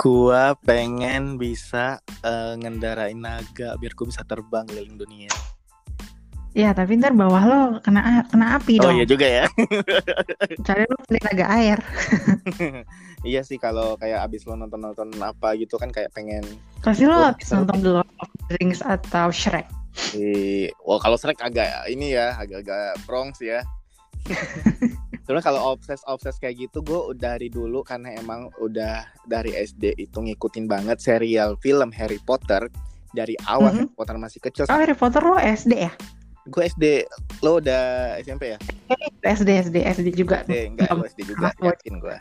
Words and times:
Uh, 0.00 0.02
Gua 0.02 0.44
pengen 0.58 1.36
bisa 1.36 2.00
eh, 2.22 2.52
ngendarain 2.56 3.14
naga 3.14 3.76
biar 3.76 3.92
gua 3.92 4.08
bisa 4.08 4.24
terbang 4.24 4.64
keliling 4.64 4.96
dunia. 4.96 5.28
ya 6.50 6.72
tapi 6.72 6.98
ntar 6.98 7.12
bawah 7.12 7.42
lo 7.42 7.60
kena 7.78 8.26
kena 8.26 8.58
api 8.58 8.80
Oh 8.80 8.88
dong. 8.88 8.96
iya 8.96 9.04
juga 9.04 9.22
ya. 9.22 9.46
Cari 10.60 10.82
lo 10.82 10.96
beli 11.04 11.20
naga 11.20 11.46
air. 11.52 11.78
iya 13.30 13.40
sih 13.40 13.54
kalau 13.54 13.94
kayak 13.94 14.24
abis 14.24 14.42
lo 14.44 14.56
nonton-nonton 14.56 15.14
apa 15.20 15.54
gitu 15.54 15.76
kan 15.76 15.88
kayak 15.88 16.10
pengen 16.10 16.42
Pasti 16.80 17.04
lo 17.04 17.14
Oh, 17.14 17.30
seru. 17.38 17.62
nonton 17.62 17.78
The 17.78 17.90
Lord 17.92 18.10
of 18.18 18.28
the 18.42 18.56
Rings 18.56 18.80
atau 18.80 19.30
Shrek. 19.30 19.68
di 20.10 20.66
Wah 20.80 20.98
kalau 20.98 21.14
Shrek 21.14 21.38
agak 21.38 21.68
ini 21.86 22.14
ya 22.14 22.34
agak-agak 22.34 22.98
Bronx 23.04 23.38
ya. 23.38 23.62
Sebenarnya 25.22 25.46
kalau 25.46 25.60
obses 25.72 26.00
obses 26.04 26.36
kayak 26.36 26.68
gitu 26.68 26.80
gue 26.80 27.00
udah 27.14 27.36
dari 27.36 27.46
dulu 27.46 27.84
karena 27.84 28.16
emang 28.16 28.50
udah 28.58 29.04
dari 29.24 29.54
SD 29.54 29.94
itu 29.96 30.18
ngikutin 30.18 30.66
banget 30.66 30.98
serial 30.98 31.54
film 31.60 31.92
Harry 31.92 32.18
Potter 32.18 32.66
dari 33.10 33.34
awal 33.46 33.70
Mhm. 33.70 33.78
Harry 33.84 33.94
Potter 33.94 34.16
masih 34.16 34.40
kecil. 34.40 34.64
Oh 34.66 34.78
Harry 34.78 34.94
Potter 34.94 35.22
lo 35.22 35.36
SD 35.36 35.72
ya? 35.76 35.92
Gue 36.48 36.66
SD, 36.66 37.04
lo 37.44 37.60
udah 37.60 38.16
SMP 38.18 38.56
ya? 38.56 38.58
SD 39.22 39.48
SD 39.70 39.76
SD 39.84 40.08
juga. 40.16 40.42
SD 40.42 40.74
enggak, 40.74 40.88
gue 40.88 41.06
SD 41.12 41.20
juga 41.28 41.52
yakin 41.60 42.00
gue. 42.00 42.16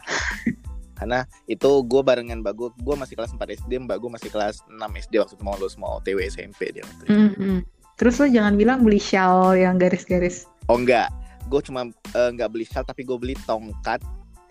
Karena 0.94 1.24
itu 1.48 1.70
gue 1.88 2.02
barengan 2.04 2.44
mbak 2.44 2.54
gue, 2.54 2.70
gue 2.76 2.96
masih 3.00 3.16
kelas 3.16 3.32
4 3.32 3.40
SD, 3.56 3.80
mbak 3.80 4.04
gue 4.04 4.12
masih 4.12 4.28
kelas 4.28 4.60
6 4.68 4.76
SD 4.76 5.24
waktu 5.24 5.34
itu 5.40 5.44
mau 5.48 5.56
lulus 5.56 5.80
mau 5.80 5.98
OTW 5.98 6.20
SMP 6.28 6.76
dia 6.76 6.84
waktu 6.84 7.04
itu. 7.08 7.16
Mm, 7.16 7.32
mm. 7.40 7.60
Terus 7.96 8.20
lo 8.20 8.28
jangan 8.28 8.60
bilang 8.60 8.84
beli 8.84 9.00
shawl 9.00 9.56
yang 9.56 9.80
garis-garis. 9.80 10.44
Oh 10.68 10.76
enggak, 10.76 11.08
gue 11.50 11.62
cuma 11.66 11.90
eh, 11.90 12.30
nggak 12.38 12.50
beli 12.54 12.66
shawl 12.70 12.86
tapi 12.86 13.02
gue 13.02 13.18
beli 13.18 13.36
tongkat 13.50 14.00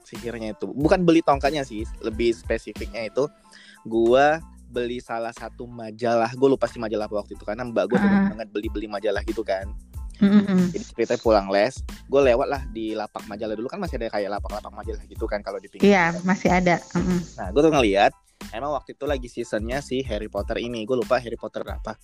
sihirnya 0.03 0.57
itu. 0.57 0.67
Bukan 0.73 1.07
beli 1.07 1.23
tongkatnya 1.23 1.63
sih, 1.63 1.87
lebih 2.03 2.35
spesifiknya 2.35 3.07
itu 3.07 3.31
gue 3.87 4.27
beli 4.69 4.99
salah 5.01 5.33
satu 5.33 5.65
majalah. 5.65 6.29
Gue 6.35 6.49
lupa 6.51 6.67
sih 6.67 6.83
majalah 6.83 7.07
apa 7.07 7.17
waktu 7.25 7.39
itu 7.39 7.45
karena 7.47 7.65
mbak 7.65 7.89
gue 7.89 7.97
Ah. 7.97 8.03
seneng 8.05 8.25
banget 8.37 8.49
beli-beli 8.53 8.87
majalah 8.91 9.23
gitu 9.25 9.41
kan. 9.47 9.71
Mm, 10.19 10.27
mm, 10.35 10.45
mm. 10.51 10.67
Jadi 10.75 10.85
ceritanya 10.99 11.21
pulang 11.23 11.47
les, 11.47 11.79
gue 12.11 12.21
lewat 12.27 12.49
lah 12.51 12.63
di 12.75 12.91
lapak 12.91 13.23
majalah 13.31 13.55
dulu 13.55 13.71
kan 13.71 13.79
masih 13.79 14.03
ada 14.03 14.11
kayak 14.11 14.35
lapak-lapak 14.35 14.73
majalah 14.75 15.03
gitu 15.07 15.25
kan 15.31 15.39
kalau 15.47 15.63
di 15.63 15.71
pinggir. 15.71 15.95
Iya 15.95 16.11
masih 16.27 16.51
ada. 16.51 16.83
Mm, 16.99 17.03
mm. 17.07 17.21
Nah, 17.39 17.47
gue 17.55 17.63
tuh 17.63 17.73
ngeliat 17.73 18.13
emang 18.51 18.75
waktu 18.75 18.99
itu 18.99 19.05
lagi 19.07 19.29
seasonnya 19.31 19.79
si 19.79 20.03
Harry 20.03 20.27
Potter 20.27 20.59
ini. 20.59 20.83
Gue 20.83 20.99
lupa 20.99 21.23
Harry 21.23 21.39
Potter 21.39 21.63
berapa. 21.63 21.95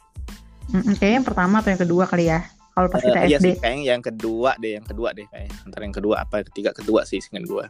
Mm, 0.70 0.78
mm. 0.78 0.94
Kayaknya 1.02 1.16
yang 1.18 1.26
pertama 1.26 1.54
atau 1.58 1.70
yang 1.74 1.82
kedua 1.82 2.04
kali 2.06 2.30
ya. 2.30 2.46
Kalau 2.75 2.89
pas 2.91 2.98
kita 2.98 3.19
Eh, 3.22 3.30
iya 3.30 3.39
SD. 3.39 3.47
sih, 3.47 3.55
kayaknya 3.56 3.84
yang 3.86 4.03
kedua 4.03 4.50
deh, 4.58 4.72
yang 4.75 4.86
kedua 4.86 5.14
deh 5.14 5.27
kayaknya. 5.30 5.55
Antara 5.62 5.83
yang 5.86 5.94
kedua 5.94 6.14
apa 6.20 6.42
yang 6.42 6.47
ketiga 6.50 6.70
kedua 6.75 7.06
sih 7.06 7.22
dengan 7.22 7.47
gue. 7.47 7.64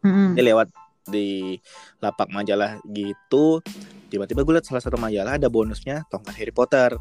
Mm, 0.00 0.08
mm. 0.08 0.30
Dia 0.38 0.44
lewat 0.54 0.68
di 1.08 1.58
lapak 1.98 2.30
majalah 2.30 2.78
gitu. 2.86 3.58
Tiba-tiba 4.08 4.46
gue 4.46 4.54
liat 4.54 4.66
salah 4.66 4.78
satu 4.78 4.94
majalah 4.94 5.36
ada 5.36 5.50
bonusnya 5.50 6.06
tongkat 6.06 6.38
Harry 6.38 6.54
Potter. 6.54 6.94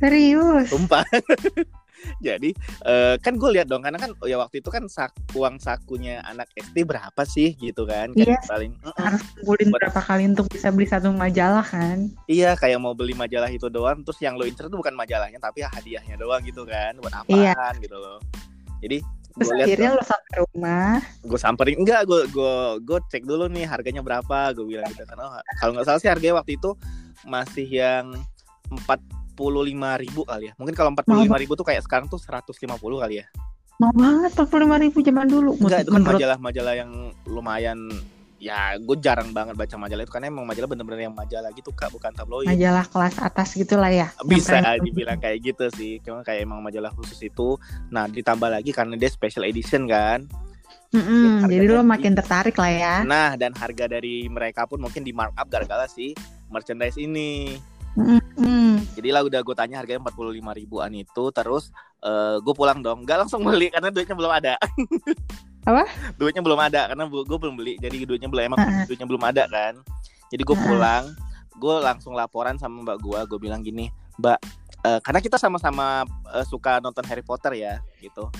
Serius. 0.00 0.72
Sumpah. 0.72 1.04
Jadi 2.18 2.50
eh, 2.84 3.14
kan 3.18 3.34
gue 3.34 3.50
lihat 3.50 3.66
dong 3.66 3.80
karena 3.80 3.96
kan 3.96 4.14
ya 4.22 4.36
waktu 4.36 4.58
itu 4.58 4.68
kan 4.68 4.86
sak, 4.86 5.12
uang 5.32 5.58
sakunya 5.58 6.18
anak 6.22 6.46
SD 6.54 6.82
berapa 6.82 7.22
sih 7.22 7.54
gitu 7.54 7.84
kan? 7.84 8.10
Iya. 8.14 8.38
paling. 8.44 8.72
Harus 8.94 9.22
kumpulin 9.34 9.68
berapa 9.70 9.98
kali 9.98 10.24
untuk 10.26 10.46
bisa 10.48 10.68
beli 10.68 10.84
satu 10.84 11.10
majalah 11.10 11.62
kan? 11.62 12.10
Iya 12.24 12.54
kayak 12.54 12.78
mau 12.78 12.92
beli 12.92 13.12
majalah 13.12 13.48
itu 13.48 13.66
doang 13.66 14.00
Terus 14.00 14.18
yang 14.18 14.34
lo 14.34 14.42
incer 14.42 14.66
tuh 14.66 14.76
bukan 14.76 14.92
majalahnya 14.92 15.36
Tapi 15.36 15.60
hadiahnya 15.60 16.16
doang 16.16 16.40
gitu 16.40 16.62
kan 16.62 16.96
Buat 16.96 17.14
apaan 17.18 17.34
Iya. 17.34 17.54
gitu 17.78 17.94
loh 17.94 18.18
Jadi 18.78 19.00
Terus 19.30 19.48
lihat 19.54 19.66
akhirnya 19.70 19.90
lo 19.92 20.02
sampai 20.02 20.34
rumah. 20.42 20.98
gue 21.22 21.38
samperin 21.38 21.78
enggak 21.78 22.02
gue 22.04 22.26
gue 22.26 22.54
gue 22.82 22.98
cek 23.06 23.22
dulu 23.22 23.46
nih 23.46 23.64
harganya 23.64 24.02
berapa 24.02 24.50
gue 24.50 24.66
bilang 24.66 24.90
gitu 24.90 25.06
kan 25.06 25.14
oh, 25.16 25.30
kalau 25.58 25.78
nggak 25.78 25.86
salah 25.86 26.00
sih 26.02 26.10
harganya 26.10 26.42
waktu 26.42 26.58
itu 26.58 26.74
masih 27.22 27.68
yang 27.68 28.18
empat 28.66 28.98
ribu 29.38 30.22
kali 30.22 30.50
ya 30.50 30.52
mungkin 30.58 30.74
kalau 30.74 30.90
empat 30.90 31.04
puluh 31.04 31.22
lima 31.22 31.38
ribu 31.38 31.54
tuh 31.54 31.62
kayak 31.62 31.86
sekarang 31.86 32.06
tuh 32.06 32.18
150 32.18 32.66
kali 32.78 33.22
ya 33.22 33.26
Mau 33.78 33.94
banget 33.94 34.34
45 34.34 34.50
ribu 34.82 34.98
zaman 35.00 35.26
dulu. 35.30 35.54
enggak 35.54 35.86
itu 35.86 35.94
kan 35.94 36.02
majalah-majalah 36.02 36.74
yang 36.74 36.90
lumayan 37.24 37.78
ya 38.38 38.74
gue 38.74 38.96
jarang 38.98 39.30
banget 39.30 39.54
baca 39.54 39.74
majalah 39.74 40.02
itu 40.02 40.10
karena 40.10 40.26
emang 40.26 40.46
majalah 40.46 40.66
bener-bener 40.66 41.06
yang 41.06 41.14
majalah 41.14 41.50
gitu 41.50 41.70
kak 41.70 41.90
bukan 41.90 42.10
tabloid 42.10 42.46
majalah 42.46 42.86
kelas 42.86 43.18
atas 43.18 43.54
gitu 43.54 43.74
lah 43.74 43.90
ya. 43.90 44.10
Bisa 44.22 44.58
dibilang 44.78 45.18
kayak 45.18 45.38
gitu 45.44 45.70
sih 45.74 46.02
cuma 46.02 46.22
kayak 46.22 46.42
emang 46.42 46.58
majalah 46.58 46.90
khusus 46.90 47.18
itu 47.20 47.54
nah 47.86 48.06
ditambah 48.06 48.46
lagi 48.46 48.70
karena 48.70 48.94
dia 48.94 49.06
special 49.06 49.42
edition 49.42 49.86
kan 49.86 50.26
Mm-mm, 50.88 51.44
Ya, 51.44 51.60
jadi 51.60 51.66
lo 51.68 51.84
makin 51.84 52.16
tertarik 52.16 52.56
lah 52.56 52.70
ya. 52.70 52.94
nah 53.04 53.34
dan 53.34 53.52
harga 53.52 53.86
dari 53.86 54.24
mereka 54.26 54.64
pun 54.64 54.80
mungkin 54.80 55.02
di 55.02 55.12
markup 55.12 55.46
gara-gara 55.46 55.84
si 55.84 56.14
merchandise 56.46 56.96
ini 56.96 57.58
Mm-mm. 57.94 58.57
Jadi 58.98 59.14
lah 59.14 59.22
udah 59.22 59.40
gue 59.46 59.54
tanya 59.54 59.78
harganya 59.78 60.02
45 60.10 60.58
ribuan 60.58 60.90
itu 60.90 61.24
terus 61.30 61.70
gue 62.42 62.54
pulang 62.54 62.82
dong. 62.82 63.06
Nggak 63.06 63.26
langsung 63.26 63.46
beli 63.46 63.70
karena 63.70 63.94
duitnya 63.94 64.18
belum 64.18 64.32
ada. 64.34 64.54
Apa? 65.68 65.84
duitnya 66.16 66.40
belum 66.40 66.56
ada 66.56 66.90
karena 66.90 67.04
gue 67.06 67.38
belum 67.38 67.54
beli. 67.54 67.78
Jadi 67.78 68.02
duitnya 68.02 68.26
belum 68.26 68.42
emang 68.50 68.58
duitnya 68.90 69.06
belum 69.06 69.22
ada 69.22 69.44
kan. 69.46 69.78
Jadi 70.34 70.42
gue 70.42 70.56
pulang 70.58 71.14
gue 71.58 71.74
langsung 71.82 72.14
laporan 72.14 72.54
sama 72.56 72.86
mbak 72.86 72.98
gue 73.02 73.18
gue 73.34 73.38
bilang 73.42 73.60
gini 73.66 73.90
mbak 74.18 74.38
eh, 74.86 75.00
karena 75.02 75.18
kita 75.18 75.36
sama-sama 75.38 76.06
eh, 76.34 76.46
suka 76.46 76.78
nonton 76.78 77.02
Harry 77.06 77.22
Potter 77.26 77.54
ya 77.58 77.82
gitu. 77.98 78.30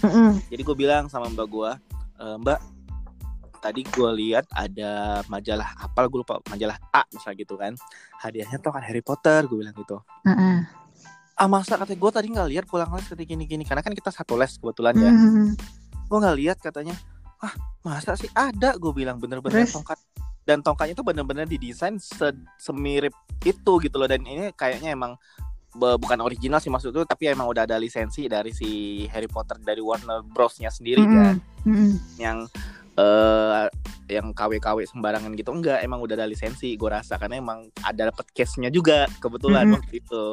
Jadi 0.48 0.62
gue 0.62 0.76
bilang 0.78 1.10
sama 1.10 1.26
mbak 1.30 1.48
gue 1.50 1.70
"Eh, 2.18 2.36
mbak 2.38 2.58
tadi 3.58 3.82
gue 3.82 4.10
lihat 4.14 4.46
ada 4.50 5.20
majalah 5.26 5.74
apa 5.76 6.06
gue 6.06 6.18
lupa 6.22 6.38
majalah 6.46 6.78
A 6.90 7.02
misalnya 7.10 7.36
gitu 7.42 7.54
kan 7.54 7.74
hadiahnya 8.18 8.58
tuh 8.58 8.70
kan 8.70 8.82
Harry 8.82 9.02
Potter 9.02 9.44
gue 9.44 9.58
bilang 9.58 9.74
gitu 9.74 9.98
Mm-mm. 10.24 10.64
ah 11.34 11.46
masa 11.46 11.74
kata 11.74 11.92
gue 11.92 12.10
tadi 12.10 12.30
nggak 12.30 12.48
lihat 12.48 12.64
pulang 12.64 12.90
les 12.90 13.06
ketika 13.06 13.28
gini 13.28 13.44
gini 13.44 13.62
karena 13.62 13.82
kan 13.82 13.92
kita 13.92 14.10
satu 14.10 14.34
les 14.34 14.54
kebetulan 14.56 14.94
ya 14.94 15.10
Mm. 15.10 15.54
gue 16.06 16.18
nggak 16.18 16.36
lihat 16.38 16.58
katanya 16.58 16.94
ah 17.38 17.52
masa 17.82 18.14
sih 18.14 18.30
ada 18.32 18.74
gue 18.74 18.90
bilang 18.90 19.18
bener-bener 19.18 19.62
tongkat 19.70 19.98
dan 20.42 20.64
tongkatnya 20.64 20.96
itu 20.96 21.04
bener-bener 21.04 21.44
didesain 21.44 22.00
se- 22.00 22.32
semirip 22.56 23.12
itu 23.44 23.72
gitu 23.78 23.94
loh 23.94 24.08
dan 24.08 24.24
ini 24.24 24.50
kayaknya 24.56 24.96
emang 24.96 25.14
bukan 25.78 26.18
original 26.24 26.58
sih 26.58 26.72
maksud 26.72 26.90
itu 26.90 27.04
tapi 27.04 27.28
emang 27.28 27.46
udah 27.46 27.62
ada 27.62 27.76
lisensi 27.76 28.26
dari 28.26 28.50
si 28.50 29.04
Harry 29.12 29.28
Potter 29.28 29.60
dari 29.60 29.78
Warner 29.78 30.24
Bros-nya 30.24 30.72
sendiri 30.72 31.04
kan 31.04 31.36
Mm-mm. 31.62 31.68
Mm-mm. 31.68 31.92
yang 32.18 32.48
eh 32.98 33.66
yang 34.08 34.32
KW-KW 34.32 34.88
sembarangan 34.88 35.30
gitu 35.32 35.52
enggak 35.52 35.78
emang 35.80 36.00
udah 36.00 36.16
ada 36.16 36.26
lisensi 36.26 36.74
gue 36.74 36.88
rasa 36.88 37.14
karena 37.14 37.38
emang 37.38 37.70
ada 37.78 38.08
dapet 38.08 38.26
case-nya 38.32 38.68
juga 38.68 39.06
kebetulan 39.18 39.64
Mhm. 39.64 39.74
waktu 39.74 39.94
itu 39.96 40.24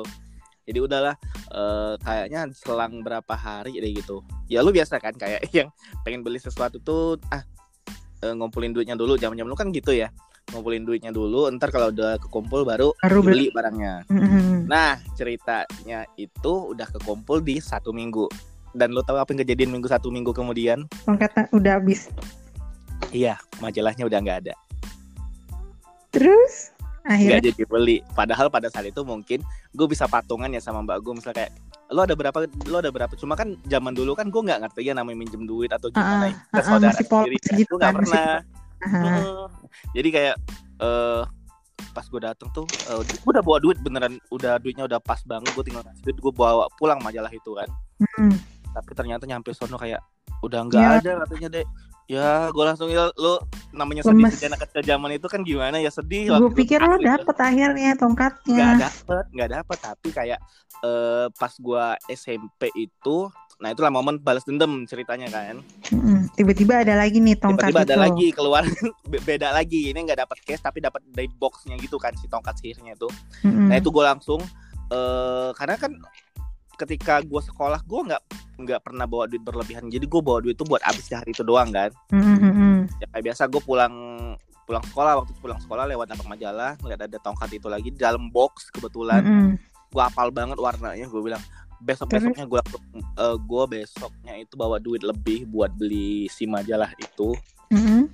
jadi 0.65 0.79
udahlah 0.81 1.15
eh, 1.51 1.93
kayaknya 1.99 2.41
selang 2.51 2.99
berapa 2.99 3.29
hari 3.31 3.77
deh 3.77 3.91
gitu 3.93 4.19
ya 4.47 4.59
lu 4.59 4.71
biasa 4.71 4.97
kan 4.97 5.13
kayak 5.13 5.45
yang 5.55 5.69
pengen 6.01 6.23
beli 6.23 6.39
sesuatu 6.39 6.79
tuh 6.79 7.21
ah 7.29 7.43
eh, 8.19 8.33
ngumpulin 8.33 8.71
duitnya 8.71 8.95
dulu 8.95 9.13
zaman-zaman 9.13 9.45
lu 9.45 9.55
kan 9.55 9.69
gitu 9.69 9.91
ya 9.91 10.09
ngumpulin 10.47 10.81
duitnya 10.81 11.11
dulu 11.11 11.51
ntar 11.51 11.69
kalau 11.69 11.91
udah 11.91 12.15
kekumpul 12.17 12.63
baru 12.63 12.95
Baru 12.97 13.21
beli. 13.21 13.51
barangnya 13.51 14.07
Mm-mm. 14.07 14.65
nah 14.65 14.97
ceritanya 15.13 16.07
itu 16.15 16.53
udah 16.71 16.87
kekumpul 16.87 17.41
di 17.41 17.59
satu 17.59 17.91
minggu 17.91 18.25
dan 18.71 18.89
lu 18.89 19.01
tahu 19.01 19.17
apa 19.17 19.29
yang 19.29 19.43
kejadian 19.43 19.69
minggu 19.69 19.85
satu 19.85 20.07
minggu 20.07 20.31
kemudian 20.31 20.87
Tongkatnya 21.03 21.47
udah 21.51 21.73
habis. 21.75 22.07
Iya 23.15 23.39
majalahnya 23.63 24.03
udah 24.03 24.19
nggak 24.19 24.39
ada. 24.43 24.55
Terus? 26.11 26.75
Akhirnya? 27.05 27.37
Nggak 27.37 27.43
jadi 27.53 27.63
beli. 27.69 27.97
Padahal 28.11 28.51
pada 28.51 28.67
saat 28.67 28.89
itu 28.89 29.05
mungkin 29.05 29.39
gue 29.71 29.87
bisa 29.87 30.09
patungan 30.09 30.51
ya 30.51 30.59
sama 30.59 30.83
mbak 30.83 30.99
gue 31.05 31.13
misalnya 31.15 31.45
kayak 31.45 31.51
lo 31.93 32.01
ada 32.01 32.17
berapa? 32.17 32.37
Lo 32.65 32.77
ada 32.81 32.89
berapa? 32.89 33.13
Cuma 33.15 33.37
kan 33.37 33.53
zaman 33.69 33.93
dulu 33.93 34.17
kan 34.17 34.27
gue 34.33 34.41
nggak 34.41 34.59
ngerti 34.67 34.89
ya 34.89 34.93
namanya 34.97 35.17
minjem 35.21 35.45
duit 35.45 35.69
atau 35.69 35.93
gimana. 35.93 36.33
Ya 36.33 36.35
ah, 36.35 36.59
ke 36.59 36.61
saudara 36.65 36.97
sendiri. 36.97 37.37
Gitu 37.39 37.71
gue 37.71 37.77
nggak 37.77 37.93
kan, 37.93 37.97
pernah. 38.03 38.31
Aha. 38.85 38.99
Heeh. 39.01 39.47
jadi 39.95 40.09
kayak 40.11 40.35
eh 40.83 41.23
pas 41.95 42.05
gue 42.11 42.19
dateng 42.19 42.51
tuh 42.51 42.67
eh, 42.67 43.01
gue 43.07 43.31
udah 43.31 43.45
bawa 43.45 43.57
duit 43.61 43.77
beneran. 43.85 44.17
Udah 44.33 44.57
duitnya 44.57 44.89
udah 44.89 44.97
pas 44.97 45.21
banget 45.29 45.53
gue 45.53 45.63
tinggal 45.63 45.85
ngasih 45.85 46.03
duit 46.09 46.17
gue 46.17 46.33
bawa 46.33 46.65
pulang 46.81 46.97
majalah 46.99 47.29
itu 47.29 47.53
kan. 47.53 47.69
Mm-mm. 47.95 48.35
tapi 48.75 48.91
ternyata 48.91 49.23
nyampe 49.23 49.55
sono 49.55 49.79
kayak 49.79 50.03
udah 50.41 50.59
nggak 50.63 50.81
Ya. 50.81 50.89
ada 50.97 51.11
katanya 51.23 51.49
deh 51.53 51.65
ya 52.05 52.29
gue 52.47 52.63
langsung 52.63 52.85
ya 52.87 53.09
lo 53.11 53.41
namanya 53.71 54.01
sedih 54.01 54.21
Lemes. 54.21 54.33
sedih 54.35 54.47
anak 54.47 54.61
kecil 54.63 54.81
zaman 54.85 55.09
itu 55.11 55.25
kan 55.25 55.41
gimana 55.41 55.77
ya 55.77 55.89
sedih 55.89 56.29
Gue 56.29 56.53
pikir 56.53 56.77
lo 56.77 56.95
Asli, 56.95 57.07
dapet 57.07 57.35
akhirnya 57.35 57.89
nggak 57.89 57.97
tongkatnya. 57.97 58.67
dapet 58.79 59.25
nggak 59.31 59.49
dapet 59.51 59.77
tapi 59.79 60.07
kayak 60.11 60.39
eh, 60.79 61.25
pas 61.31 61.53
gua 61.57 61.85
SMP 62.05 62.69
itu 62.75 63.17
nah 63.55 63.71
itulah 63.71 63.87
momen 63.89 64.19
balas 64.19 64.43
dendam 64.43 64.83
ceritanya 64.83 65.31
kan. 65.31 65.63
Tiba-tiba 66.33 66.83
ada 66.83 66.93
lagi 66.93 67.17
nih 67.17 67.39
tongkat 67.39 67.71
tiba-tiba 67.71 67.81
ada 67.81 67.95
itu. 67.95 68.03
lagi 68.03 68.27
keluar 68.29 68.63
be- 69.09 69.23
beda 69.23 69.49
lagi 69.49 69.89
ini 69.89 69.99
nggak 70.01 70.19
dapet 70.19 70.37
case 70.43 70.59
tapi 70.59 70.79
dapat 70.79 71.01
dari 71.07 71.25
boxnya 71.31 71.73
gitu 71.77 71.95
kan 71.95 72.11
si 72.13 72.27
tongkat 72.27 72.53
sihirnya 72.55 72.93
itu 72.93 73.07
Mm-mm. 73.41 73.65
nah 73.65 73.75
itu 73.75 73.89
gua 73.89 74.11
langsung 74.11 74.43
eh 74.85 75.49
karena 75.53 75.75
kan 75.75 75.89
ketika 76.75 77.23
gua 77.25 77.41
sekolah 77.41 77.79
gua 77.87 78.01
nggak 78.13 78.23
nggak 78.55 78.79
pernah 78.83 79.05
bawa 79.07 79.27
duit 79.27 79.43
berlebihan 79.43 79.87
jadi 79.91 80.05
gua 80.07 80.21
bawa 80.23 80.39
duit 80.43 80.55
itu 80.55 80.63
buat 80.63 80.83
habis 80.83 81.07
di 81.07 81.15
hari 81.15 81.31
itu 81.35 81.43
doang 81.43 81.71
kan 81.75 81.91
mm-mm. 82.11 82.87
ya 83.03 83.07
kayak 83.11 83.23
biasa 83.31 83.51
gue 83.51 83.61
pulang 83.63 83.95
pulang 84.65 84.83
sekolah 84.89 85.11
waktu 85.21 85.31
itu 85.35 85.41
pulang 85.43 85.61
sekolah 85.61 85.83
lewat 85.85 86.05
dampak 86.09 86.27
majalah 86.27 86.73
ngeliat 86.81 87.01
ada 87.05 87.17
tongkat 87.21 87.49
itu 87.53 87.67
lagi 87.69 87.89
di 87.93 87.99
dalam 87.99 88.31
box 88.33 88.71
kebetulan 88.73 89.21
Mm-mm. 89.21 89.51
gue 89.91 90.03
apal 90.03 90.31
banget 90.33 90.57
warnanya 90.57 91.05
gue 91.05 91.21
bilang 91.21 91.43
besok 91.83 92.09
besoknya 92.09 92.47
gue 92.49 92.61
gue 93.45 93.63
besoknya 93.69 94.33
itu 94.39 94.53
bawa 94.57 94.81
duit 94.81 95.03
lebih 95.05 95.45
buat 95.51 95.69
beli 95.75 96.25
si 96.31 96.49
majalah 96.49 96.89
itu 96.97 97.35
Mm-mm. 97.69 98.09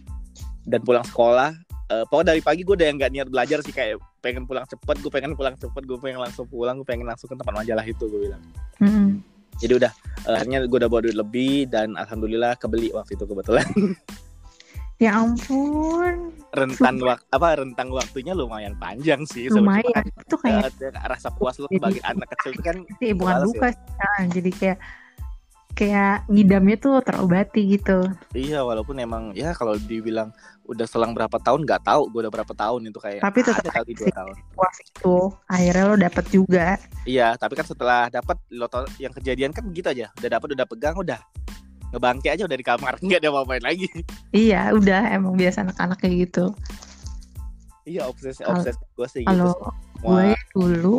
dan 0.67 0.81
pulang 0.83 1.05
sekolah 1.07 1.55
eh 1.91 2.03
pokoknya 2.07 2.35
dari 2.35 2.41
pagi 2.43 2.61
gue 2.67 2.75
udah 2.75 2.87
yang 2.87 2.97
nggak 2.99 3.11
niat 3.13 3.27
belajar 3.31 3.59
sih 3.63 3.71
kayak 3.75 3.99
pengen 4.21 4.45
pulang 4.45 4.65
cepet 4.69 4.95
gue 5.01 5.11
pengen 5.11 5.33
pulang 5.33 5.57
cepet 5.57 5.83
gue 5.83 5.97
pengen 5.97 6.21
langsung 6.21 6.45
pulang 6.45 6.77
gue 6.79 6.87
pengen 6.87 7.09
langsung 7.09 7.27
ke 7.27 7.35
tempat 7.35 7.53
majalah 7.57 7.83
itu 7.83 8.05
gue 8.05 8.21
bilang 8.29 8.41
Mm-mm. 8.79 9.19
jadi 9.57 9.73
udah 9.81 9.91
akhirnya 10.29 10.63
gue 10.69 10.77
udah 10.77 10.89
bawa 10.89 11.01
duit 11.03 11.17
lebih 11.17 11.65
dan 11.67 11.97
alhamdulillah 11.97 12.53
kebeli 12.61 12.93
waktu 12.93 13.17
itu 13.17 13.25
kebetulan 13.25 13.65
Ya 15.01 15.17
ampun, 15.17 16.29
rentan 16.53 17.01
waktu 17.01 17.25
apa 17.33 17.57
rentang 17.57 17.89
waktunya 17.89 18.37
lumayan 18.37 18.77
panjang 18.77 19.25
sih 19.25 19.49
lumayan. 19.49 20.05
Itu 20.13 20.37
kayak 20.37 20.69
Eh, 20.77 20.93
rasa 20.93 21.33
puas 21.33 21.57
lu 21.57 21.65
sebagai 21.73 22.05
anak 22.05 22.29
kecil 22.37 22.53
itu 22.53 22.61
kan 22.61 22.77
sih 23.01 23.09
bukan 23.17 23.33
males 23.33 23.49
luka 23.49 23.67
sih, 23.73 23.81
kan. 23.97 24.23
jadi 24.29 24.51
kayak 24.53 24.77
kayak 25.71 26.27
ngidamnya 26.27 26.75
tuh 26.75 26.99
terobati 26.99 27.61
gitu. 27.71 28.03
iya 28.31 28.59
walaupun 28.59 28.97
emang 28.97 29.31
ya 29.31 29.51
kalau 29.51 29.73
dibilang 29.77 30.29
udah 30.63 30.85
selang 30.85 31.11
berapa 31.11 31.35
tahun 31.35 31.63
nggak 31.63 31.83
tahu 31.83 32.07
gue 32.07 32.19
udah 32.21 32.33
berapa 32.33 32.53
tahun 32.53 32.85
itu 32.85 32.97
kayak 32.97 33.19
Tapi 33.19 33.39
tetap 33.41 33.59
ada 33.59 33.71
kali 33.73 33.91
dua 33.91 34.07
tahun 34.09 34.35
Puas 34.51 34.77
itu 34.79 35.15
akhirnya 35.45 35.83
lo 35.83 35.95
dapet 35.95 36.25
juga. 36.27 36.67
iya 37.03 37.33
tapi 37.33 37.53
kan 37.53 37.65
setelah 37.65 38.07
dapat 38.07 38.37
lo 38.49 38.65
tau 38.65 38.85
yang 38.97 39.11
kejadian 39.11 39.51
kan 39.51 39.65
gitu 39.67 39.87
aja 39.87 40.07
udah 40.15 40.29
dapat 40.29 40.47
udah 40.53 40.65
pegang 40.65 40.95
udah 40.95 41.19
ngebangke 41.91 42.29
aja 42.29 42.43
udah 42.43 42.55
di 42.55 42.63
kamar 42.63 42.93
nggak 43.03 43.19
ada 43.19 43.29
apa-apain 43.29 43.61
lagi 43.61 43.87
Iya, 44.31 44.71
udah 44.71 45.11
emang 45.11 45.35
biasa 45.35 45.65
anak-anak 45.65 45.97
kayak 45.99 46.15
gitu. 46.25 46.45
iya 47.83 48.05
obsesi 48.05 48.39
Kalau- 48.39 48.59
obsesi 48.59 48.83
gue 48.91 49.07
sih 49.09 49.21
gitu 49.21 49.27
Kalau 49.27 49.53
gue 49.99 50.29
dulu 50.53 50.95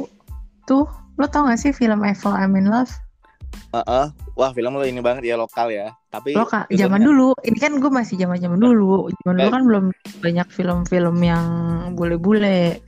tuh 0.64 0.84
lo 1.14 1.26
tau 1.26 1.44
gak 1.44 1.58
sih 1.58 1.70
film 1.70 2.02
Eiffel 2.02 2.32
I'm 2.32 2.56
in 2.56 2.66
Love? 2.66 2.92
Heeh. 3.72 4.06
wah 4.32 4.50
film 4.50 4.72
lo 4.72 4.84
ini 4.84 4.98
banget 4.98 5.24
ya 5.24 5.34
lokal 5.34 5.68
ya 5.68 5.92
tapi 6.08 6.32
Lo 6.32 6.44
kak 6.44 6.68
filmnya- 6.68 6.80
zaman 6.82 7.00
dulu, 7.00 7.32
ini 7.40 7.56
kan 7.56 7.72
gue 7.74 7.88
masih 7.88 8.16
zaman 8.16 8.36
zaman 8.36 8.56
dulu. 8.56 9.08
Zaman 9.18 9.34
dulu 9.34 9.48
Eh. 9.48 9.52
kan 9.52 9.62
belum 9.64 9.84
banyak 10.20 10.48
film-film 10.48 11.16
yang 11.18 11.44
bule-bule. 11.94 12.80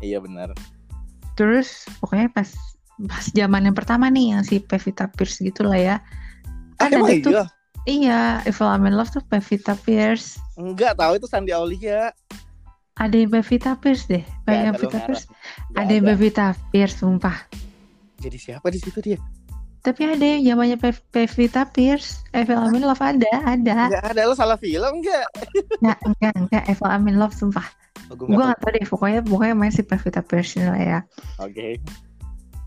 iya 0.00 0.16
benar 0.18 0.52
Terus 1.32 1.84
pokoknya 1.98 2.28
pas 2.30 2.48
pas 3.02 3.24
zaman 3.30 3.64
yang 3.64 3.74
pertama 3.74 4.06
nih 4.06 4.32
yang 4.32 4.42
si 4.42 4.56
Pevita 4.58 5.06
Pierce 5.06 5.40
gitu 5.40 5.64
lah 5.64 5.76
ya. 5.76 5.96
ah, 6.76 6.86
Kan 6.86 6.92
emang 6.94 7.08
ada 7.10 7.20
tuh 7.20 7.32
iya 7.32 7.44
iya 7.84 8.20
Eiffel 8.42 8.68
I'm 8.68 8.84
in 8.84 8.94
Love 8.94 9.10
tuh 9.10 9.22
Pevita 9.22 9.76
Pierce. 9.76 10.36
enggak 10.54 10.94
tahu 10.94 11.16
itu 11.16 11.26
Sandi 11.26 11.50
Aulia 11.50 12.12
Ada 12.94 13.16
yang 13.16 13.32
Pevita 13.32 13.72
Pierce 13.74 14.04
deh. 14.06 14.24
Ada, 14.44 14.68
lo 14.68 14.76
Pevita. 14.76 14.98
Pierce. 15.02 15.24
Ada 15.72 15.90
yang 15.90 16.04
Pevita 16.06 16.46
Pierce 16.68 16.96
sumpah. 16.98 17.36
jadi 18.16 18.38
siapa 18.38 18.68
di 18.68 18.78
situ 18.78 19.00
dia 19.00 19.18
Tapi 19.82 20.00
ada 20.06 20.22
yang 20.22 20.54
zamannya 20.54 20.78
Pev- 20.78 21.02
Pevita 21.10 21.66
Pierce. 21.66 22.22
Eiffel 22.30 22.54
I'm 22.54 22.78
in 22.78 22.86
Love 22.86 23.02
ada, 23.02 23.32
ada. 23.42 23.90
Enggak 23.90 24.04
ada 24.14 24.22
lo 24.30 24.34
salah 24.38 24.54
film 24.54 25.02
enggak 25.02 25.26
Nggak, 25.82 25.98
enggak, 26.06 26.34
enggak. 26.38 26.62
Eiffel 26.70 26.86
I'm 26.86 27.06
in 27.10 27.18
Love 27.18 27.34
sumpah. 27.34 27.66
oh, 28.08 28.14
gue 28.14 28.30
gak 28.30 28.62
tau 28.62 28.70
deh, 28.70 28.86
pokoknya 28.86 29.20
pokoknya 29.26 29.54
main 29.58 29.74
si 29.74 29.82
Pevita 29.82 30.22
Pierce 30.22 30.54
ini 30.54 30.66
lah 30.70 30.80
ya. 30.80 30.98
oke 31.42 31.82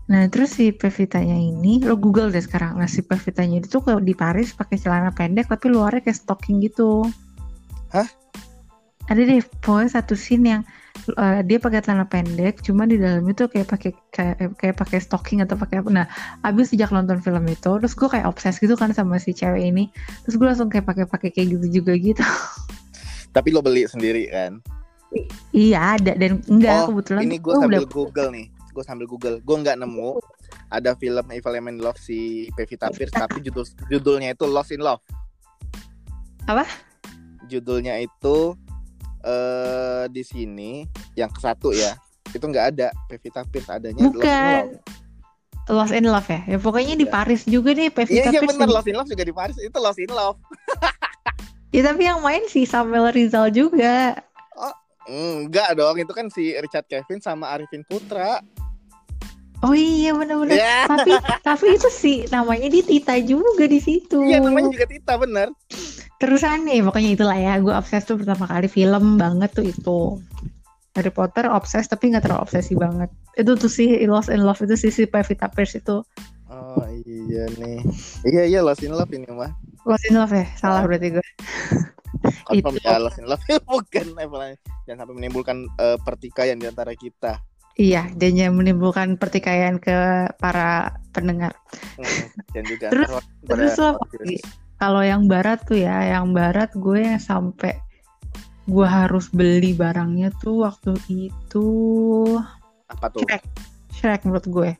Nah 0.06 0.30
terus 0.30 0.54
si 0.54 0.70
Pevitanya 0.70 1.34
ini, 1.34 1.82
lo 1.82 1.98
Google 1.98 2.30
deh 2.30 2.38
sekarang. 2.38 2.78
Nah 2.78 2.86
si 2.86 3.02
Pevitanya 3.02 3.58
itu 3.58 3.82
kalau 3.82 3.98
di 3.98 4.14
Paris 4.14 4.54
pakai 4.54 4.78
celana 4.78 5.10
pendek 5.10 5.50
tapi 5.50 5.66
luarnya 5.66 5.98
kayak 5.98 6.18
stocking 6.22 6.62
gitu. 6.62 7.02
Hah? 7.90 8.06
Ada 9.10 9.22
deh, 9.26 9.42
pokoknya 9.62 9.98
satu 9.98 10.14
scene 10.14 10.46
yang 10.46 10.62
uh, 11.16 11.40
dia 11.44 11.58
pakai 11.60 11.80
celana 11.84 12.06
pendek, 12.08 12.64
cuma 12.64 12.88
di 12.88 12.96
dalam 12.96 13.24
itu 13.28 13.46
kayak 13.46 13.68
pakai 13.68 13.90
kayak 14.10 14.36
kayak 14.56 14.76
pakai 14.76 14.98
stocking 14.98 15.44
atau 15.44 15.54
pakai 15.54 15.80
apa. 15.80 15.90
Nah, 15.92 16.06
abis 16.42 16.72
sejak 16.72 16.92
nonton 16.92 17.20
film 17.20 17.44
itu, 17.46 17.70
terus 17.80 17.94
gue 17.94 18.08
kayak 18.08 18.26
obses 18.26 18.56
gitu 18.56 18.74
kan 18.74 18.90
sama 18.96 19.20
si 19.20 19.36
cewek 19.36 19.62
ini. 19.70 19.92
Terus 20.24 20.34
gue 20.40 20.46
langsung 20.46 20.68
kayak 20.68 20.86
pakai 20.88 21.04
pakai 21.04 21.28
kayak 21.32 21.58
gitu 21.58 21.82
juga 21.82 21.92
gitu. 21.96 22.24
tapi 23.36 23.52
lo 23.52 23.60
beli 23.60 23.84
sendiri 23.84 24.32
kan 24.32 24.56
iya 25.52 26.00
ada 26.00 26.16
dan 26.16 26.40
enggak 26.48 26.88
Oh, 26.88 26.96
kebetulan 26.96 27.20
ini 27.28 27.36
tuh 27.36 27.44
gue 27.44 27.54
sambil 27.60 27.80
udah 27.84 27.92
google 27.92 28.28
nih 28.32 28.46
gue 28.48 28.84
sambil 28.84 29.06
google 29.08 29.36
gue 29.44 29.56
nggak 29.60 29.76
nemu 29.76 30.10
ada 30.72 30.96
film 30.96 31.26
Eiffel 31.28 31.56
I'm 31.60 31.68
in 31.68 31.76
Love 31.84 32.00
si 32.00 32.48
Pevita 32.56 32.88
Pierce 32.88 33.12
tapi 33.12 33.44
judul 33.44 33.68
judulnya 33.92 34.32
itu 34.32 34.48
Lost 34.48 34.72
in 34.72 34.80
Love 34.80 35.04
Apa? 36.48 36.64
judulnya 37.44 38.00
itu 38.00 38.56
eh 39.26 40.04
di 40.08 40.22
sini 40.22 40.86
yang 41.12 41.28
ke 41.28 41.40
satu 41.40 41.70
ya 41.70 41.98
itu 42.28 42.42
nggak 42.42 42.66
ada 42.72 42.88
Pevita 43.06 43.42
Pierce 43.44 43.68
adanya 43.68 44.06
bukan 44.06 44.22
Love 44.22 44.94
Lost 45.66 45.90
in 45.90 46.06
Love 46.06 46.28
ya. 46.28 46.40
Ya 46.46 46.58
pokoknya 46.58 46.94
di 46.94 47.02
Iya. 47.02 47.10
Paris 47.10 47.42
juga 47.42 47.74
deh 47.74 47.84
iya 47.84 47.92
Pevita 47.92 48.28
iya 48.28 48.38
Pierce 48.38 48.54
benar. 48.54 48.70
Lost 48.72 48.86
in 48.86 48.94
Love 48.94 49.10
juga 49.10 49.24
di 49.24 49.34
Paris 49.34 49.56
itu 49.58 49.74
Lost 49.76 49.98
in 49.98 50.08
Love 50.08 50.38
Ya 51.74 51.82
tapi 51.82 52.02
yang 52.02 52.22
main 52.22 52.46
si 52.46 52.62
Samuel 52.62 53.10
Rizal 53.10 53.50
juga. 53.50 54.14
enggak 55.06 55.74
dong 55.74 55.94
itu 55.96 56.10
kan 56.10 56.26
si 56.26 56.50
Richard 56.56 56.86
Kevin 56.86 57.18
sama 57.18 57.50
Arifin 57.52 57.82
Putra 57.82 58.42
Oh 59.60 59.70
iya 59.70 60.10
benar-benar. 60.10 60.50
ya 60.52 60.82
tapi 60.84 61.14
tapi 61.42 61.66
itu 61.72 61.86
sih 61.88 62.16
namanya 62.28 62.66
di 62.66 62.82
Tita 62.82 63.14
juga 63.18 63.64
di 63.64 63.78
situ. 63.78 64.22
iya 64.22 64.38
namanya 64.38 64.66
juga 64.68 64.84
Tita 64.84 65.14
bener 65.16 65.48
Terus 66.16 66.42
aneh 66.42 66.80
pokoknya 66.80 67.10
itulah 67.12 67.36
ya. 67.36 67.60
Gue 67.60 67.72
obses 67.72 68.02
tuh 68.02 68.16
pertama 68.16 68.48
kali 68.48 68.66
film 68.66 69.16
banget 69.16 69.52
tuh 69.52 69.64
itu. 69.64 70.00
Harry 70.96 71.12
Potter 71.12 71.44
obses 71.52 71.84
tapi 71.86 72.08
nggak 72.08 72.24
terlalu 72.24 72.40
obsesi 72.48 72.72
banget. 72.72 73.12
Itu 73.36 73.52
tuh 73.54 73.68
sih 73.68 74.00
Lost 74.08 74.32
in 74.32 74.40
Love 74.40 74.64
itu 74.64 74.80
sih 74.80 74.88
si 74.88 75.04
Pevita 75.04 75.52
Pierce 75.52 75.76
itu. 75.78 76.00
oh 76.46 76.78
iya 77.04 77.42
nih 77.58 77.82
iya 78.22 78.42
iya 78.46 78.60
Lost 78.62 78.78
in 78.80 78.94
Love 78.94 79.10
ini 79.10 79.26
mah 79.28 79.50
Lost 79.82 80.06
in 80.06 80.14
Love 80.14 80.30
ya? 80.30 80.46
Salah 80.54 80.86
berarti 80.86 81.18
gue. 81.18 81.26
Confirm 82.48 82.78
Itu. 82.78 82.86
ya 82.86 82.96
Lost 82.96 83.18
in 83.18 83.26
Love 83.26 83.42
bukan 83.68 84.06
Eiffel 84.14 84.54
jangan 84.86 84.98
sampai 85.04 85.14
menimbulkan 85.14 85.66
eh, 85.76 85.98
pertikaian 86.00 86.56
di 86.56 86.64
antara 86.64 86.94
kita 86.94 87.42
Iya, 87.76 88.08
dan 88.16 88.32
yang 88.40 88.56
menimbulkan 88.56 89.20
pertikaian 89.20 89.76
ke 89.76 89.92
para 90.40 90.96
pendengar. 91.12 91.52
Hmm, 92.00 92.32
dan 92.56 92.64
juga 92.64 92.88
Terus- 92.88 93.28
terus 93.44 93.76
apa 93.76 94.00
lagi? 94.16 94.40
Kalau 94.76 95.00
yang 95.00 95.24
barat 95.24 95.64
tuh 95.64 95.80
ya, 95.80 96.16
yang 96.16 96.36
barat 96.36 96.68
gue 96.76 97.00
yang 97.00 97.20
sampai 97.20 97.80
gue 98.66 98.86
harus 98.86 99.30
beli 99.30 99.72
barangnya 99.72 100.34
tuh 100.42 100.66
waktu 100.66 100.98
itu 101.06 101.68
apa 102.90 103.06
tuh 103.08 103.22
Shrek. 103.24 103.42
Shrek 103.94 104.20
menurut 104.26 104.46
gue. 104.46 104.70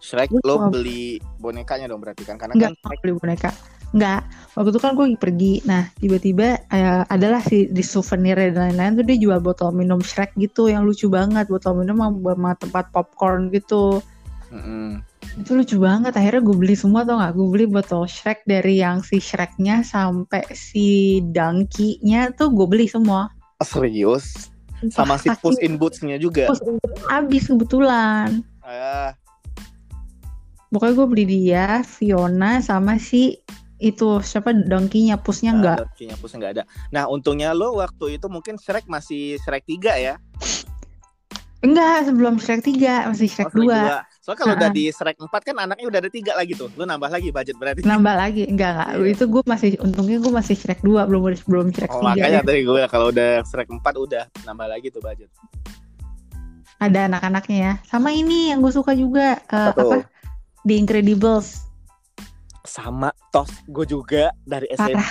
Shrek 0.00 0.28
Gue 0.32 0.42
lo 0.42 0.56
cuma- 0.58 0.72
beli 0.72 1.20
bonekanya 1.38 1.86
dong 1.86 2.00
berarti 2.02 2.24
kan 2.24 2.38
karena 2.38 2.56
Enggak 2.56 2.74
kan 2.80 2.90
mau 2.90 2.98
beli 2.98 3.14
boneka. 3.16 3.50
Enggak. 3.94 4.20
Waktu 4.58 4.68
itu 4.74 4.80
kan 4.82 4.92
gue 4.98 5.06
pergi. 5.14 5.52
Nah, 5.62 5.82
tiba-tiba 5.94 6.58
eh, 6.68 7.02
adalah 7.06 7.38
si 7.38 7.70
di 7.70 7.86
souvenir 7.86 8.34
dan 8.34 8.74
lain-lain 8.74 8.98
tuh 8.98 9.06
dia 9.06 9.16
jual 9.16 9.38
botol 9.38 9.70
minum 9.70 10.02
Shrek 10.02 10.34
gitu 10.36 10.66
yang 10.66 10.82
lucu 10.82 11.06
banget. 11.06 11.46
Botol 11.46 11.86
minum 11.86 12.02
sama 12.02 12.34
sama 12.34 12.50
tempat 12.58 12.84
popcorn 12.90 13.48
gitu. 13.54 14.02
Mm-mm. 14.50 15.02
Itu 15.36 15.52
lucu 15.52 15.76
banget. 15.76 16.16
Akhirnya 16.16 16.40
gue 16.40 16.56
beli 16.56 16.72
semua 16.72 17.04
tau 17.04 17.20
gak? 17.20 17.36
Gue 17.36 17.48
beli 17.52 17.66
botol 17.68 18.08
Shrek 18.08 18.44
dari 18.48 18.80
yang 18.80 19.04
si 19.04 19.20
Shreknya 19.20 19.84
sampai 19.84 20.48
si 20.56 21.20
Donkey-nya 21.20 22.32
tuh 22.34 22.48
gue 22.52 22.66
beli 22.66 22.88
semua. 22.88 23.28
Serius 23.60 24.52
sama 24.92 25.16
si 25.16 25.32
Puss 25.40 25.56
in 25.64 25.80
Boots-nya 25.80 26.20
juga 26.20 26.52
Puss 26.52 26.60
in 26.60 26.76
Boots 26.76 27.00
Abis 27.08 27.48
kebetulan. 27.48 28.44
ah 28.60 29.16
Pokoknya 30.68 30.94
gue 30.98 31.06
beli 31.08 31.24
dia, 31.24 31.80
Fiona 31.86 32.60
sama 32.60 33.00
si 33.00 33.40
itu 33.76 34.20
siapa 34.24 34.52
Donkey-nya, 34.52 35.20
Pussnya 35.20 35.52
enggak. 35.52 35.84
Donkey-nya 35.84 36.16
Puss 36.20 36.36
nggak 36.36 36.52
ada 36.60 36.64
nah 36.92 37.08
untungnya 37.08 37.52
lo 37.52 37.76
waktu 37.76 38.20
itu 38.20 38.26
mungkin 38.28 38.56
Shrek 38.56 38.88
masih 38.88 39.36
Shrek 39.40 39.64
3 39.68 40.00
ya 40.00 40.14
Enggak, 41.66 42.06
sebelum 42.06 42.38
Shrek 42.38 42.62
3, 42.62 43.10
masih 43.10 43.26
Shrek 43.26 43.50
Oh, 43.50 43.58
2. 43.58 43.66
dua. 43.66 44.06
soalnya 44.16 44.38
kalau 44.40 44.54
udah 44.54 44.70
Ah. 44.70 44.74
di 44.74 44.84
Shrek 44.88 45.16
4 45.18 45.42
kan 45.42 45.54
anaknya 45.56 45.86
udah 45.86 45.98
ada 45.98 46.06
tiga 46.08 46.32
lagi 46.32 46.52
tuh 46.52 46.66
lo 46.72 46.82
nambah 46.82 47.06
lagi 47.08 47.30
budget 47.30 47.54
berarti 47.56 47.82
Nambah 47.82 48.14
lagi, 48.16 48.42
enggak 48.44 48.70
enggak. 48.72 48.88
Iya. 48.96 49.06
Itu 49.12 49.24
gue 49.24 49.42
masih 49.44 49.70
untungnya 49.80 50.18
gue 50.18 50.32
masih 50.32 50.54
Shrek 50.54 50.80
2, 50.80 51.02
belum 51.04 51.20
belum 51.40 51.66
Shrek 51.70 51.90
Oh, 51.92 51.98
3. 52.00 52.06
makanya 52.12 52.30
ya. 52.36 52.42
tadi 52.42 52.60
gue 52.62 52.80
kalau 52.86 53.06
udah 53.08 53.30
Shrek 53.42 53.68
4 53.68 53.82
udah 53.96 54.24
nambah 54.42 54.66
lagi 54.66 54.88
tuh 54.88 54.98
budget 55.00 55.30
Ada 56.76 57.08
anak-anaknya 57.08 57.56
ya. 57.56 57.72
Sama 57.82 58.10
ini 58.10 58.50
yang 58.50 58.60
gue 58.60 58.68
suka 58.68 58.92
juga 58.92 59.40
eh, 59.40 59.70
Apa 59.70 59.80
tuh? 59.80 59.92
apa? 59.96 60.06
The 60.62 60.74
Incredibles. 60.76 61.64
sama 62.62 63.14
tos 63.30 63.48
gue 63.64 63.86
juga 63.86 64.34
dari 64.42 64.66
Parah. 64.68 65.06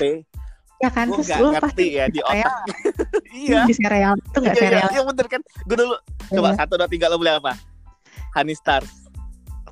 Ya 0.84 0.90
kan 0.92 1.08
gue 1.08 1.16
terus 1.24 1.32
gak 1.32 1.40
lu 1.40 1.48
ngerti 1.56 1.66
pasti 1.72 1.86
ya 1.88 2.06
di 2.12 2.20
serial. 2.20 2.36
otak 2.44 2.56
iya 3.48 3.60
di 3.64 3.74
serial 3.74 4.14
itu 4.20 4.38
enggak 4.44 4.56
iya, 4.56 4.60
iya, 4.60 4.70
serial. 4.76 4.90
iya 4.92 5.02
bener 5.08 5.26
kan 5.32 5.42
gue 5.64 5.78
dulu 5.80 5.96
coba 6.36 6.50
Iya. 6.52 6.58
satu 6.60 6.74
dua 6.76 6.90
tiga 6.92 7.06
lo 7.08 7.16
beli 7.16 7.32
apa 7.32 7.54
Honey 8.36 8.56
Stars 8.56 8.92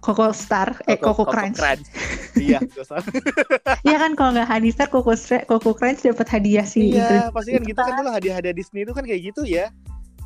Koko 0.03 0.36
Star, 0.36 0.83
eh 0.91 1.00
Koko, 1.00 1.24
Crunch. 1.24 1.88
iya, 2.36 2.60
gue 2.60 2.83
salah. 2.83 3.07
Iya 3.88 3.95
kan 4.03 4.19
kalau 4.19 4.36
nggak 4.36 4.51
Honey 4.51 4.67
Star, 4.67 4.91
Koko 4.91 5.15
Koko 5.48 5.72
Crunch 5.72 6.03
dapat 6.03 6.27
hadiah 6.27 6.67
sih. 6.67 6.91
Iya, 6.91 7.31
pasti 7.31 7.55
kan 7.55 7.63
gitu 7.63 7.79
kan 7.79 7.95
dulu 8.03 8.12
hadiah-hadiah 8.12 8.51
Disney 8.51 8.83
itu 8.83 8.91
kan 8.91 9.07
kayak 9.07 9.31
gitu 9.31 9.48
ya. 9.48 9.72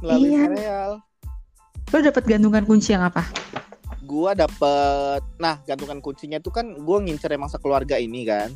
Melalui 0.01 0.33
Iya. 0.33 0.41
serial. 0.49 0.91
Lo 1.93 1.97
dapat 2.01 2.23
gantungan 2.25 2.65
kunci 2.65 2.97
yang 2.97 3.05
apa? 3.05 3.21
Gua 4.01 4.33
dapet 4.33 5.21
nah 5.37 5.61
gantungan 5.69 6.01
kuncinya 6.01 6.41
tuh 6.41 6.57
kan 6.57 6.73
gua 6.81 6.97
ngincer 6.97 7.29
emang 7.29 7.53
sekeluarga 7.53 8.01
ini 8.01 8.25
kan. 8.25 8.49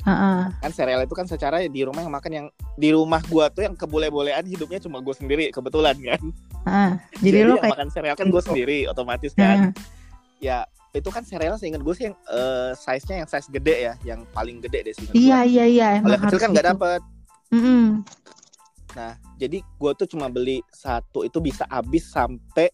Heeh. 0.00 0.40
Kan 0.60 0.70
serial 0.72 1.04
itu 1.04 1.12
kan 1.12 1.28
secara 1.28 1.60
di 1.60 1.80
rumah 1.84 2.00
yang 2.00 2.14
makan 2.14 2.32
yang 2.32 2.46
di 2.76 2.88
rumah 2.90 3.20
gua 3.28 3.52
tuh 3.52 3.68
yang 3.68 3.76
kebole-bolean 3.76 4.44
hidupnya 4.48 4.80
cuma 4.80 4.98
gue 5.04 5.12
sendiri 5.12 5.52
kebetulan 5.52 5.96
kan. 6.00 6.22
heeh. 6.66 6.92
Jadi, 7.24 7.38
lo 7.44 7.56
yang 7.56 7.64
kayak 7.64 7.74
makan 7.76 7.88
serial 7.92 8.16
kan 8.16 8.26
gue 8.32 8.42
sendiri 8.42 8.78
otomatis 8.88 9.32
kan. 9.36 9.68
Heeh. 9.68 9.72
Ya 10.40 10.58
itu 10.90 11.06
kan 11.12 11.22
serial 11.22 11.54
seingat 11.60 11.84
gue 11.84 11.94
sih 11.94 12.10
yang 12.10 12.16
eh, 12.32 12.72
size-nya 12.74 13.22
yang 13.22 13.28
size 13.28 13.48
gede 13.52 13.76
ya, 13.92 13.94
yang 14.02 14.26
paling 14.34 14.58
gede 14.58 14.90
deh 14.90 14.94
seingat 14.96 15.14
Iya 15.14 15.38
gua. 15.38 15.46
iya 15.46 15.64
iya 15.68 15.88
Kalau 16.02 16.18
kecil 16.26 16.38
kan 16.40 16.48
nggak 16.50 16.64
gitu. 16.66 16.72
dapet. 16.74 17.00
Mm-mm. 17.50 17.84
Nah, 18.90 19.12
jadi 19.38 19.58
gue 19.62 19.92
tuh 19.94 20.06
cuma 20.10 20.26
beli 20.26 20.58
satu 20.74 21.22
itu 21.22 21.38
bisa 21.38 21.62
habis 21.70 22.10
sampai 22.10 22.72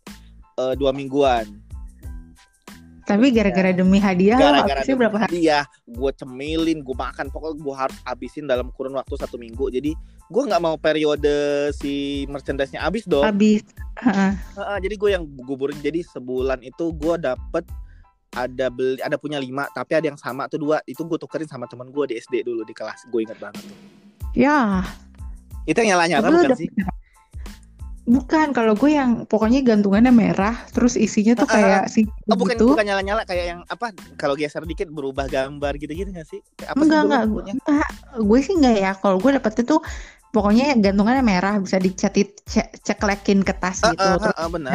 eh, 0.56 0.75
dua 0.78 0.95
mingguan. 0.97 1.45
Tapi 3.07 3.31
gara-gara 3.31 3.71
demi 3.71 4.03
hadiah 4.03 4.35
lo 4.35 4.43
Iya. 4.43 4.51
Gara-gara 4.51 4.79
habisnya 4.83 4.97
berapa 4.99 5.19
hari? 5.23 5.31
Iya, 5.47 5.61
gue 5.87 6.11
cemilin, 6.19 6.79
gue 6.83 6.97
makan, 6.99 7.31
pokoknya 7.31 7.57
gue 7.63 7.75
harus 7.79 7.99
habisin 8.03 8.45
dalam 8.51 8.75
kurun 8.75 8.99
waktu 8.99 9.15
satu 9.15 9.39
minggu. 9.39 9.71
Jadi 9.71 9.95
gue 10.27 10.43
nggak 10.43 10.59
mau 10.59 10.75
periode 10.75 11.71
si 11.79 12.27
merchandise-nya 12.27 12.83
habis 12.83 13.07
dong. 13.07 13.23
Habis. 13.23 13.63
Heeh. 14.03 14.33
Heeh, 14.59 14.79
jadi 14.83 14.95
gue 14.99 15.11
yang 15.15 15.25
guburin. 15.47 15.79
Jadi 15.79 16.03
sebulan 16.03 16.67
itu 16.67 16.91
gue 16.99 17.15
dapet 17.23 17.63
ada 18.37 18.67
beli 18.69 19.01
ada 19.01 19.17
punya 19.17 19.41
lima 19.41 19.65
tapi 19.73 19.97
ada 19.97 20.13
yang 20.13 20.21
sama 20.21 20.45
tuh 20.45 20.61
dua 20.61 20.85
itu 20.85 21.01
gue 21.09 21.17
tukerin 21.17 21.49
sama 21.49 21.65
teman 21.65 21.89
gue 21.89 22.05
di 22.05 22.21
SD 22.21 22.45
dulu 22.45 22.69
di 22.69 22.77
kelas 22.77 23.09
gue 23.09 23.21
inget 23.25 23.41
banget 23.41 23.65
tuh 23.65 23.79
Ya, 24.37 24.85
itu 25.65 25.81
yang 25.81 25.97
nyala 25.97 26.05
nyala 26.13 26.29
lo 26.29 26.45
bukan 26.45 26.61
sih? 26.61 26.69
Bukan, 28.07 28.55
kalau 28.55 28.79
gue 28.79 28.95
yang 28.95 29.27
pokoknya 29.27 29.67
gantungannya 29.67 30.15
merah, 30.15 30.55
terus 30.71 30.95
isinya 30.95 31.35
tuh 31.35 31.51
kayak 31.51 31.91
si 31.91 32.07
oh 32.31 32.39
bukan 32.39 32.55
gitu. 32.55 32.67
bukan 32.71 32.87
nyala 32.87 33.03
nyala 33.03 33.23
kayak 33.27 33.45
yang 33.51 33.61
apa 33.67 33.91
kalau 34.15 34.39
geser 34.39 34.63
dikit 34.63 34.87
berubah 34.87 35.27
gambar 35.27 35.75
gitu 35.75 35.91
gitu 35.91 36.15
nggak 36.15 36.23
sih 36.23 36.39
apa 36.63 36.79
enggak, 36.79 37.03
sih 37.03 37.07
enggak, 37.11 37.23
enggak. 37.67 37.91
Gue 38.23 38.39
sih 38.47 38.55
enggak 38.55 38.77
ya. 38.79 38.91
Kalau 38.95 39.19
gue 39.19 39.31
dapetnya 39.35 39.65
tuh 39.67 39.81
pokoknya 40.31 40.79
gantungannya 40.79 41.25
merah, 41.27 41.59
bisa 41.59 41.83
dicetit 41.83 42.39
ce- 42.47 42.71
ceklekin 42.87 43.43
ke 43.43 43.51
tas 43.59 43.83
Ah, 43.83 43.91
gitu. 43.91 44.07
Terus 44.23 44.35
ah, 44.39 44.39
ah, 44.39 44.49
benar 44.55 44.71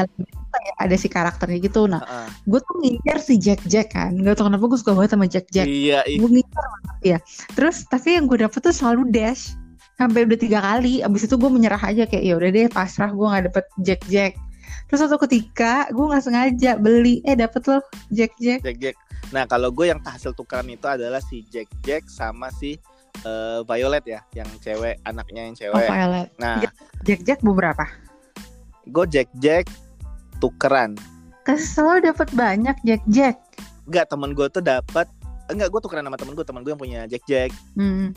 kayak 0.51 0.75
ada 0.83 0.95
si 0.99 1.07
karakternya 1.07 1.59
gitu. 1.63 1.87
Nah, 1.87 2.03
Ah, 2.03 2.25
ah. 2.25 2.27
gue 2.43 2.59
tuh 2.59 2.75
ngincer 2.83 3.17
si 3.23 3.39
Jack 3.39 3.63
Jack 3.63 3.95
kan. 3.95 4.11
Gak 4.19 4.35
tau 4.35 4.51
kenapa 4.51 4.67
gue 4.67 4.75
suka 4.75 4.91
banget 4.91 5.15
sama 5.15 5.25
Jack 5.31 5.47
Jack. 5.47 5.63
iya 5.71 6.03
ih. 6.03 6.19
Gue 6.19 6.27
ngincer 6.27 6.65
banget 6.67 6.97
ya. 6.99 7.17
Terus 7.55 7.87
tapi 7.87 8.19
yang 8.19 8.27
gue 8.27 8.43
dapet 8.43 8.59
tuh 8.59 8.75
selalu 8.75 9.07
dash. 9.07 9.55
Sampai 10.01 10.25
udah 10.25 10.39
tiga 10.41 10.57
kali. 10.59 11.05
Abis 11.05 11.29
itu 11.29 11.37
gue 11.37 11.45
menyerah 11.45 11.77
aja 11.77 12.09
kayak 12.09 12.23
ya 12.25 12.33
udah 12.33 12.49
deh 12.49 12.65
pasrah 12.67 13.13
gue 13.13 13.21
nggak 13.21 13.43
dapet 13.53 13.65
Jack 13.85 14.01
Jack. 14.09 14.33
Terus 14.89 15.05
suatu 15.05 15.21
ketika 15.23 15.85
gue 15.87 16.01
nggak 16.01 16.23
sengaja 16.25 16.71
beli 16.75 17.21
eh 17.23 17.37
dapet 17.37 17.61
loh 17.69 17.85
Jack 18.09 18.33
Jack. 18.41 18.65
Jack 18.65 18.79
Jack 18.81 18.95
nah 19.31 19.47
kalau 19.47 19.71
gue 19.71 19.87
yang 19.87 20.03
hasil 20.03 20.35
tukeran 20.35 20.67
itu 20.67 20.83
adalah 20.83 21.23
si 21.23 21.47
Jack 21.47 21.71
Jack 21.87 22.03
sama 22.11 22.51
si 22.51 22.75
eh, 23.23 23.59
Violet 23.63 24.03
ya 24.03 24.19
yang 24.35 24.49
cewek 24.59 24.99
anaknya 25.07 25.47
yang 25.47 25.55
Oh 25.55 25.59
cewek 25.63 25.87
Violet. 25.87 26.27
nah 26.35 26.59
Jack 27.07 27.21
Jack 27.23 27.39
beberapa. 27.39 27.87
gue 28.83 29.05
Jack 29.07 29.29
Jack 29.39 29.71
tukeran 30.43 30.99
Kesel 31.47 32.03
dapet 32.03 32.27
banyak 32.35 32.75
Jack 32.83 33.01
Jack. 33.07 33.35
Enggak 33.87 34.11
temen 34.11 34.35
gue 34.35 34.45
tuh 34.51 34.59
dapat 34.59 35.07
enggak 35.47 35.71
gue 35.71 35.79
tukeran 35.79 36.03
sama 36.03 36.19
temen 36.19 36.33
gue 36.35 36.43
temen 36.43 36.61
gue 36.61 36.71
yang 36.75 36.81
punya 36.81 36.99
Jack 37.07 37.23
Jack 37.23 37.51
Hmm. 37.79 38.11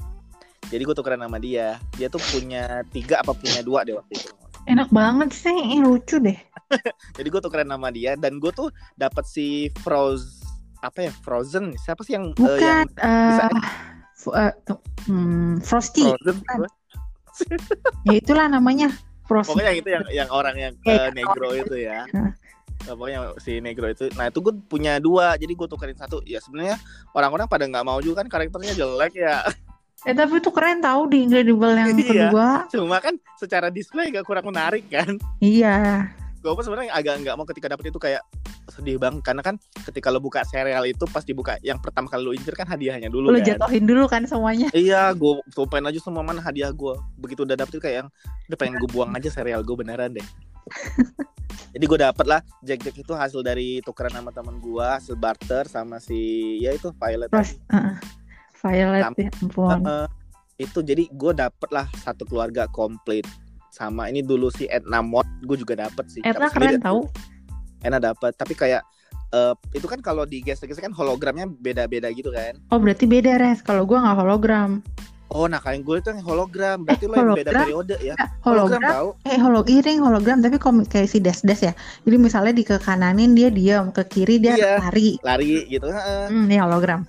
Jadi 0.67 0.83
gue 0.83 0.95
tukeran 0.95 1.21
sama 1.21 1.37
dia 1.37 1.77
dia 1.93 2.07
tuh 2.07 2.21
punya 2.25 2.65
tiga 2.89 3.19
apa 3.19 3.33
punya 3.33 3.61
dua 3.61 3.83
deh 3.83 3.95
waktu 3.95 4.15
itu 4.15 4.33
Enak 4.65 4.89
banget 4.89 5.29
sih, 5.31 5.53
Ih, 5.53 5.85
lucu 5.85 6.17
deh. 6.17 6.41
jadi 7.21 7.29
gue 7.29 7.37
tukeran 7.39 7.69
sama 7.69 7.93
dia 7.93 8.17
dan 8.17 8.41
gue 8.41 8.49
tuh 8.49 8.73
dapat 8.95 9.21
si 9.23 9.69
Froze 9.85 10.41
apa 10.81 11.05
ya 11.05 11.13
Frozen 11.21 11.77
siapa 11.77 12.01
sih 12.01 12.17
yang 12.17 12.33
eh, 12.33 12.59
yang 12.59 12.89
Bukan, 12.89 13.29
bisa- 13.29 13.53
f- 14.15 14.33
eh, 14.33 14.53
tuh, 14.65 14.81
hmm, 15.05 15.61
Frosty. 15.61 16.09
Frozen 16.09 16.37
bukan. 16.41 16.59
Ya 18.07 18.15
itulah 18.15 18.47
namanya 18.47 18.89
Frosty. 19.25 19.53
pokoknya 19.53 19.69
yang 19.69 19.79
itu 19.79 19.89
yang 19.91 20.05
yang 20.17 20.29
orang 20.31 20.57
yang 20.57 20.73
eh, 20.83 21.09
negro 21.13 21.53
itu 21.53 21.77
ya. 21.77 22.09
Nah, 22.85 22.93
pokoknya 22.93 23.21
si 23.39 23.61
negro 23.61 23.85
itu 23.87 24.13
nah 24.13 24.29
itu 24.29 24.41
gue 24.41 24.53
punya 24.63 24.97
dua 24.97 25.37
jadi 25.37 25.49
gue 25.51 25.65
tukerin 25.67 25.97
satu 25.97 26.21
ya 26.23 26.37
sebenarnya 26.37 26.77
orang-orang 27.13 27.45
pada 27.47 27.65
nggak 27.65 27.81
mau 27.81 27.97
juga 27.99 28.21
kan 28.21 28.29
karakternya 28.29 28.77
jelek 28.77 29.13
ya 29.15 29.41
Eh 30.03 30.13
tapi 30.13 30.37
itu 30.37 30.51
keren 30.51 30.79
tahu 30.79 31.07
di 31.07 31.23
Incredible 31.23 31.73
yang 31.73 31.89
Iya. 31.91 32.29
kedua. 32.29 32.49
cuma 32.69 32.99
kan 32.99 33.15
secara 33.35 33.69
display 33.69 34.11
gak 34.11 34.23
kurang 34.23 34.45
menarik 34.45 34.85
kan 34.87 35.17
Iya. 35.39 36.11
gue 36.37 36.51
pun 36.51 36.61
sebenarnya 36.61 36.93
agak 36.93 37.15
nggak 37.19 37.35
mau 37.35 37.47
ketika 37.47 37.67
dapet 37.69 37.89
itu 37.89 37.97
kayak 37.97 38.21
sedih 38.67 38.97
banget 38.97 39.23
karena 39.23 39.41
kan 39.41 39.57
ketika 39.83 40.09
lo 40.09 40.19
buka 40.19 40.41
serial 40.43 40.85
itu 40.85 41.05
pas 41.07 41.21
dibuka 41.21 41.57
yang 41.61 41.77
pertama 41.79 42.05
kali 42.05 42.21
lo 42.21 42.33
incer 42.33 42.53
kan 42.53 42.67
hadiahnya 42.67 43.09
dulu 43.09 43.29
Lo 43.29 43.39
kan 43.39 43.45
jatuhin 43.47 43.85
dulu 43.85 44.05
kan 44.05 44.25
semuanya. 44.25 44.69
iya 44.73 45.09
gue 45.11 45.33
tumpahin 45.51 45.85
aja 45.85 45.97
semua 45.99 46.21
mana 46.21 46.41
hadiah 46.41 46.69
gue 46.69 46.93
begitu 47.17 47.45
udah 47.45 47.55
dapet 47.55 47.73
itu 47.73 47.83
kayak 47.83 47.97
yang 47.99 48.09
udah 48.47 48.59
pengen 48.59 48.77
gue 48.77 48.89
buang 48.89 49.09
aja 49.11 49.29
serial 49.31 49.61
gue 49.61 49.73
beneran 49.75 50.13
deh 50.13 50.27
jadi 51.73 51.85
gue 51.87 51.99
dapet 52.03 52.27
lah 52.27 52.41
Jack 52.61 52.81
Jack 52.83 52.97
itu 52.99 53.13
hasil 53.13 53.41
dari 53.41 53.81
tukeran 53.81 54.13
sama 54.13 54.31
temen 54.31 54.57
gue 54.59 54.85
hasil 54.85 55.15
barter 55.15 55.65
sama 55.65 55.97
si 55.97 56.19
ya 56.59 56.71
itu 56.71 56.93
Violet 56.95 57.29
Terus, 57.31 57.57
uh, 57.71 57.97
Violet 58.65 59.03
Sam- 59.05 59.15
ya 59.19 59.29
ampun. 59.37 59.79
Heeh. 59.79 60.07
itu 60.57 60.81
jadi 60.81 61.05
gue 61.09 61.33
dapet 61.35 61.69
lah 61.69 61.85
satu 61.99 62.25
keluarga 62.25 62.65
komplit 62.69 63.27
sama 63.69 64.07
ini 64.07 64.23
dulu 64.23 64.49
si 64.49 64.65
Edna 64.67 65.03
Mod 65.03 65.27
gue 65.43 65.57
juga 65.57 65.75
dapet 65.77 66.07
sih 66.09 66.23
sendiri 66.23 66.49
keren 66.49 66.81
tahu. 66.81 67.01
Edna 67.81 67.99
dapet 68.01 68.33
tapi 68.33 68.55
kayak 68.55 68.87
eh, 69.31 69.53
itu 69.73 69.85
kan 69.85 69.99
kalau 69.99 70.23
di 70.23 70.41
geser-geser 70.41 70.81
kan 70.81 70.91
hologramnya 70.91 71.51
beda-beda 71.51 72.07
gitu 72.09 72.31
kan 72.31 72.55
Oh 72.71 72.79
berarti 72.79 73.05
beda 73.05 73.35
res. 73.37 73.61
Kalau 73.61 73.83
gua 73.83 74.01
nggak 74.01 74.17
hologram. 74.17 74.71
oh 75.27 75.45
nah 75.45 75.59
kayak 75.59 75.83
gue 75.83 75.97
itu 75.99 76.09
yang 76.09 76.23
hologram 76.23 76.77
berarti 76.81 77.03
Eh, 77.03 77.09
lo 77.09 77.15
yang 77.17 77.27
beda 77.27 77.51
hologram? 77.51 77.65
periode 77.65 77.95
ya 77.99 78.15
Eh, 78.15 78.29
hologram. 78.41 78.81
tahu 78.85 79.09
Eh 79.27 79.37
holog 79.37 79.67
ini 79.67 79.89
yang 79.91 80.05
hologram 80.07 80.39
tapi 80.39 80.57
komik 80.57 80.87
kayak 80.89 81.11
si 81.11 81.19
Des 81.19 81.43
Des 81.43 81.59
ya. 81.61 81.73
Jadi 82.01 82.17
misalnya 82.17 82.53
di 82.53 82.63
ke 82.63 82.79
kananin 82.79 83.35
dia 83.35 83.51
diam, 83.51 83.91
ke 83.91 84.07
kiri 84.07 84.39
dia 84.39 84.55
Iya. 84.55 84.73
lari. 84.81 85.19
lari 85.21 85.67
gitu 85.67 85.83
Heeh. 85.85 86.31
Hmm, 86.31 86.47
ini 86.47 86.57
hologram. 86.57 87.03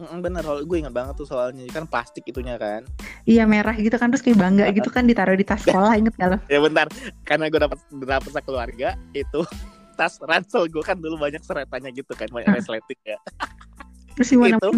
Bener 0.00 0.40
hol- 0.40 0.62
gue 0.62 0.78
ingat 0.78 0.90
banget 0.90 1.14
tuh 1.14 1.24
soalnya 1.24 1.60
kan 1.68 1.84
plastik 1.84 2.24
itunya 2.24 2.56
kan 2.56 2.88
Iya 3.22 3.44
merah 3.44 3.72
gitu 3.72 3.92
kan 3.92 4.08
terus 4.08 4.20
kayak 4.20 4.38
bangga 4.38 4.64
gitu 4.70 4.88
kan 4.88 5.04
ditaruh 5.04 5.34
di 5.34 5.42
tas 5.42 5.60
sekolah 5.60 5.92
inget 5.94 6.14
gak 6.14 6.28
lo? 6.30 6.38
ya 6.48 6.58
bentar 6.58 6.86
karena 7.22 7.46
gue 7.46 7.60
dapat 7.60 7.78
dapat 8.00 8.30
sekeluarga 8.30 8.88
itu 9.12 9.40
tas 9.98 10.16
ransel 10.18 10.64
gue 10.66 10.80
kan 10.80 10.96
dulu 10.96 11.16
banyak 11.16 11.40
seretannya 11.40 11.92
gitu 11.92 12.12
kan 12.12 12.26
banyak 12.26 12.48
Ah. 12.48 12.56
resleting 12.56 13.00
ya 13.06 13.18
Terus 14.16 14.28
gimana? 14.30 14.56
Itu. 14.58 14.70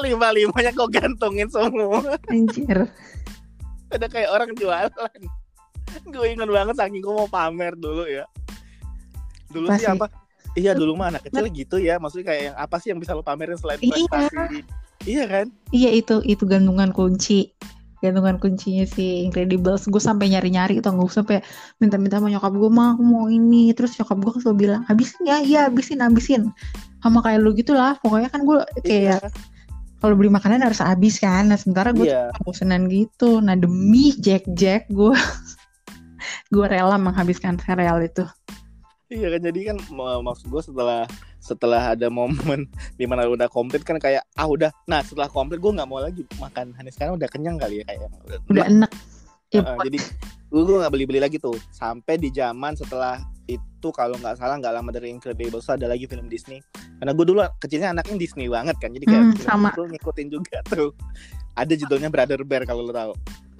lima 0.00 0.28
limanya 0.30 0.70
kok 0.72 0.90
gantungin 0.90 1.46
semua 1.46 2.02
Anjir. 2.26 2.86
ada 3.88 4.06
kayak 4.06 4.30
orang 4.30 4.50
jualan 4.52 4.90
gue 6.04 6.26
ingat 6.28 6.48
banget 6.48 6.74
saking 6.76 6.98
gue 6.98 7.12
mau 7.12 7.26
pamer 7.26 7.74
dulu 7.74 8.06
ya 8.06 8.24
dulu 9.48 9.68
sih 9.70 9.84
Pasti. 9.84 9.92
apa 9.92 10.06
iya 10.54 10.72
dulu 10.76 10.92
mah 10.94 11.12
anak 11.16 11.28
kecil 11.28 11.48
gitu 11.48 11.76
ya 11.80 11.96
maksudnya 11.96 12.32
kayak 12.32 12.42
yang 12.52 12.56
apa 12.60 12.76
sih 12.76 12.92
yang 12.92 13.00
bisa 13.00 13.16
lo 13.16 13.24
pamerin 13.24 13.56
selain 13.56 13.80
Iya. 13.80 13.90
prestasi 14.08 14.58
iya 15.02 15.24
kan 15.26 15.46
Iya 15.72 15.90
itu 15.98 16.22
itu 16.22 16.44
gantungan 16.46 16.92
kunci. 16.92 17.50
Gantungan 18.02 18.38
kuncinya 18.38 18.82
si 18.86 19.22
Incredibles. 19.26 19.86
Gue 19.86 20.02
sampai 20.02 20.30
nyari-nyari 20.30 20.78
atau 20.82 20.94
gue 20.94 21.06
sampai 21.06 21.38
minta-minta 21.78 22.18
sama 22.18 22.30
nyokap 22.30 22.50
gue 22.54 22.70
mah 22.70 22.94
aku 22.98 23.02
mau 23.02 23.26
ini. 23.30 23.70
Terus 23.74 23.94
nyokap 23.98 24.18
gue 24.20 24.32
selalu 24.42 24.56
bilang 24.58 24.82
habisin 24.90 25.22
ya, 25.22 25.38
iya 25.38 25.60
habisin 25.70 26.02
habisin. 26.02 26.42
Sama 26.98 27.22
kayak 27.22 27.40
lu 27.42 27.54
gitu 27.54 27.72
lah. 27.74 27.94
Pokoknya 28.02 28.28
kan 28.30 28.42
gue 28.42 28.58
kayak 28.82 29.22
kalau 30.02 30.18
beli 30.18 30.30
makanan 30.34 30.66
harus 30.66 30.82
habis 30.82 31.18
kan. 31.22 31.46
Nah 31.50 31.58
sementara 31.58 31.94
gue 31.94 32.10
iya 32.10 32.30
bosenan 32.42 32.90
gitu. 32.90 33.38
Nah 33.38 33.54
demi 33.54 34.14
Jack 34.18 34.46
Jack 34.54 34.90
gue 34.90 35.14
gue 36.54 36.66
rela 36.66 36.98
menghabiskan 36.98 37.58
sereal 37.62 38.02
itu. 38.02 38.26
Iya 39.12 39.28
kan 39.28 39.40
jadi 39.44 39.60
kan 39.68 39.76
maksud 40.24 40.48
gue 40.48 40.62
setelah 40.64 41.04
setelah 41.36 41.92
ada 41.92 42.08
momen 42.08 42.64
di 43.00 43.04
mana 43.04 43.28
udah 43.28 43.44
komplit 43.52 43.84
kan 43.84 44.00
kayak 44.00 44.24
ah 44.34 44.48
udah. 44.48 44.72
Nah 44.88 45.04
setelah 45.04 45.28
komplit 45.28 45.60
gue 45.60 45.68
nggak 45.68 45.84
mau 45.84 46.00
lagi 46.00 46.24
makan. 46.40 46.72
Hani 46.72 46.88
sekarang 46.88 47.20
udah 47.20 47.28
kenyang 47.28 47.60
kali 47.60 47.80
ya 47.80 47.92
kayak 47.92 48.08
Udah 48.48 48.64
enak. 48.64 48.90
Ya, 49.52 49.60
Heeh, 49.60 49.76
jadi 49.84 49.98
gue 50.48 50.62
gue 50.64 50.76
nggak 50.80 50.92
beli 50.96 51.04
beli 51.04 51.20
lagi 51.20 51.36
tuh. 51.36 51.52
Sampai 51.68 52.16
di 52.16 52.32
zaman 52.32 52.72
setelah 52.72 53.20
itu 53.44 53.88
kalau 53.92 54.16
nggak 54.16 54.40
salah 54.40 54.56
nggak 54.56 54.80
lama 54.80 54.88
dari 54.88 55.12
Incredibles 55.12 55.68
ada 55.68 55.92
lagi 55.92 56.08
film 56.08 56.32
Disney. 56.32 56.64
Karena 56.96 57.12
gue 57.12 57.26
dulu 57.28 57.44
kecilnya 57.60 57.92
anaknya 57.92 58.16
Disney 58.16 58.48
banget 58.48 58.80
kan 58.80 58.96
jadi 58.96 59.04
kayak 59.04 59.24
Hmm, 59.28 59.44
sama. 59.44 59.68
itu 59.76 59.82
ngikutin 59.92 60.26
juga 60.32 60.58
tuh. 60.64 60.96
Ada 61.52 61.76
judulnya 61.76 62.08
Brother 62.08 62.40
Bear 62.48 62.64
kalau 62.64 62.80
lo 62.80 62.96
tahu 62.96 63.12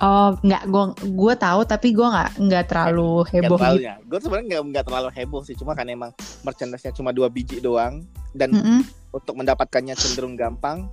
Oh 0.02 0.34
nggak 0.42 0.66
gue 0.66 0.84
gue 1.14 1.34
tahu 1.38 1.60
tapi 1.62 1.94
gue 1.94 2.02
nggak 2.02 2.30
nggak 2.42 2.64
terlalu 2.66 3.22
heboh 3.30 3.54
gitu. 3.54 3.86
gue 4.10 4.18
sebenarnya 4.18 4.46
nggak 4.50 4.62
nggak 4.74 4.84
terlalu 4.90 5.08
heboh 5.14 5.42
sih 5.46 5.54
cuma 5.54 5.78
kan 5.78 5.86
emang 5.86 6.10
merchandise-nya 6.42 6.90
cuma 6.90 7.14
dua 7.14 7.30
biji 7.30 7.62
doang 7.62 8.02
dan 8.34 8.50
Mm-mm. 8.50 8.82
untuk 9.14 9.38
mendapatkannya 9.38 9.94
cenderung 9.94 10.34
gampang 10.34 10.90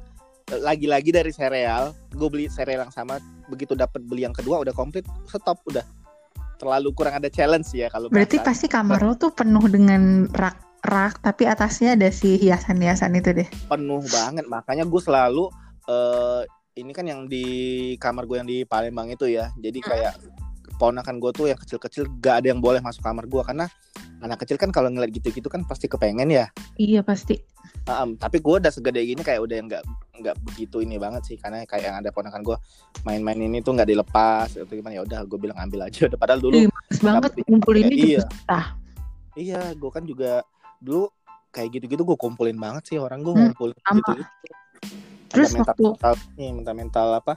Eh, 0.49 0.57
lagi-lagi 0.57 1.13
dari 1.13 1.29
sereal 1.29 1.93
gue 2.09 2.25
beli 2.29 2.49
sereal 2.49 2.81
yang 2.81 2.93
sama 2.93 3.21
begitu 3.53 3.77
dapat 3.77 4.01
beli 4.01 4.25
yang 4.25 4.33
kedua 4.33 4.57
udah 4.65 4.73
komplit 4.73 5.05
stop 5.29 5.61
udah 5.69 5.85
terlalu 6.57 6.89
kurang 6.97 7.21
ada 7.21 7.29
challenge 7.29 7.69
ya 7.71 7.85
kalau 7.93 8.09
Berarti 8.09 8.41
bahasa. 8.41 8.49
pasti 8.49 8.65
kamar 8.65 8.99
lo 9.05 9.13
tuh 9.15 9.31
penuh 9.31 9.63
dengan 9.69 10.25
rak-rak, 10.33 11.23
tapi 11.23 11.47
atasnya 11.47 11.95
ada 11.95 12.09
si 12.11 12.35
hiasan-hiasan 12.35 13.15
itu 13.15 13.31
deh. 13.31 13.47
penuh 13.69 14.01
banget 14.09 14.43
makanya 14.49 14.83
gue 14.89 15.01
selalu 15.01 15.53
eh 15.87 16.43
ini 16.79 16.91
kan 16.91 17.03
yang 17.03 17.25
di 17.25 17.43
kamar 17.95 18.23
gue 18.23 18.37
yang 18.37 18.47
di 18.47 18.63
Palembang 18.63 19.07
itu 19.07 19.25
ya 19.25 19.51
jadi 19.55 19.79
kayak 19.79 20.13
ponakan 20.75 21.19
gue 21.19 21.31
tuh 21.31 21.45
yang 21.45 21.59
kecil-kecil 21.59 22.07
gak 22.17 22.39
ada 22.39 22.47
yang 22.49 22.59
boleh 22.59 22.79
masuk 22.79 23.01
kamar 23.01 23.25
gue 23.25 23.41
karena 23.41 23.67
anak 24.19 24.39
kecil 24.41 24.55
kan 24.55 24.69
kalau 24.69 24.87
ngeliat 24.87 25.11
gitu-gitu 25.11 25.45
kan 25.45 25.63
pasti 25.63 25.85
kepengen 25.85 26.27
ya 26.27 26.47
Iya 26.75 27.01
pasti. 27.01 27.35
Em, 27.85 28.15
tapi 28.15 28.39
gue 28.39 28.55
udah 28.55 28.69
segede 28.69 29.01
gini 29.01 29.19
kayak 29.19 29.39
udah 29.39 29.57
nggak 29.61 29.83
nggak 30.19 30.35
begitu 30.41 30.79
ini 30.79 30.95
banget 30.95 31.23
sih 31.25 31.35
karena 31.35 31.63
kayak 31.63 31.83
yang 31.85 31.97
ada 31.97 32.09
ponakan 32.09 32.43
gue 32.43 32.57
main-main 33.01 33.39
ini 33.39 33.59
tuh 33.59 33.71
nggak 33.73 33.87
dilepas 33.87 34.51
atau 34.53 34.67
gimana 34.69 34.93
ya 34.93 35.03
udah 35.03 35.19
gue 35.23 35.37
bilang 35.37 35.57
ambil 35.57 35.83
aja 35.83 36.05
udah 36.05 36.19
padahal 36.21 36.39
dulu 36.39 36.55
Ih, 36.57 36.67
banget 36.99 37.31
ngumpulinnya 37.41 37.91
juga 37.91 38.05
Iya. 38.05 38.21
susah. 38.25 38.65
iya 39.35 39.61
gue 39.73 39.89
kan 39.89 40.03
juga 40.03 40.43
dulu 40.77 41.07
kayak 41.49 41.69
gitu-gitu 41.73 42.03
gue 42.03 42.17
kumpulin 42.17 42.55
banget 42.55 42.83
sih 42.85 42.97
orang 42.97 43.19
gue 43.19 43.31
Hmm, 43.31 43.41
ngumpulin 43.47 43.75
sama. 43.81 43.95
gitu 43.97 44.11
Terus 45.29 45.53
mental 45.53 45.71
waktu 45.71 45.85
mental 45.93 46.13
nih 46.35 46.49
mental 46.51 46.75
mental 46.75 47.07
apa 47.15 47.33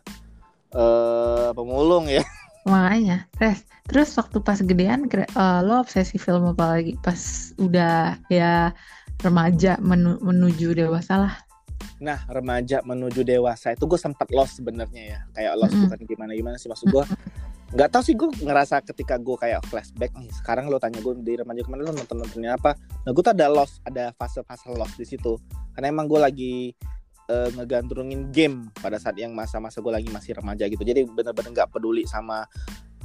eh 0.72 1.48
pemulung 1.52 2.08
ya 2.08 2.24
makanya, 2.62 3.26
Res. 3.36 3.66
Terus 3.82 4.14
waktu 4.14 4.38
pas 4.38 4.54
gedean, 4.56 5.10
kira- 5.10 5.26
eh, 5.26 5.60
lo 5.60 5.82
obsesi 5.82 6.14
film 6.14 6.46
apa 6.46 6.78
lagi? 6.78 6.94
Pas 6.96 7.18
udah 7.58 8.14
ya 8.30 8.70
remaja 9.20 9.74
menu- 9.78 10.22
menuju 10.22 10.70
dewasa 10.72 11.18
lah. 11.18 11.34
Nah, 11.98 12.22
remaja 12.26 12.78
menuju 12.82 13.22
dewasa 13.22 13.74
itu 13.74 13.82
gue 13.84 13.98
sempat 13.98 14.30
lost 14.30 14.62
sebenarnya 14.62 15.02
ya. 15.02 15.20
Kayak 15.32 15.52
lost 15.58 15.74
Mm-mm. 15.74 15.90
bukan 15.90 16.00
gimana 16.06 16.32
gimana 16.32 16.56
sih 16.56 16.70
maksud 16.70 16.86
gue. 16.88 17.04
Nggak 17.72 17.88
tahu 17.90 18.02
sih 18.02 18.14
gue 18.14 18.28
ngerasa 18.42 18.78
ketika 18.84 19.18
gue 19.18 19.36
kayak 19.36 19.66
flashback 19.66 20.14
nih. 20.14 20.30
Sekarang 20.30 20.70
lo 20.70 20.78
tanya 20.78 21.02
gue 21.02 21.14
di 21.18 21.34
remaja 21.34 21.62
ke 21.62 21.70
mana 21.70 21.82
lo 21.82 21.92
nonton 21.92 22.14
nontonnya 22.16 22.54
apa? 22.54 22.78
Nah, 23.02 23.10
gue 23.10 23.22
tuh 23.22 23.34
ada 23.34 23.50
lost, 23.50 23.82
ada 23.82 24.14
fase-fase 24.14 24.70
lost 24.70 24.94
di 24.94 25.04
situ. 25.04 25.34
Karena 25.74 25.90
emang 25.90 26.06
gue 26.06 26.20
lagi 26.22 26.54
eh, 27.32 27.48
ngegandrungin 27.56 28.28
game 28.28 28.68
pada 28.76 29.00
saat 29.00 29.16
yang 29.16 29.32
masa-masa 29.32 29.80
gue 29.80 29.92
lagi 29.92 30.12
masih 30.12 30.36
remaja 30.36 30.68
gitu. 30.68 30.84
Jadi 30.84 31.08
bener-bener 31.08 31.50
nggak 31.56 31.72
peduli 31.72 32.04
sama 32.04 32.44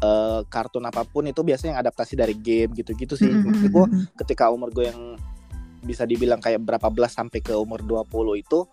eh, 0.03 0.41
kartun 0.51 0.83
apa 0.83 1.07
pun 1.07 1.23
itu 1.23 1.39
biasanya 1.47 1.79
yang 1.79 1.81
adaptasi 1.87 2.19
dari 2.19 2.35
game 2.35 2.75
gitu-gitu 2.75 3.15
sih. 3.15 3.31
Maksud 3.31 3.71
gue 3.71 3.85
ketika 4.19 4.51
umur 4.51 4.75
gue 4.75 4.91
yang 4.91 5.15
bisa 5.87 6.03
dibilang 6.03 6.43
kayak 6.43 6.59
berapa 6.59 6.91
belas 6.91 7.15
sampai 7.15 7.39
ke 7.39 7.55
umur 7.55 7.79
20 7.79 8.43
itu 8.43 8.67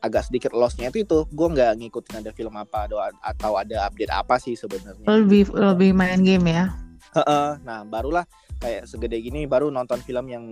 agak 0.00 0.28
sedikit 0.28 0.52
lossnya 0.56 0.88
itu 0.88 1.04
itu 1.04 1.18
gue 1.28 1.48
nggak 1.52 1.76
ngikutin 1.76 2.24
ada 2.24 2.32
film 2.32 2.56
apa 2.56 2.88
atau 3.20 3.52
ada 3.56 3.88
update 3.88 4.12
apa 4.12 4.40
sih 4.40 4.56
sebenarnya 4.56 5.04
lebih 5.04 5.52
lebih 5.52 5.92
main 5.92 6.20
game 6.24 6.48
ya. 6.48 6.72
Heeh. 7.10 7.58
nah 7.66 7.82
barulah 7.84 8.24
kayak 8.60 8.86
segede 8.86 9.18
gini 9.20 9.44
baru 9.48 9.72
nonton 9.72 9.98
film 10.04 10.30
yang 10.30 10.44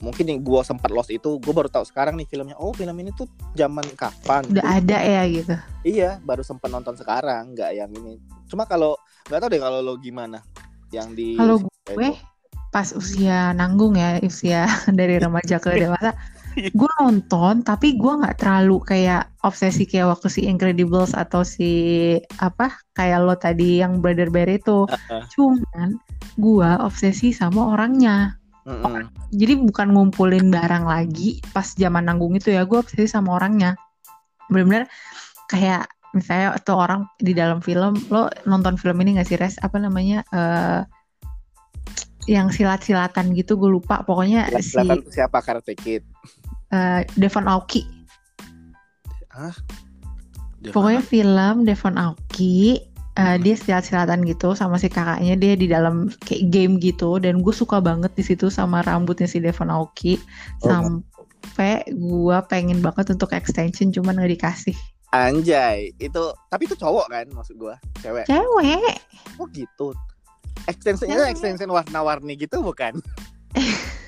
mungkin 0.00 0.24
yang 0.32 0.40
gue 0.40 0.60
sempat 0.64 0.88
lost 0.88 1.12
itu 1.12 1.36
gue 1.36 1.52
baru 1.52 1.68
tahu 1.68 1.84
sekarang 1.84 2.16
nih 2.16 2.26
filmnya. 2.26 2.56
Oh 2.56 2.72
film 2.72 2.96
ini 2.96 3.12
tuh 3.12 3.28
zaman 3.52 3.84
kapan? 3.94 4.48
Udah 4.48 4.66
ada 4.80 4.98
ya 4.98 5.22
gitu. 5.28 5.54
iya 5.84 6.20
baru 6.24 6.40
sempat 6.40 6.72
nonton 6.72 6.96
sekarang 6.96 7.52
nggak 7.52 7.70
yang 7.76 7.92
ini. 7.92 8.16
Cuma 8.48 8.64
kalau 8.64 8.96
nggak 9.28 9.40
tahu 9.44 9.50
deh 9.52 9.60
kalau 9.60 9.78
lo 9.84 9.94
gimana 10.00 10.40
yang 10.90 11.12
di 11.12 11.36
Kalau 11.36 11.60
gue 11.60 12.10
pas 12.70 12.86
usia 12.94 13.50
nanggung 13.50 13.98
ya 13.98 14.22
usia 14.22 14.66
dari 14.98 15.18
remaja 15.18 15.58
ke 15.58 15.74
dewasa 15.74 16.14
gue 16.78 16.92
nonton 17.02 17.66
tapi 17.66 17.98
gue 17.98 18.12
nggak 18.14 18.42
terlalu 18.42 18.78
kayak 18.82 19.26
obsesi 19.42 19.86
kayak 19.86 20.14
waktu 20.14 20.30
si 20.30 20.40
Incredibles 20.46 21.14
atau 21.14 21.42
si 21.42 21.70
apa 22.38 22.74
kayak 22.94 23.22
lo 23.22 23.34
tadi 23.38 23.82
yang 23.82 23.98
Brother 24.02 24.30
Bear 24.30 24.50
itu. 24.50 24.86
Heeh. 24.86 25.22
cuman 25.34 25.98
gue 26.38 26.70
obsesi 26.82 27.34
sama 27.34 27.74
orangnya 27.74 28.39
Mm-mm. 28.60 29.08
jadi 29.32 29.56
bukan 29.56 29.96
ngumpulin 29.96 30.52
barang 30.52 30.84
lagi 30.84 31.40
pas 31.56 31.64
zaman 31.72 32.04
nanggung 32.04 32.36
itu 32.36 32.52
ya 32.52 32.68
gue 32.68 32.76
obsesi 32.76 33.08
sama 33.08 33.40
orangnya. 33.40 33.72
Bener-bener 34.52 34.84
kayak 35.48 35.88
misalnya 36.12 36.58
tuh 36.60 36.76
orang 36.76 37.08
di 37.16 37.32
dalam 37.32 37.64
film 37.64 37.96
lo 38.12 38.28
nonton 38.44 38.76
film 38.76 39.00
ini 39.00 39.16
gak 39.16 39.28
sih 39.32 39.40
res? 39.40 39.56
Apa 39.64 39.80
namanya 39.80 40.20
eh 40.34 40.84
yang 42.28 42.52
silat-silatan 42.52 43.32
gitu 43.32 43.56
gue 43.56 43.70
lupa. 43.70 44.04
Pokoknya 44.04 44.46
si 44.60 44.76
Kelihatan 44.76 45.02
tuh 45.02 45.12
siapa? 45.14 45.40
Karate 45.40 45.72
Kid. 45.72 46.04
Eh, 46.70 47.00
Devon 47.16 47.48
Aoki. 47.48 47.82
Dia 50.60 50.70
pokoknya 50.76 51.00
film 51.00 51.64
Devon 51.64 51.96
Aoki 51.96 52.76
eh, 53.20 53.36
dia 53.36 53.52
silat-silatan 53.54 54.24
gitu 54.24 54.56
sama 54.56 54.80
si 54.80 54.88
kakaknya 54.88 55.36
dia 55.36 55.52
di 55.54 55.68
dalam 55.68 56.08
kayak 56.24 56.48
game 56.48 56.80
gitu 56.80 57.20
dan 57.20 57.44
gue 57.44 57.52
suka 57.52 57.76
banget 57.84 58.08
di 58.16 58.24
situ 58.24 58.48
sama 58.48 58.80
rambutnya 58.80 59.28
si 59.28 59.36
Devon 59.38 59.68
Aoki 59.68 60.16
Oh. 60.64 60.72
sampai 60.72 61.84
gue 61.92 62.38
pengen 62.48 62.80
banget 62.80 63.12
untuk 63.12 63.36
extension 63.36 63.92
cuman 63.92 64.16
nggak 64.16 64.32
dikasih 64.40 64.76
Anjay, 65.10 65.90
itu 65.98 66.22
tapi 66.46 66.70
itu 66.70 66.78
cowok 66.78 67.10
kan 67.10 67.26
maksud 67.34 67.58
gua, 67.58 67.74
cewek. 67.98 68.30
cewek 68.30 68.94
Oh 69.42 69.46
gitu. 69.50 69.90
Extensionnya 70.70 71.26
extension 71.26 71.66
warna-warni 71.66 72.38
gitu 72.38 72.62
bukan? 72.62 72.94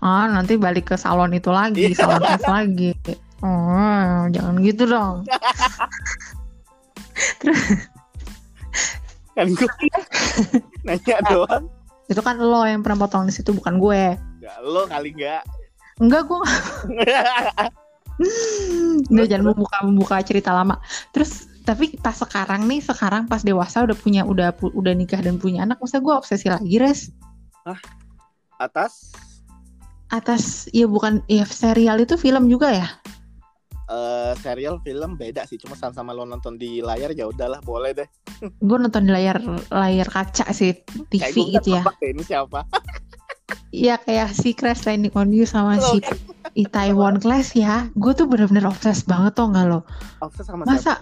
ah 0.00 0.24
nanti 0.28 0.56
balik 0.56 0.88
ke 0.92 0.96
salon 0.96 1.36
itu 1.36 1.52
lagi 1.52 1.92
salon 1.92 2.22
lagi 2.48 2.96
oh 3.44 4.24
jangan 4.32 4.56
gitu 4.64 4.88
dong 4.88 5.16
Kan 9.36 9.52
gua 9.52 9.68
nanya 10.86 11.16
doang. 11.28 11.64
itu 12.06 12.22
kan 12.22 12.38
lo 12.38 12.62
yang 12.62 12.80
pernah 12.86 13.04
potong 13.04 13.26
di 13.26 13.34
situ 13.34 13.50
bukan 13.50 13.82
gue 13.82 14.14
Enggak, 14.38 14.56
lo 14.62 14.86
kali 14.86 15.10
enggak. 15.12 15.42
enggak 15.98 16.22
gue 16.24 16.38
Nggak 19.12 19.26
jangan 19.30 19.44
membuka 19.52 19.76
membuka 19.84 20.16
cerita 20.24 20.54
lama. 20.56 20.80
Terus 21.12 21.50
tapi 21.66 21.98
pas 21.98 22.14
sekarang 22.16 22.64
nih 22.64 22.80
sekarang 22.80 23.26
pas 23.28 23.42
dewasa 23.42 23.82
udah 23.84 23.96
punya 23.98 24.22
udah 24.24 24.54
udah 24.72 24.94
nikah 24.96 25.18
dan 25.20 25.36
punya 25.36 25.66
anak, 25.66 25.82
masa 25.82 25.98
gue 26.00 26.14
obsesi 26.14 26.46
lagi 26.48 26.78
res 26.80 27.10
Atas 28.56 29.12
atas 30.06 30.70
ya 30.70 30.86
bukan 30.86 31.20
ya 31.26 31.42
serial 31.44 31.98
itu 31.98 32.14
film 32.14 32.46
juga 32.46 32.70
ya. 32.70 32.88
Eh 33.86 34.32
serial 34.42 34.82
film 34.82 35.14
beda 35.14 35.46
sih, 35.46 35.58
cuma 35.62 35.78
sama-sama 35.78 36.10
lo 36.10 36.26
nonton 36.26 36.58
di 36.58 36.82
layar 36.82 37.14
ya 37.14 37.30
udahlah 37.30 37.62
boleh 37.62 37.94
deh. 37.94 38.08
Gue 38.58 38.78
nonton 38.82 39.06
di 39.06 39.12
layar 39.14 39.38
layar 39.70 40.08
kaca 40.10 40.50
sih 40.50 40.74
TV 41.06 41.22
Kayak 41.22 41.34
gue 41.34 41.46
gitu 41.54 41.68
ya. 41.78 41.82
deh 41.86 42.08
ini 42.10 42.22
siapa. 42.26 42.60
Iya 43.70 43.94
kayak 44.02 44.34
si 44.34 44.58
Crash 44.58 44.88
Landing 44.90 45.14
on 45.14 45.30
You 45.30 45.46
sama 45.46 45.78
Lo 45.78 45.86
si 45.94 46.02
Itaewon 46.58 47.22
Class 47.22 47.54
ya. 47.54 47.86
Gue 47.94 48.10
tuh 48.16 48.26
bener-bener 48.26 48.66
obses 48.66 49.06
banget 49.06 49.38
tau 49.38 49.52
nggak 49.52 49.66
lo? 49.70 49.86
obses 50.18 50.46
sama 50.48 50.66
siapa? 50.66 50.72
Masa 50.74 50.94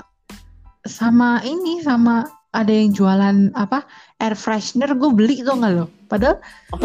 sama 0.84 1.40
ini 1.48 1.80
sama 1.80 2.28
ada 2.54 2.70
yang 2.70 2.94
jualan 2.94 3.50
apa 3.52 3.82
air 4.16 4.32
freshener 4.32 4.94
gue 4.94 5.10
beli 5.10 5.42
tuh 5.42 5.58
nggak 5.58 5.72
lo? 5.74 5.90
Padahal 6.06 6.38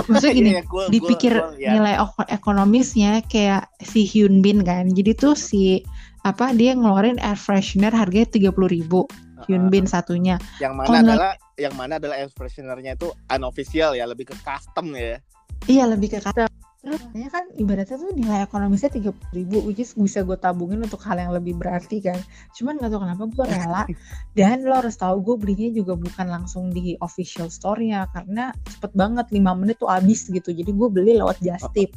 maksudnya 0.10 0.34
gini, 0.42 0.50
Iya, 0.52 0.64
gua- 0.66 0.84
gua- 0.84 0.90
dipikir 0.90 1.34
gua 1.38 1.54
liat. 1.54 1.72
nilai 1.72 1.94
eko- 1.96 2.26
ekonomisnya 2.28 3.12
kayak 3.24 3.70
si 3.80 4.04
Hyun 4.04 4.42
Bin 4.42 4.66
kan. 4.66 4.90
Jadi 4.90 5.14
tuh 5.14 5.38
si 5.38 5.86
apa 6.26 6.52
dia 6.52 6.74
ngeluarin 6.74 7.16
air 7.20 7.38
freshener 7.38 7.94
harganya 7.94 8.28
tiga 8.28 8.50
puluh 8.50 8.68
ribu 8.68 9.06
Hyun 9.46 9.70
Bin 9.70 9.86
satunya. 9.86 10.36
yang 10.58 10.74
mana 10.74 11.00
adalah 11.00 11.32
yang 11.56 11.72
mana 11.74 11.96
adalah 11.96 12.18
air 12.18 12.28
freshener-nya 12.28 12.96
itu 12.96 13.08
unofficial 13.30 13.94
ya, 13.94 14.04
lebih 14.04 14.28
ke 14.28 14.36
custom 14.42 14.92
ya. 14.92 15.22
Iya 15.64 15.86
lebih 15.88 16.12
ke 16.12 16.20
kata. 16.20 16.50
Makanya 16.90 17.30
kan 17.30 17.44
ibaratnya 17.54 17.98
tuh 17.98 18.12
nilai 18.16 18.40
ekonomisnya 18.42 18.90
tiga 18.90 19.12
puluh 19.14 19.32
ribu, 19.36 19.58
which 19.62 19.78
is 19.78 19.94
bisa 19.94 20.24
gue 20.24 20.34
tabungin 20.36 20.82
untuk 20.82 20.98
hal 21.04 21.20
yang 21.20 21.30
lebih 21.30 21.54
berarti 21.54 22.02
kan. 22.02 22.18
Cuman 22.56 22.80
nggak 22.80 22.90
tahu 22.90 23.02
kenapa 23.06 23.24
gue 23.30 23.46
rela. 23.46 23.84
Dan 24.38 24.66
lo 24.66 24.80
harus 24.80 24.96
tahu 24.96 25.22
gue 25.22 25.36
belinya 25.38 25.70
juga 25.74 25.94
bukan 25.94 26.28
langsung 26.28 26.72
di 26.72 26.96
official 27.00 27.48
store-nya 27.48 28.08
karena 28.10 28.50
cepet 28.66 28.92
banget 28.96 29.28
5 29.30 29.60
menit 29.60 29.78
tuh 29.78 29.90
habis 29.92 30.26
gitu. 30.26 30.50
Jadi 30.50 30.72
gue 30.72 30.88
beli 30.90 31.20
lewat 31.20 31.38
Just 31.44 31.70
Tip. 31.76 31.92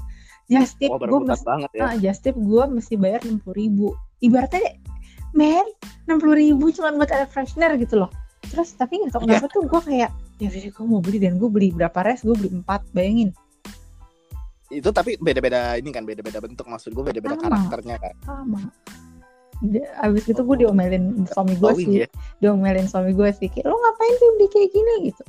Just 0.50 0.76
Tip 0.76 0.90
Wah, 0.90 1.00
gue 1.00 1.20
mesti 1.22 1.46
banget 1.46 1.70
ya. 1.72 1.81
ah, 1.87 1.94
Just 1.96 2.20
Tip 2.26 2.37
gue 2.37 2.64
mesti 2.66 2.94
bayar 2.98 3.22
enam 3.24 3.38
puluh 3.40 3.57
ribu. 3.57 3.87
Ibaratnya 4.20 4.76
men 5.33 5.64
enam 6.05 6.18
puluh 6.20 6.37
ribu 6.37 6.68
cuma 6.74 6.92
buat 6.92 7.09
air 7.09 7.24
freshener 7.24 7.72
gitu 7.81 7.96
loh. 8.05 8.11
Terus 8.50 8.74
tapi 8.76 9.00
nggak 9.00 9.16
tahu 9.16 9.22
Iya. 9.24 9.38
kenapa 9.40 9.46
tuh 9.48 9.62
gue 9.64 9.81
kayak 9.81 10.11
ya 10.42 10.48
udah 10.50 10.62
gue 10.74 10.85
mau 10.85 10.98
beli 11.00 11.18
dan 11.22 11.38
gue 11.38 11.46
beli 11.46 11.68
berapa 11.70 11.94
res 12.02 12.26
gue 12.26 12.35
beli 12.35 12.50
empat 12.52 12.83
bayangin 12.90 13.31
Itu 14.72 14.88
tapi 14.90 15.20
beda-beda 15.20 15.76
ini 15.76 15.92
kan, 15.92 16.08
beda-beda 16.08 16.40
bentuk 16.40 16.64
maksud 16.64 16.96
gue 16.96 17.04
beda-beda 17.04 17.37
Sama. 17.37 17.44
karakternya 17.44 17.96
kan. 18.00 18.14
sama. 18.24 18.61
Abis 20.02 20.24
itu 20.26 20.40
gue 20.42 20.56
diomelin 20.66 21.22
suami 21.30 21.54
gue 21.54 21.62
Glowing 21.62 21.90
sih. 21.92 22.02
ya. 22.02 22.08
diomelin 22.42 22.88
suami 22.90 23.14
gue 23.14 23.28
sih 23.37 23.46
kayak 23.46 23.70
lo 23.70 23.78
ngapain 23.78 24.14
sih 24.18 24.28
beli 24.35 24.46
kayak 24.50 24.68
gini? 24.74 24.94
Gitu. 25.12 25.22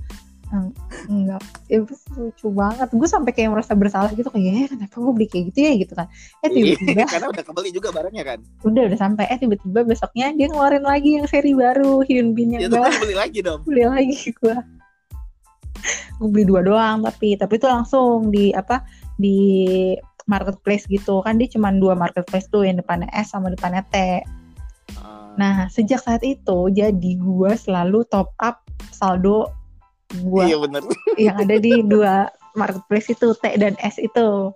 Enggak. 1.10 1.41
Itu 1.69 1.93
lucu 2.17 2.47
banget. 2.53 2.89
Gue 2.93 3.06
sampai 3.10 3.34
kayak 3.34 3.53
merasa 3.53 3.73
bersalah 3.73 4.10
gitu 4.13 4.29
kayak 4.29 4.45
ya 4.53 4.65
kenapa 4.69 4.95
gue 5.01 5.13
beli 5.13 5.27
kayak 5.29 5.43
gitu 5.53 5.60
ya? 5.62 5.71
Gitu 5.77 5.93
kan. 5.93 6.08
Eh 6.45 6.49
Iya, 6.49 6.77
tiba-tiba 6.77 7.06
karena 7.13 7.27
udah 7.29 7.43
kebeli 7.45 7.69
juga 7.73 7.89
barangnya 7.93 8.23
kan? 8.25 8.39
Udah 8.65 8.84
udah 8.89 8.99
sampai. 9.01 9.25
Eh 9.34 9.38
tiba-tiba 9.38 9.79
besoknya 9.86 10.34
dia 10.34 10.47
ngeluarin 10.49 10.86
lagi 10.86 11.10
yang 11.21 11.25
seri 11.29 11.51
baru 11.53 12.01
Hyun 12.06 12.34
Bin 12.38 12.58
ya 12.58 12.65
yang 12.65 12.73
baru 12.73 12.89
kan 12.89 13.01
beli 13.01 13.15
lagi 13.17 13.39
dong. 13.41 13.60
Beli 13.69 13.84
lagi 13.86 14.17
gue 14.34 14.56
gue 16.21 16.29
beli 16.29 16.45
dua 16.47 16.62
doang 16.63 17.03
tapi 17.03 17.36
tapi 17.36 17.60
itu 17.60 17.67
langsung 17.67 18.32
di 18.32 18.53
apa 18.56 18.86
di 19.17 19.93
marketplace 20.26 20.88
gitu. 20.88 21.21
Kan 21.23 21.39
dia 21.39 21.49
cuma 21.52 21.73
dua 21.73 21.93
marketplace 21.97 22.47
tuh 22.47 22.63
yang 22.63 22.80
depannya 22.80 23.10
S 23.12 23.36
sama 23.36 23.52
depannya 23.52 23.84
T. 23.91 24.23
Ah, 24.99 25.34
nah 25.39 25.56
sejak 25.71 26.04
saat 26.04 26.23
itu 26.23 26.69
jadi 26.71 27.12
gue 27.17 27.52
selalu 27.56 28.06
top 28.12 28.36
up 28.39 28.63
saldo 28.91 29.52
gue 30.13 30.45
iya 30.45 30.58
bener. 30.60 30.84
Yang 31.17 31.38
ada 31.47 31.56
di 31.58 31.73
dua 31.84 32.13
marketplace 32.54 33.10
itu 33.12 33.34
T 33.38 33.45
dan 33.58 33.76
S 33.82 33.97
itu. 33.97 34.54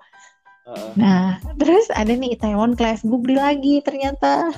Heeh. 0.68 0.92
nah 1.00 1.40
terus 1.56 1.88
ada 1.96 2.12
nih 2.12 2.36
Taiwan 2.36 2.76
Class 2.76 3.00
gue 3.08 3.16
beli 3.16 3.40
lagi 3.40 3.80
ternyata. 3.82 4.52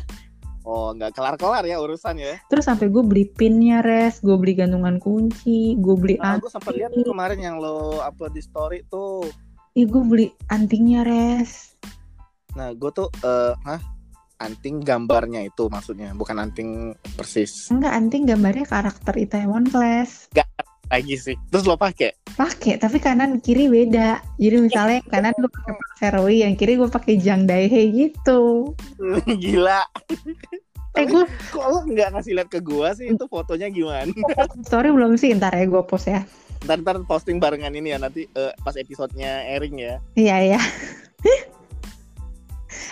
Oh 0.65 0.93
nggak 0.93 1.17
kelar 1.17 1.37
kelar 1.37 1.63
ya 1.65 1.81
urusan 1.81 2.17
ya? 2.17 2.37
Terus 2.49 2.65
sampai 2.65 2.89
gue 2.89 3.01
beli 3.05 3.29
pinnya 3.29 3.85
res. 3.85 4.21
Gue 4.21 4.37
beli 4.37 4.57
gantungan 4.57 4.97
kunci 4.97 5.77
gue 5.77 5.95
beli 5.97 6.17
nah, 6.17 6.41
gue 6.41 6.49
sempat 6.49 6.73
lihat 6.77 6.93
kemarin 6.93 7.39
yang 7.41 7.55
lo 7.61 8.01
upload 8.01 8.33
di 8.33 8.41
story 8.41 8.85
tuh 8.89 9.29
Ih, 9.79 9.87
gue 9.87 10.03
beli 10.03 10.27
antingnya 10.51 11.07
res. 11.07 11.79
Nah 12.51 12.75
gue 12.75 12.91
tuh 12.91 13.07
eh 13.23 13.55
hah? 13.55 13.79
Anting 14.43 14.83
gambarnya 14.83 15.47
itu 15.47 15.71
maksudnya 15.71 16.11
bukan 16.19 16.35
anting 16.35 16.91
persis. 17.15 17.71
Enggak 17.71 17.95
anting 17.95 18.27
gambarnya 18.27 18.67
karakter 18.67 19.15
Itaewon 19.15 19.71
Class 19.71 20.27
lagi 20.91 21.15
sih. 21.15 21.39
Terus 21.47 21.63
lo 21.63 21.79
pakai 21.79 22.11
pakai 22.35 22.75
tapi 22.75 22.99
kanan 22.99 23.39
kiri 23.39 23.71
beda. 23.71 24.19
Jadi 24.35 24.57
misalnya 24.59 24.99
yang 24.99 25.07
kanan 25.07 25.33
gue 25.39 25.47
pakai 25.47 25.73
Seroi 25.95 26.35
yang 26.43 26.59
kiri 26.59 26.75
gue 26.75 26.89
pakai 26.91 27.15
Jang 27.15 27.47
Daehae 27.47 27.87
gitu. 27.95 28.75
Gila. 29.47 29.87
Eh 30.99 31.07
gue 31.07 31.23
kok 31.55 31.63
lo 31.63 31.87
nggak 31.87 32.19
ngasih 32.19 32.35
lihat 32.35 32.51
ke 32.51 32.59
gua 32.59 32.91
sih? 32.99 33.15
Itu 33.15 33.31
fotonya 33.31 33.71
gimana? 33.71 34.11
Story 34.67 34.91
belum 34.91 35.15
sih. 35.15 35.31
Ntar 35.39 35.55
ya 35.55 35.71
gue 35.71 35.83
post 35.87 36.11
ya 36.11 36.27
ntar 36.67 36.83
ntar 36.83 36.99
posting 37.07 37.39
barengan 37.39 37.71
ini 37.71 37.95
ya 37.95 37.97
nanti 38.01 38.27
eh, 38.35 38.53
pas 38.63 38.75
episodenya 38.75 39.47
airing 39.55 39.75
ya 39.79 39.95
iya 40.19 40.35
iya 40.55 40.61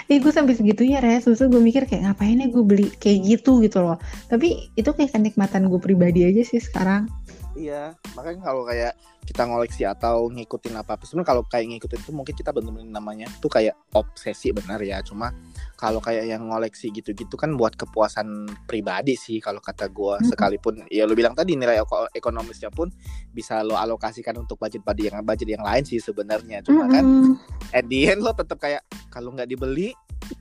Eh 0.07 0.23
gue 0.23 0.31
sampai 0.31 0.55
segitunya 0.55 1.03
res, 1.03 1.27
terus 1.27 1.43
gue 1.43 1.59
mikir 1.59 1.83
kayak 1.83 2.07
ngapain 2.07 2.39
ya 2.39 2.47
gue 2.47 2.63
beli 2.63 2.87
kayak 2.95 3.27
gitu 3.27 3.59
gitu 3.59 3.83
loh. 3.83 3.99
Tapi 4.31 4.71
itu 4.79 4.87
kayak 4.87 5.11
kenikmatan 5.11 5.67
gue 5.67 5.79
pribadi 5.83 6.23
aja 6.23 6.47
sih 6.47 6.63
sekarang. 6.63 7.11
iya 7.57 7.97
makanya 8.13 8.45
kalau 8.45 8.63
kayak 8.69 8.93
kita 9.27 9.43
ngoleksi 9.43 9.83
atau 9.83 10.31
ngikutin 10.31 10.79
apa 10.79 10.95
apa. 10.95 11.03
Sebenarnya 11.03 11.29
kalau 11.35 11.43
kayak 11.43 11.67
ngikutin 11.75 11.99
itu 11.99 12.11
mungkin 12.15 12.31
kita 12.31 12.55
bener-bener 12.55 12.87
namanya 12.87 13.27
tuh 13.43 13.51
kayak 13.51 13.75
obsesi 13.91 14.55
benar 14.55 14.79
ya. 14.79 15.03
Cuma 15.03 15.35
kalau 15.75 15.99
kayak 15.99 16.31
yang 16.31 16.47
ngoleksi 16.47 16.87
gitu-gitu 16.95 17.35
kan 17.35 17.59
buat 17.59 17.75
kepuasan 17.75 18.47
pribadi 18.63 19.19
sih 19.19 19.43
kalau 19.43 19.59
kata 19.59 19.91
gua. 19.91 20.15
Mm-mm. 20.17 20.31
sekalipun 20.31 20.73
ya 20.87 21.03
lu 21.03 21.13
bilang 21.13 21.35
tadi 21.35 21.59
nilai 21.59 21.83
eko- 21.83 22.07
ekonomisnya 22.15 22.71
pun 22.71 22.87
bisa 23.35 23.59
lo 23.67 23.75
alokasikan 23.75 24.39
untuk 24.39 24.55
budget 24.55 24.81
budget 24.87 25.11
yang 25.11 25.27
budget 25.27 25.49
yang 25.59 25.63
lain 25.67 25.83
sih 25.83 25.99
sebenarnya. 25.99 26.63
Cuma 26.63 26.87
kan 26.87 27.03
Mm-mm. 27.03 27.35
at 27.75 27.83
the 27.91 28.07
end 28.07 28.23
lo 28.23 28.31
tetap 28.31 28.55
kayak 28.63 28.87
kalau 29.11 29.35
nggak 29.35 29.51
dibeli 29.51 29.91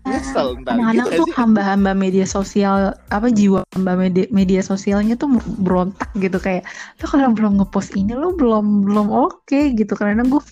nyesel 0.02 0.58
ntar 0.62 0.74
Anak-anak 0.74 1.06
gitu 1.14 1.22
tuh 1.22 1.26
hamba-hamba 1.38 1.92
media 1.94 2.26
sosial, 2.26 2.94
apa 3.10 3.30
jiwa 3.30 3.62
hamba 3.74 3.94
media, 3.94 4.26
media 4.34 4.58
sosialnya 4.58 5.14
tuh 5.14 5.30
berontak 5.62 6.10
gitu. 6.18 6.42
Kayak 6.42 6.66
lo 6.98 7.06
kalau 7.06 7.30
belum 7.30 7.62
ngepost 7.62 7.94
ini 7.94 8.14
lo 8.14 8.34
belum 8.34 8.75
belum 8.84 9.08
oke 9.12 9.60
gitu 9.78 9.92
karena 9.96 10.24
gue 10.26 10.42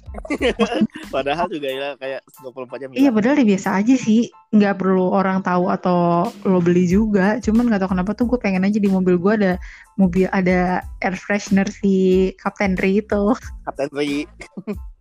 padahal 1.15 1.47
juga 1.51 1.69
ya 1.69 1.89
kayak 1.99 2.21
24 2.41 2.81
jam 2.81 2.89
iya 2.95 3.11
padahal 3.11 3.37
ya 3.43 3.47
biasa 3.47 3.69
aja 3.83 3.95
sih 3.99 4.31
nggak 4.55 4.81
perlu 4.81 5.11
orang 5.11 5.43
tahu 5.43 5.69
atau 5.69 6.31
lo 6.47 6.59
beli 6.63 6.87
juga 6.87 7.43
cuman 7.43 7.69
nggak 7.69 7.81
tahu 7.85 7.91
kenapa 7.93 8.11
tuh 8.15 8.27
gue 8.31 8.39
pengen 8.41 8.65
aja 8.65 8.79
di 8.79 8.89
mobil 8.89 9.19
gue 9.19 9.33
ada 9.35 9.53
mobil 9.99 10.31
ada 10.31 10.81
air 11.03 11.17
freshener 11.19 11.67
si 11.69 12.31
Captain 12.41 12.79
Ri 12.79 13.03
itu 13.03 13.35
Kapten 13.65 13.91
Ri. 13.93 14.25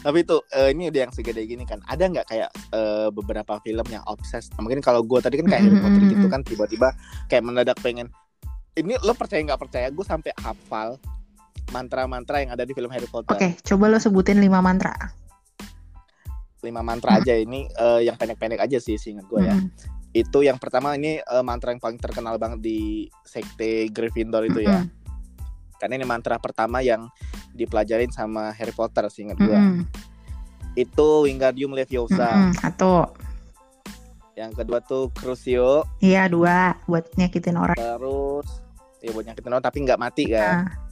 Tapi 0.00 0.24
itu 0.24 0.36
eh, 0.56 0.72
ini 0.72 0.88
udah 0.88 1.00
yang 1.08 1.12
segede 1.12 1.44
gini 1.44 1.68
kan. 1.68 1.84
Ada 1.84 2.08
nggak 2.08 2.26
kayak 2.32 2.50
eh, 2.72 3.08
beberapa 3.12 3.60
film 3.60 3.86
yang 3.92 4.04
obses? 4.08 4.48
Mungkin 4.56 4.80
kalau 4.80 5.04
gue 5.04 5.20
tadi 5.20 5.36
kan 5.44 5.46
kayak 5.48 5.62
Harry 5.68 5.76
Potter 5.76 6.02
gitu 6.08 6.26
kan 6.32 6.40
tiba-tiba 6.40 6.88
kayak 7.28 7.44
mendadak 7.44 7.76
pengen. 7.84 8.08
Ini 8.72 8.96
lo 9.04 9.12
percaya 9.12 9.44
nggak 9.44 9.60
percaya? 9.60 9.92
Gue 9.92 10.06
sampai 10.08 10.32
hafal 10.40 10.96
mantra-mantra 11.70 12.42
yang 12.42 12.50
ada 12.52 12.66
di 12.66 12.74
film 12.74 12.90
Harry 12.90 13.06
Potter. 13.06 13.34
oke 13.34 13.48
coba 13.62 13.84
lo 13.90 13.98
sebutin 13.98 14.38
lima 14.42 14.58
mantra 14.62 14.92
Lima 16.60 16.84
mantra 16.84 17.16
aja 17.16 17.32
ini 17.32 17.64
eh, 17.72 18.00
yang 18.04 18.20
pendek-pendek 18.20 18.60
aja 18.60 18.76
sih 18.76 19.00
seingat 19.00 19.24
gue 19.32 19.40
ya. 19.40 19.56
Mm-mm. 19.56 19.72
Itu 20.12 20.44
yang 20.44 20.60
pertama 20.60 20.92
ini 20.92 21.16
eh, 21.16 21.44
mantra 21.44 21.72
yang 21.72 21.80
paling 21.80 21.96
terkenal 21.96 22.36
banget 22.36 22.60
di 22.60 23.08
sekte 23.24 23.88
Gryffindor 23.88 24.44
itu 24.44 24.68
ya. 24.68 24.84
Mm-mm. 24.84 24.92
Karena 25.80 25.96
ini 25.96 26.04
mantra 26.04 26.36
pertama 26.36 26.84
yang 26.84 27.08
dipelajarin 27.56 28.12
sama 28.12 28.52
Harry 28.52 28.76
Potter 28.76 29.08
seingat 29.08 29.40
gue. 29.40 29.56
Mm-mm. 29.56 29.88
Itu 30.76 31.24
Wingardium 31.24 31.72
Leviosa. 31.72 32.28
Mm-mm. 32.28 32.60
satu 32.60 33.08
Yang 34.36 34.64
kedua 34.64 34.78
tuh 34.84 35.12
Crucio, 35.16 35.84
iya 36.00 36.24
dua 36.24 36.72
buat 36.88 37.08
nyakitin 37.16 37.60
orang 37.60 37.76
terus 37.76 38.48
ya 39.04 39.12
buat 39.12 39.24
nyakitin 39.28 39.52
orang 39.52 39.64
tapi 39.64 39.78
nggak 39.84 40.00
mati 40.00 40.24
kan. 40.32 40.64
Nah, 40.64 40.89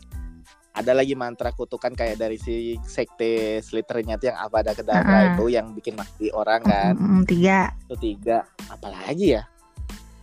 Ada 0.78 0.94
lagi 0.94 1.12
mantra 1.12 1.50
kutukan 1.50 1.90
kayak 1.90 2.16
dari 2.16 2.36
si 2.36 2.54
sekte 2.80 3.58
Slytherin 3.58 4.08
itu 4.08 4.26
yang 4.26 4.38
Avada 4.38 4.70
Kedavra 4.70 5.02
Ah. 5.10 5.24
itu 5.28 5.50
yang 5.50 5.70
bikin 5.72 5.92
mati 5.92 6.30
orang 6.30 6.62
kan. 6.62 6.94
mm-mm, 6.94 7.22
tiga 7.24 7.74
Itu 7.82 7.98
tiga. 7.98 8.46
Apalagi 8.68 9.34
ya? 9.34 9.42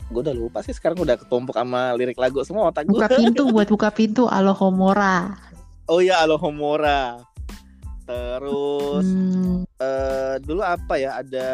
Gue 0.06 0.22
udah 0.22 0.32
lupa 0.34 0.62
sih 0.62 0.72
sekarang 0.72 0.96
udah 0.98 1.18
ketumpuk 1.18 1.52
sama 1.52 1.92
lirik 1.94 2.16
lagu 2.16 2.40
semua 2.42 2.70
otak 2.70 2.86
gue. 2.86 2.96
buka 2.96 3.10
pintu 3.12 3.44
buat 3.52 3.68
buka 3.68 3.90
pintu 3.90 4.24
Alohomora 4.26 5.34
Oh 5.86 6.00
iya 6.00 6.22
Alohomora. 6.22 7.20
Terus 8.04 9.06
Hmm, 9.06 9.66
eh 9.76 10.36
dulu 10.40 10.62
apa 10.62 10.94
ya? 10.96 11.20
Ada 11.20 11.50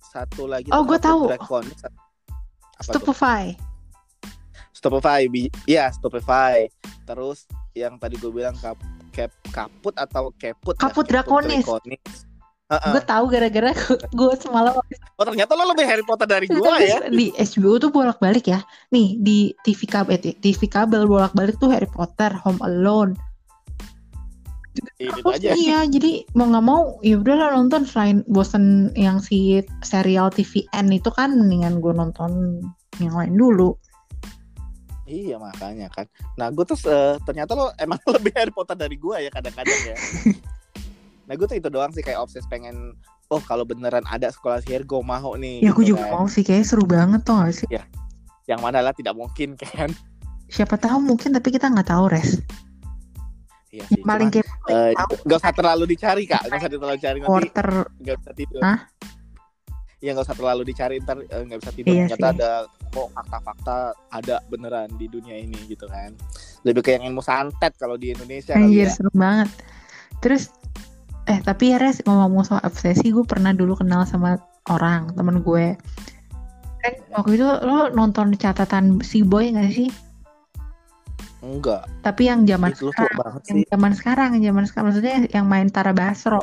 satu 0.00 0.46
lagi 0.46 0.70
Oh, 0.70 0.80
satu 0.80 0.96
tahu. 0.96 1.20
Apa 1.26 1.52
tuh? 2.86 3.02
Stupefy 3.02 3.44
Stupefy, 4.70 5.20
iya 5.64 5.90
Stupefy. 5.90 6.70
Terus 7.02 7.48
yang 7.76 8.00
tadi 8.00 8.16
gue 8.16 8.32
bilang 8.32 8.56
kap, 8.64 8.80
kap, 9.12 9.28
kaput 9.52 9.92
atau 10.00 10.32
keput. 10.40 10.80
ya? 10.80 10.88
Kaput 10.88 11.04
drakonis. 11.04 11.68
Heeh. 12.66 12.98
gue 12.98 13.02
tahu 13.06 13.30
gara-gara 13.30 13.70
gue 14.18 14.32
semalam 14.42 14.74
Oh 15.14 15.22
ternyata 15.22 15.54
lo 15.54 15.70
lebih 15.70 15.86
Harry 15.86 16.02
Potter 16.02 16.26
dari 16.26 16.50
gue 16.50 16.74
ya. 16.82 17.06
di 17.06 17.30
HBO 17.30 17.78
tuh 17.78 17.94
bolak-balik 17.94 18.50
ya 18.50 18.58
nih 18.90 19.22
di 19.22 19.54
TV 19.62 19.86
kabel 19.86 20.18
eh, 20.18 20.34
TV 20.34 20.66
kabel 20.66 21.06
bolak-balik 21.06 21.62
tuh 21.62 21.70
Harry 21.70 21.86
Potter 21.86 22.34
Home 22.42 22.58
Alone 22.66 23.14
aja. 25.30 25.54
iya 25.54 25.86
jadi 25.86 26.26
mau 26.34 26.50
nggak 26.50 26.66
mau 26.66 26.98
ya 27.06 27.22
udahlah 27.22 27.54
nonton 27.54 27.86
selain 27.86 28.26
bosen 28.26 28.90
yang 28.98 29.22
si 29.22 29.62
serial 29.86 30.28
TVN 30.34 30.90
itu 30.90 31.08
kan 31.14 31.38
mendingan 31.38 31.78
gue 31.78 31.94
nonton 31.94 32.60
yang 32.98 33.14
lain 33.14 33.38
dulu 33.38 33.78
Iya 35.06 35.38
makanya 35.38 35.86
kan. 35.94 36.06
Nah 36.34 36.50
gue 36.50 36.66
tuh 36.66 36.74
eh, 36.90 37.14
ternyata 37.22 37.54
lo 37.54 37.70
emang 37.78 37.96
lebih 38.18 38.34
Harry 38.34 38.50
Potter 38.52 38.74
dari 38.74 38.98
gue 38.98 39.16
ya 39.22 39.30
kadang-kadang 39.30 39.78
ya. 39.86 39.96
nah 41.26 41.34
gue 41.34 41.46
tuh 41.46 41.58
itu 41.58 41.68
doang 41.70 41.90
sih 41.94 42.02
kayak 42.02 42.18
obses 42.20 42.42
pengen. 42.50 42.98
Oh 43.26 43.42
kalau 43.42 43.66
beneran 43.66 44.06
ada 44.06 44.30
sekolah 44.30 44.62
sihir 44.62 44.86
gue 44.86 45.02
mau 45.02 45.34
nih. 45.34 45.58
ya 45.62 45.74
aku 45.74 45.82
gitu 45.82 45.98
juga 45.98 46.06
kan. 46.06 46.12
mau 46.14 46.26
sih 46.30 46.42
kayaknya 46.46 46.66
seru 46.66 46.86
banget 46.86 47.26
tuh 47.26 47.34
gak 47.42 47.54
sih 47.58 47.66
Yang 48.46 48.60
mana 48.62 48.78
lah 48.78 48.94
tidak 48.94 49.14
mungkin 49.18 49.58
kan. 49.62 49.90
siapa 50.46 50.78
tahu 50.78 51.02
mungkin 51.02 51.34
tapi 51.34 51.50
kita 51.50 51.66
nggak 51.66 51.90
tahu 51.90 52.06
res 52.06 52.38
Iya 53.74 53.82
sih. 53.90 53.98
paling 54.06 54.30
kayak 54.30 54.46
tahu 54.94 55.12
Gak 55.26 55.38
usah 55.42 55.52
terlalu 55.52 55.84
dicari 55.90 56.22
kak. 56.22 56.46
Gak 56.46 56.58
usah 56.62 56.70
terlalu 56.70 56.98
cari 57.02 57.18
nanti 57.18 57.46
nggak 57.98 58.16
bisa 58.22 58.30
tidur. 58.38 58.60
Hah? 58.62 58.78
Ya 60.06 60.14
nggak 60.14 60.30
usah 60.30 60.38
terlalu 60.38 60.62
dicari 60.70 61.02
ntar 61.02 61.18
eh, 61.18 61.42
nggak 61.42 61.58
bisa 61.58 61.72
tidur. 61.74 61.90
Iya 61.90 62.06
Ternyata 62.06 62.26
sih. 62.30 62.34
ada 62.38 62.50
kok 62.94 63.08
fakta-fakta 63.10 63.76
ada 64.14 64.36
beneran 64.46 64.88
di 64.94 65.10
dunia 65.10 65.34
ini 65.34 65.58
gitu 65.66 65.90
kan. 65.90 66.14
Lebih 66.62 66.86
kayak 66.86 67.02
ilmu 67.02 67.18
santet 67.26 67.74
kalau 67.74 67.98
di 67.98 68.14
Indonesia 68.14 68.54
kali 68.54 68.70
Anjir 68.70 68.86
ya. 68.86 68.94
seru 68.94 69.10
banget. 69.10 69.50
Terus 70.22 70.54
eh 71.26 71.42
tapi 71.42 71.74
ya 71.74 71.82
Res 71.82 72.06
ngomong 72.06 72.46
soal 72.46 72.62
obsesi 72.62 73.10
gue 73.10 73.26
pernah 73.26 73.50
dulu 73.50 73.74
kenal 73.82 74.06
sama 74.06 74.38
orang 74.70 75.10
temen 75.18 75.42
gue. 75.42 75.74
Kan 76.86 76.94
waktu 77.10 77.42
itu 77.42 77.46
lo 77.66 77.90
nonton 77.90 78.30
catatan 78.38 79.02
si 79.02 79.26
boy 79.26 79.50
gak 79.50 79.74
sih? 79.74 79.90
Enggak. 81.42 81.86
Tapi 82.02 82.22
yang 82.26 82.42
zaman 82.46 82.74
Itu 82.74 82.90
sekarang, 82.90 83.42
yang 83.46 83.58
zaman 83.70 83.92
sekarang, 83.94 84.30
zaman 84.42 84.64
sekarang 84.66 84.86
maksudnya 84.90 85.14
yang 85.30 85.46
main 85.46 85.68
Tara 85.70 85.90
Basro. 85.94 86.42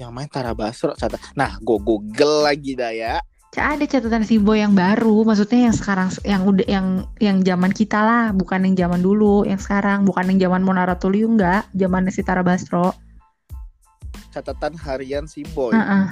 Yang 0.00 0.10
main 0.10 0.28
Tara 0.30 0.52
Basro 0.52 0.92
catat. 0.98 1.20
Nah, 1.38 1.58
gue 1.62 1.78
google 1.78 2.46
lagi 2.46 2.74
dah 2.74 2.90
ya. 2.90 3.22
Ada 3.54 3.86
catatan 3.86 4.26
si 4.26 4.42
boy 4.42 4.58
yang 4.58 4.74
baru, 4.74 5.22
maksudnya 5.22 5.70
yang 5.70 5.76
sekarang 5.78 6.10
yang 6.26 6.42
udah 6.42 6.66
yang 6.66 7.06
yang 7.22 7.38
zaman 7.46 7.70
kita 7.70 8.02
lah, 8.02 8.34
bukan 8.34 8.66
yang 8.66 8.74
zaman 8.74 8.98
dulu, 8.98 9.46
yang 9.46 9.62
sekarang, 9.62 10.02
bukan 10.02 10.26
yang 10.34 10.50
zaman 10.50 10.66
Mona 10.66 10.82
Ratuliu 10.82 11.30
enggak, 11.30 11.62
zamannya 11.70 12.10
si 12.10 12.26
Tara 12.26 12.42
Basro. 12.42 12.90
catatan 14.34 14.74
harian 14.74 15.30
si 15.30 15.46
boy 15.54 15.70
Heeh. 15.70 16.04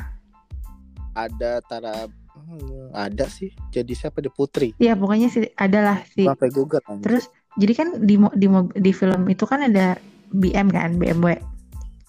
ada 1.18 1.59
Tara 1.66 2.07
hmm, 2.07 2.95
ada 2.95 3.27
sih 3.27 3.51
jadi 3.75 3.90
siapa 3.99 4.23
di 4.23 4.31
Putri 4.31 4.79
Iya, 4.79 4.95
pokoknya 4.95 5.27
sih 5.27 5.51
adalah 5.59 6.07
si 6.07 6.23
sampai 6.23 6.51
Google. 6.55 6.79
Terus 7.03 7.27
jadi 7.59 7.73
kan 7.75 7.88
di 8.07 8.16
di 8.38 8.47
di 8.79 8.92
film 8.95 9.27
itu 9.27 9.45
kan 9.45 9.66
ada 9.66 9.99
BM 10.33 10.73
kan, 10.73 10.97
BMW. 10.97 11.37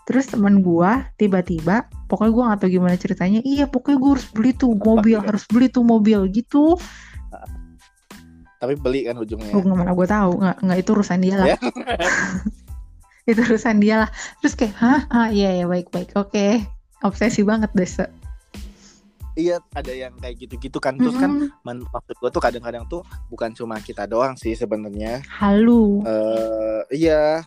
Terus 0.04 0.28
teman 0.28 0.60
gua 0.60 1.08
tiba-tiba, 1.16 1.88
pokoknya 2.12 2.32
gua 2.36 2.44
nggak 2.52 2.60
tahu 2.66 2.70
gimana 2.76 2.96
ceritanya. 3.00 3.40
Iya, 3.44 3.72
pokoknya 3.72 3.98
gua 4.00 4.12
harus 4.20 4.28
beli 4.36 4.52
tuh 4.52 4.76
mobil, 4.76 5.18
Pakai. 5.20 5.28
harus 5.32 5.44
beli 5.48 5.68
tuh 5.72 5.84
mobil 5.84 6.20
gitu. 6.32 6.76
tapi 8.64 8.80
beli 8.80 9.04
kan 9.04 9.20
ujungnya 9.20 9.52
nggak 9.52 9.76
mana 9.76 9.92
gua 9.92 10.08
tahu, 10.08 10.40
nggak 10.40 10.58
nggak 10.64 10.78
itu 10.80 10.90
urusan 10.96 11.20
dia 11.20 11.36
lah. 11.36 11.48
Ya. 11.52 11.58
itu 13.32 13.40
urusan 13.44 13.84
dia 13.84 13.96
lah. 14.08 14.10
Terus 14.40 14.56
kayak, 14.56 14.74
hah, 14.80 15.02
ah 15.12 15.28
iya 15.28 15.52
ya 15.60 15.66
baik 15.68 15.92
baik, 15.92 16.16
oke. 16.16 16.64
Obsesi 17.04 17.44
banget 17.44 17.72
deh. 17.76 17.84
Se. 17.84 18.08
iya 19.34 19.58
ada 19.74 19.90
yang 19.90 20.14
kayak 20.22 20.46
gitu-gitu 20.46 20.78
kan 20.78 20.94
terus 20.94 21.18
kan 21.18 21.34
Mm-mm. 21.34 21.50
men- 21.66 21.82
maksud 21.90 22.16
gue 22.22 22.30
tuh 22.30 22.38
kadang-kadang 22.38 22.86
tuh 22.86 23.02
bukan 23.34 23.50
cuma 23.58 23.82
kita 23.82 24.06
doang 24.06 24.38
sih 24.38 24.54
sebenarnya 24.54 25.26
halu. 25.26 26.06
eh 26.06 26.82
iya 26.94 27.42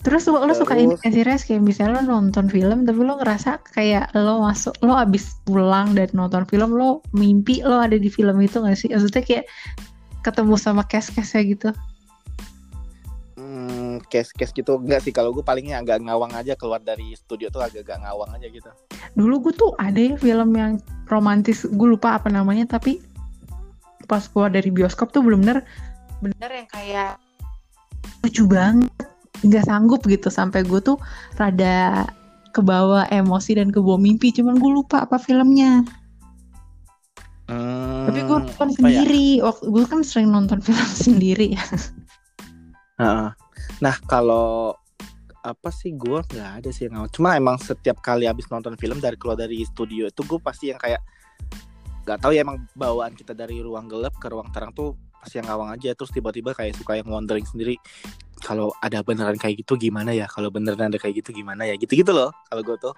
Terus 0.00 0.24
lo, 0.32 0.40
lo 0.40 0.56
suka 0.56 0.80
ini 0.80 0.96
sih 0.96 1.20
Res? 1.20 1.44
Kayak 1.44 1.60
misalnya 1.60 2.00
lo 2.00 2.20
nonton 2.24 2.48
film 2.48 2.88
tapi 2.88 3.00
lo 3.04 3.20
ngerasa 3.20 3.60
kayak 3.76 4.16
lo 4.16 4.40
masuk 4.40 4.72
lo 4.80 4.96
abis 4.96 5.36
pulang 5.44 5.92
dari 5.92 6.08
nonton 6.16 6.48
film 6.48 6.72
lo 6.72 7.04
mimpi 7.12 7.60
lo 7.60 7.84
ada 7.84 8.00
di 8.00 8.08
film 8.08 8.40
itu 8.40 8.64
gak 8.64 8.80
sih? 8.80 8.88
Maksudnya 8.88 9.20
kayak 9.20 9.44
ketemu 10.24 10.54
sama 10.56 10.84
cast-castnya 10.88 11.42
gitu. 11.44 11.70
hmm, 13.40 14.04
case-case 14.12 14.52
gitu 14.52 14.76
enggak 14.76 15.00
sih 15.00 15.12
kalau 15.12 15.32
gue 15.32 15.40
palingnya 15.40 15.80
agak 15.80 16.04
ngawang 16.04 16.32
aja 16.36 16.52
keluar 16.56 16.80
dari 16.80 17.16
studio 17.16 17.48
tuh 17.48 17.64
agak-agak 17.64 18.04
ngawang 18.04 18.30
aja 18.36 18.46
gitu 18.52 18.70
Dulu 19.16 19.48
gue 19.48 19.54
tuh 19.56 19.72
ada 19.80 19.98
ya 19.98 20.14
film 20.20 20.54
yang 20.54 20.78
romantis, 21.10 21.66
gue 21.66 21.88
lupa 21.88 22.14
apa 22.14 22.30
namanya 22.30 22.78
tapi 22.78 23.02
pas 24.06 24.22
keluar 24.30 24.50
dari 24.50 24.70
bioskop 24.70 25.10
tuh 25.10 25.22
bener-bener 25.22 25.66
bener 26.20 26.50
yang 26.52 26.68
kayak 26.70 27.10
lucu 28.20 28.44
banget, 28.44 29.09
nggak 29.40 29.64
sanggup 29.64 30.04
gitu 30.04 30.28
sampai 30.28 30.64
gue 30.64 30.80
tuh 30.80 31.00
rada 31.40 32.06
kebawa 32.50 33.06
emosi 33.14 33.56
dan 33.56 33.70
kebawa 33.70 33.96
mimpi, 33.96 34.34
cuman 34.34 34.58
gue 34.58 34.70
lupa 34.82 35.06
apa 35.06 35.16
filmnya. 35.16 35.86
Hmm, 37.50 38.06
Tapi 38.06 38.20
gue 38.26 38.38
nonton 38.46 38.68
ya? 38.70 38.74
sendiri. 38.78 39.26
Waktu 39.42 39.64
gue 39.70 39.84
kan 39.86 40.00
sering 40.06 40.30
nonton 40.30 40.62
film 40.62 40.86
sendiri 41.06 41.58
ya. 41.58 41.64
Nah 43.82 43.96
kalau 44.06 44.74
apa 45.40 45.72
sih 45.72 45.96
gue 45.96 46.20
nggak 46.20 46.50
ada 46.62 46.70
sih 46.70 46.86
yang. 46.86 47.06
Cuma 47.10 47.34
emang 47.34 47.58
setiap 47.58 47.98
kali 48.04 48.28
habis 48.28 48.46
nonton 48.52 48.76
film 48.78 49.02
dari 49.02 49.16
keluar 49.18 49.38
dari 49.38 49.62
studio 49.66 50.06
itu 50.06 50.22
gue 50.22 50.38
pasti 50.38 50.70
yang 50.70 50.78
kayak 50.78 51.02
nggak 52.06 52.18
tahu 52.22 52.32
ya 52.34 52.42
emang 52.42 52.66
bawaan 52.74 53.14
kita 53.14 53.36
dari 53.36 53.62
ruang 53.62 53.86
gelap 53.86 54.14
ke 54.18 54.26
ruang 54.30 54.48
terang 54.50 54.72
tuh 54.74 54.96
yang 55.36 55.46
ngawang 55.46 55.70
aja 55.76 55.92
terus 55.92 56.10
tiba-tiba 56.10 56.56
kayak 56.56 56.76
suka 56.76 56.96
yang 56.96 57.08
wondering 57.12 57.44
sendiri 57.44 57.76
kalau 58.40 58.72
ada 58.80 59.04
beneran 59.04 59.36
kayak 59.36 59.60
gitu 59.60 59.76
gimana 59.76 60.16
ya 60.16 60.24
kalau 60.24 60.48
beneran 60.48 60.88
ada 60.88 60.96
kayak 60.96 61.20
gitu 61.20 61.36
gimana 61.36 61.68
ya 61.68 61.76
gitu-gitu 61.76 62.10
loh 62.10 62.32
kalau 62.48 62.62
gue 62.64 62.76
tuh 62.80 62.94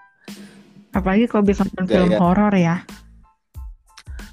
Apalagi 0.93 1.25
kalau 1.25 1.43
bisa 1.45 1.65
nonton 1.65 1.89
film 1.89 2.13
horor 2.21 2.53
ya. 2.53 2.85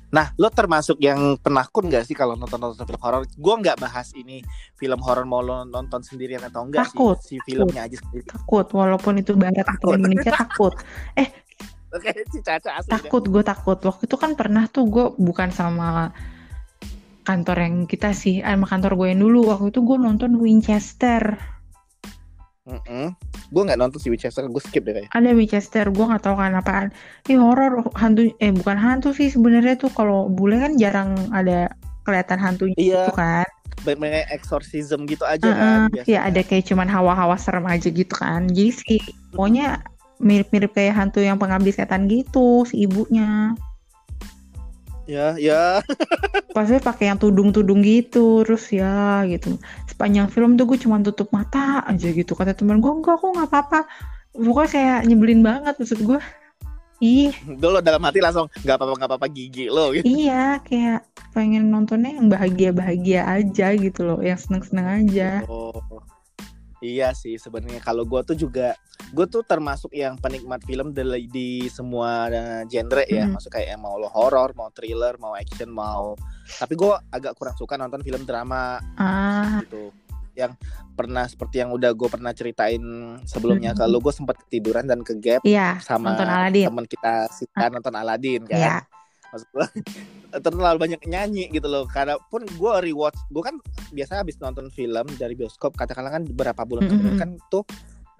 Nah, 0.09 0.33
lo 0.41 0.49
termasuk 0.49 0.97
yang 0.99 1.37
penakut 1.37 1.85
nggak 1.85 2.03
sih 2.03 2.17
kalau 2.17 2.35
nonton 2.35 2.59
nonton 2.59 2.83
film 2.83 2.99
horor? 2.99 3.23
Gue 3.39 3.55
nggak 3.61 3.79
bahas 3.79 4.11
ini 4.17 4.43
film 4.75 4.99
horor 4.99 5.23
mau 5.23 5.39
lo 5.39 5.63
nonton 5.63 6.03
sendirian 6.03 6.43
atau 6.43 6.67
enggak 6.67 6.91
Takut. 6.91 7.15
sih, 7.23 7.39
si 7.39 7.55
filmnya 7.55 7.87
aja 7.87 7.95
sendiri. 7.95 8.27
Takut 8.27 8.67
walaupun 8.75 9.23
itu 9.23 9.37
barat 9.39 9.63
atau 9.63 9.95
Takut. 9.95 9.95
Indonesia 9.95 10.31
takut. 10.35 10.73
Oke, 11.95 12.09
si 12.27 12.39
Caca 12.43 12.69
asli. 12.81 12.91
Takut 12.91 13.23
gue 13.23 13.43
takut. 13.45 13.77
Waktu 13.79 14.03
itu 14.05 14.17
kan 14.19 14.35
pernah 14.35 14.67
tuh 14.67 14.85
gue 14.89 15.05
bukan 15.15 15.49
sama 15.53 16.11
kantor 17.29 17.57
yang 17.61 17.75
kita 17.85 18.09
sih, 18.09 18.41
sama 18.41 18.65
kantor 18.65 18.97
gue 18.97 19.07
yang 19.13 19.21
dulu. 19.21 19.53
Waktu 19.53 19.69
itu 19.69 19.85
gue 19.85 19.97
nonton 20.01 20.41
Winchester. 20.41 21.37
Gue 23.49 23.61
nggak 23.65 23.77
nonton 23.81 23.97
si 24.01 24.09
Winchester, 24.09 24.45
gue 24.45 24.61
skip 24.61 24.85
deh 24.85 24.93
kayak. 24.93 25.09
Ada 25.13 25.33
Winchester, 25.33 25.85
gue 25.89 26.05
nggak 26.05 26.21
tahu 26.25 26.37
kan 26.37 26.53
apaan. 26.53 26.87
Ini 27.25 27.37
horor 27.37 27.85
hantu, 27.97 28.29
eh 28.37 28.53
bukan 28.53 28.77
hantu 28.77 29.09
sih 29.13 29.29
sebenarnya 29.29 29.77
tuh 29.77 29.89
kalau 29.89 30.29
bule 30.29 30.57
kan 30.57 30.77
jarang 30.77 31.13
ada 31.29 31.69
kelihatan 32.05 32.37
hantunya 32.41 32.77
Iya, 32.77 33.09
gitu 33.09 33.13
kan. 33.17 33.45
banyak 33.79 34.27
exorcism 34.33 35.07
gitu 35.07 35.23
aja 35.23 35.39
Heeh, 35.45 35.55
kan. 35.55 35.79
ya 35.87 36.03
biasanya. 36.03 36.19
ada 36.27 36.41
kayak 36.43 36.65
cuman 36.67 36.87
hawa-hawa 36.91 37.35
serem 37.39 37.65
aja 37.69 37.87
gitu 37.89 38.11
kan. 38.11 38.49
Jadi 38.51 38.71
sih 38.75 38.99
pokoknya 39.31 39.79
mirip-mirip 40.19 40.75
kayak 40.75 40.99
hantu 40.99 41.23
yang 41.23 41.39
pengabdi 41.39 41.71
setan 41.71 42.05
gitu 42.11 42.67
si 42.67 42.83
ibunya. 42.85 43.55
Ya, 45.09 45.33
ya. 45.41 45.81
Pasnya 46.55 46.77
pakai 46.77 47.09
yang 47.09 47.17
tudung-tudung 47.17 47.81
gitu, 47.81 48.45
terus 48.45 48.69
ya 48.69 49.25
gitu. 49.25 49.57
Sepanjang 49.89 50.29
film 50.29 50.53
tuh 50.53 50.69
gue 50.69 50.77
cuma 50.77 51.01
tutup 51.01 51.33
mata 51.33 51.81
aja 51.89 52.13
gitu. 52.13 52.37
Kata 52.37 52.53
temen 52.53 52.77
gue 52.77 52.93
enggak 52.93 53.17
kok 53.17 53.33
nggak 53.33 53.49
apa-apa. 53.49 53.89
Pokoknya 54.37 54.69
kayak 54.69 54.99
nyebelin 55.09 55.41
banget 55.41 55.73
maksud 55.81 56.05
gue. 56.05 56.21
Ih, 56.99 57.31
Dulu 57.47 57.79
dalam 57.79 58.03
hati 58.03 58.19
langsung 58.19 58.51
nggak 58.61 58.75
apa-apa 58.75 58.93
nggak 58.99 59.09
apa-apa 59.09 59.27
gigi 59.31 59.71
lo 59.71 59.95
gitu. 59.95 60.03
iya 60.03 60.59
kayak 60.67 61.07
pengen 61.31 61.71
nontonnya 61.71 62.11
yang 62.19 62.27
bahagia-bahagia 62.27 63.23
aja 63.23 63.71
gitu 63.71 64.03
loh, 64.03 64.19
yang 64.19 64.35
seneng-seneng 64.35 65.07
aja. 65.07 65.47
Oh. 65.47 65.79
Iya 66.79 67.11
sih 67.11 67.35
sebenarnya. 67.35 67.79
Kalau 67.79 68.03
gue 68.03 68.21
tuh 68.23 68.35
juga 68.35 68.71
gue 69.09 69.25
tuh 69.25 69.41
termasuk 69.41 69.91
yang 69.91 70.15
penikmat 70.15 70.63
film 70.63 70.91
di, 70.91 71.03
di 71.27 71.49
semua 71.67 72.27
eh, 72.27 72.61
genre 72.65 73.03
ya. 73.03 73.25
Mhm. 73.25 73.33
maksud 73.33 73.49
kayak 73.49 73.75
mau 73.75 73.95
lo 73.95 74.07
horor 74.07 74.51
mau 74.53 74.69
thriller 74.69 75.15
mau 75.17 75.33
action 75.33 75.67
mau 75.67 76.13
tapi 76.51 76.73
gue 76.73 76.93
agak 77.09 77.33
kurang 77.33 77.55
suka 77.55 77.75
nonton 77.75 77.99
film 77.99 78.23
drama 78.23 78.79
Ah, 78.95 79.59
gitu. 79.59 79.91
Yang 80.35 80.55
pernah 80.93 81.25
seperti 81.25 81.59
yang 81.59 81.71
udah 81.71 81.91
gue 81.91 82.07
pernah 82.07 82.31
ceritain 82.31 82.79
sebelumnya 83.23 83.71
Mhm. 83.71 83.79
kalau 83.79 83.97
gue 83.99 84.11
sempat 84.11 84.35
ketiduran 84.37 84.83
dan 84.83 84.99
ke 85.01 85.15
gap 85.15 85.41
iya, 85.43 85.79
sama 85.79 86.15
teman 86.65 86.85
kita 86.85 87.27
Sita 87.29 87.67
nonton 87.67 87.91
Aladdin 87.93 88.43
kan. 88.45 88.55
Iya. 88.55 88.77
Maksud 89.31 89.47
gue 89.53 89.67
terlalu 90.45 90.77
banyak 90.77 91.01
nyanyi 91.05 91.49
gitu 91.49 91.65
loh. 91.69 91.85
Karena 91.89 92.17
pun 92.29 92.45
gue 92.45 92.73
rewatch 92.85 93.19
gue 93.31 93.43
kan 93.43 93.55
biasa 93.93 94.21
habis 94.21 94.37
nonton 94.41 94.69
film 94.73 95.05
dari 95.17 95.33
bioskop 95.33 95.73
katakanlah 95.77 96.13
kan 96.13 96.23
beberapa 96.25 96.65
bulan 96.65 96.85
Mm-mm. 96.85 96.91
kemudian 96.97 97.17
kan 97.17 97.31
tuh 97.49 97.63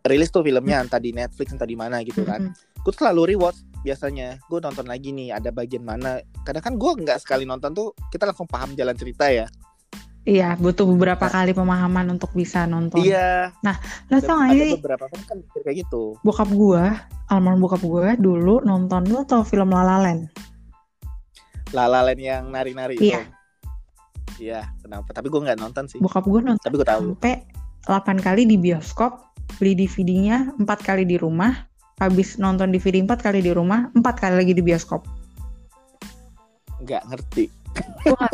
rilis 0.08 0.32
tuh 0.32 0.41
filmnya 0.48 0.80
entah 0.80 0.98
di 0.98 1.12
Netflix 1.12 1.52
entah 1.52 1.67
di 1.69 1.78
mana 1.78 2.02
gitu 2.06 2.24
kan. 2.24 2.50
Mm-mm. 2.50 2.82
gue 2.86 2.93
selalu 2.95 3.36
rewatch 3.36 3.60
biasanya. 3.84 4.39
Gue 4.48 4.60
nonton 4.63 4.88
lagi 4.88 5.12
nih 5.12 5.36
ada 5.36 5.52
bagian 5.52 5.84
mana. 5.84 6.24
Kadang 6.48 6.63
kan 6.63 6.74
gue 6.80 6.91
nggak 7.06 7.19
sekali 7.19 7.43
nonton 7.43 7.76
tuh 7.76 7.91
kita 8.10 8.30
langsung 8.30 8.48
paham 8.48 8.74
jalan 8.74 8.95
cerita 8.95 9.28
ya. 9.28 9.50
Iya, 10.28 10.60
butuh 10.60 10.84
beberapa 10.84 11.32
kali 11.32 11.56
pemahaman 11.56 12.12
untuk 12.12 12.36
bisa 12.36 12.67
nonton. 12.67 13.00
iya. 13.02 13.56
Lo 14.12 14.19
ada, 14.19 14.28
tau 14.28 14.38
gak 14.43 14.52
sih, 14.52 14.76
beberapa 14.76 15.06
film 15.08 15.24
kan 15.26 15.38
kayak 15.63 15.78
gitu. 15.88 16.19
Bokap 16.22 16.50
gua, 16.52 17.08
almarhum 17.32 17.63
bokap 17.63 17.82
gua 17.82 18.13
dulu 18.19 18.60
nonton 18.67 19.08
lo 19.08 19.24
tau 19.24 19.48
film 19.48 19.72
La 19.72 19.82
La 19.82 19.98
Land. 20.04 20.30
Lala 21.75 22.01
Land 22.01 22.21
yang 22.21 22.49
nari-nari 22.49 22.97
Iya. 22.97 23.23
itu 23.23 23.38
iya 24.39 24.71
kenapa 24.79 25.12
tapi 25.12 25.27
gue 25.27 25.41
nggak 25.41 25.60
nonton 25.60 25.84
sih 25.91 25.99
Bokap 25.99 26.23
gua 26.23 26.39
nonton 26.39 26.63
tapi 26.63 26.79
gue 26.79 26.88
tahu 26.88 27.13
sampai 27.17 27.43
8 27.89 28.19
kali 28.19 28.43
di 28.45 28.60
bioskop, 28.60 29.34
beli 29.58 29.73
DVD-nya 29.73 30.53
4 30.60 30.67
kali 30.84 31.08
di 31.08 31.15
rumah, 31.15 31.65
habis 31.97 32.36
nonton 32.38 32.69
DVD 32.69 33.01
4 33.01 33.17
kali 33.17 33.39
di 33.39 33.49
rumah, 33.49 33.89
4 33.95 34.03
kali 34.19 34.36
lagi 34.36 34.53
di 34.53 34.62
bioskop. 34.62 35.01
nggak 36.79 37.03
ngerti. 37.12 37.59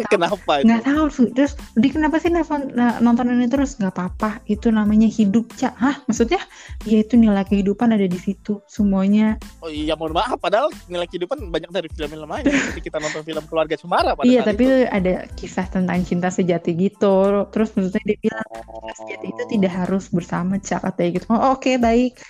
Kenapa 0.10 0.62
itu 0.62 0.68
Nggak 0.70 0.84
tahu. 0.86 1.06
Terus, 1.34 1.54
di 1.76 1.88
kenapa 1.92 2.16
sih 2.22 2.32
nonton, 2.32 2.72
nah, 2.74 2.98
nonton 3.02 3.34
ini 3.34 3.48
terus? 3.50 3.78
Nggak 3.78 3.94
apa-apa. 3.94 4.30
Itu 4.48 4.72
namanya 4.72 5.10
hidup, 5.10 5.52
Cak. 5.58 5.74
Hah? 5.76 5.96
Maksudnya? 6.08 6.42
Ya 6.88 7.02
itu 7.02 7.18
nilai 7.18 7.44
kehidupan 7.46 7.92
ada 7.94 8.06
di 8.06 8.20
situ. 8.20 8.62
Semuanya. 8.70 9.38
Oh 9.60 9.70
iya 9.72 9.98
mohon 9.98 10.16
maaf 10.16 10.38
padahal 10.40 10.70
nilai 10.88 11.08
kehidupan 11.10 11.50
banyak 11.50 11.72
dari 11.74 11.88
film-film 11.92 12.30
lain 12.30 12.46
seperti 12.52 12.82
kita 12.92 12.98
nonton 13.02 13.22
film 13.26 13.44
keluarga 13.50 13.76
Cemara 13.76 14.14
pada 14.14 14.28
iya, 14.28 14.46
tapi 14.46 14.66
itu. 14.66 14.88
ada 14.90 15.26
kisah 15.36 15.66
tentang 15.68 16.00
cinta 16.06 16.30
sejati 16.30 16.72
gitu. 16.78 17.50
Terus 17.52 17.74
maksudnya 17.74 18.04
dia 18.06 18.18
bilang, 18.22 18.48
cinta 18.54 18.94
sejati 19.04 19.26
itu 19.34 19.44
tidak 19.58 19.74
harus 19.86 20.06
bersama, 20.10 20.58
Cak. 20.62 20.86
Katanya 20.86 21.10
gitu. 21.20 21.26
Oh, 21.34 21.58
oke, 21.58 21.72
baik. 21.82 22.22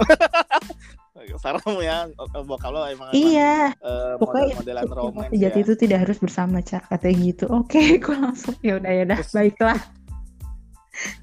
Sarang 1.36 1.62
ya 1.78 2.08
bokap 2.42 2.70
lo 2.70 2.80
emang, 2.84 3.12
Iya. 3.12 3.72
emang, 3.72 3.84
eh, 3.84 4.14
Pokoknya 4.16 4.54
cinta 4.56 4.82
romance 4.90 5.30
sejati 5.30 5.58
ya. 5.58 5.64
itu 5.64 5.72
tidak 5.76 5.98
harus 6.04 6.18
bersama, 6.18 6.58
Cak. 6.60 6.88
Katanya 6.88 7.16
gitu. 7.20 7.44
Oke, 7.48 7.76
gue 8.02 8.16
langsung, 8.16 8.56
ya 8.60 8.80
udah 8.80 8.88
ya 8.90 9.02
udah, 9.04 9.20
baiklah. 9.28 9.78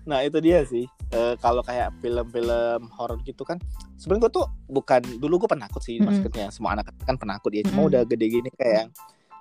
Nah 0.06 0.24
itu 0.24 0.38
dia 0.40 0.64
sih. 0.64 0.86
Eh, 1.08 1.34
kalau 1.38 1.62
kayak 1.62 1.96
film-film 1.98 2.82
horor 2.94 3.20
gitu 3.24 3.42
kan, 3.42 3.58
sebenarnya 3.96 4.28
gue 4.28 4.32
tuh 4.38 4.46
bukan 4.68 5.02
dulu 5.18 5.46
gue 5.46 5.50
penakut 5.50 5.80
sih 5.80 5.98
Mm-mm. 5.98 6.08
maksudnya 6.12 6.46
semua 6.50 6.76
anak 6.76 6.92
kan 7.02 7.16
penakut 7.16 7.50
ya 7.50 7.64
cuma 7.64 7.82
Mm-mm. 7.82 7.90
udah 7.90 8.02
gede 8.04 8.28
gini 8.28 8.50
kayak 8.54 8.74
yang 8.78 8.90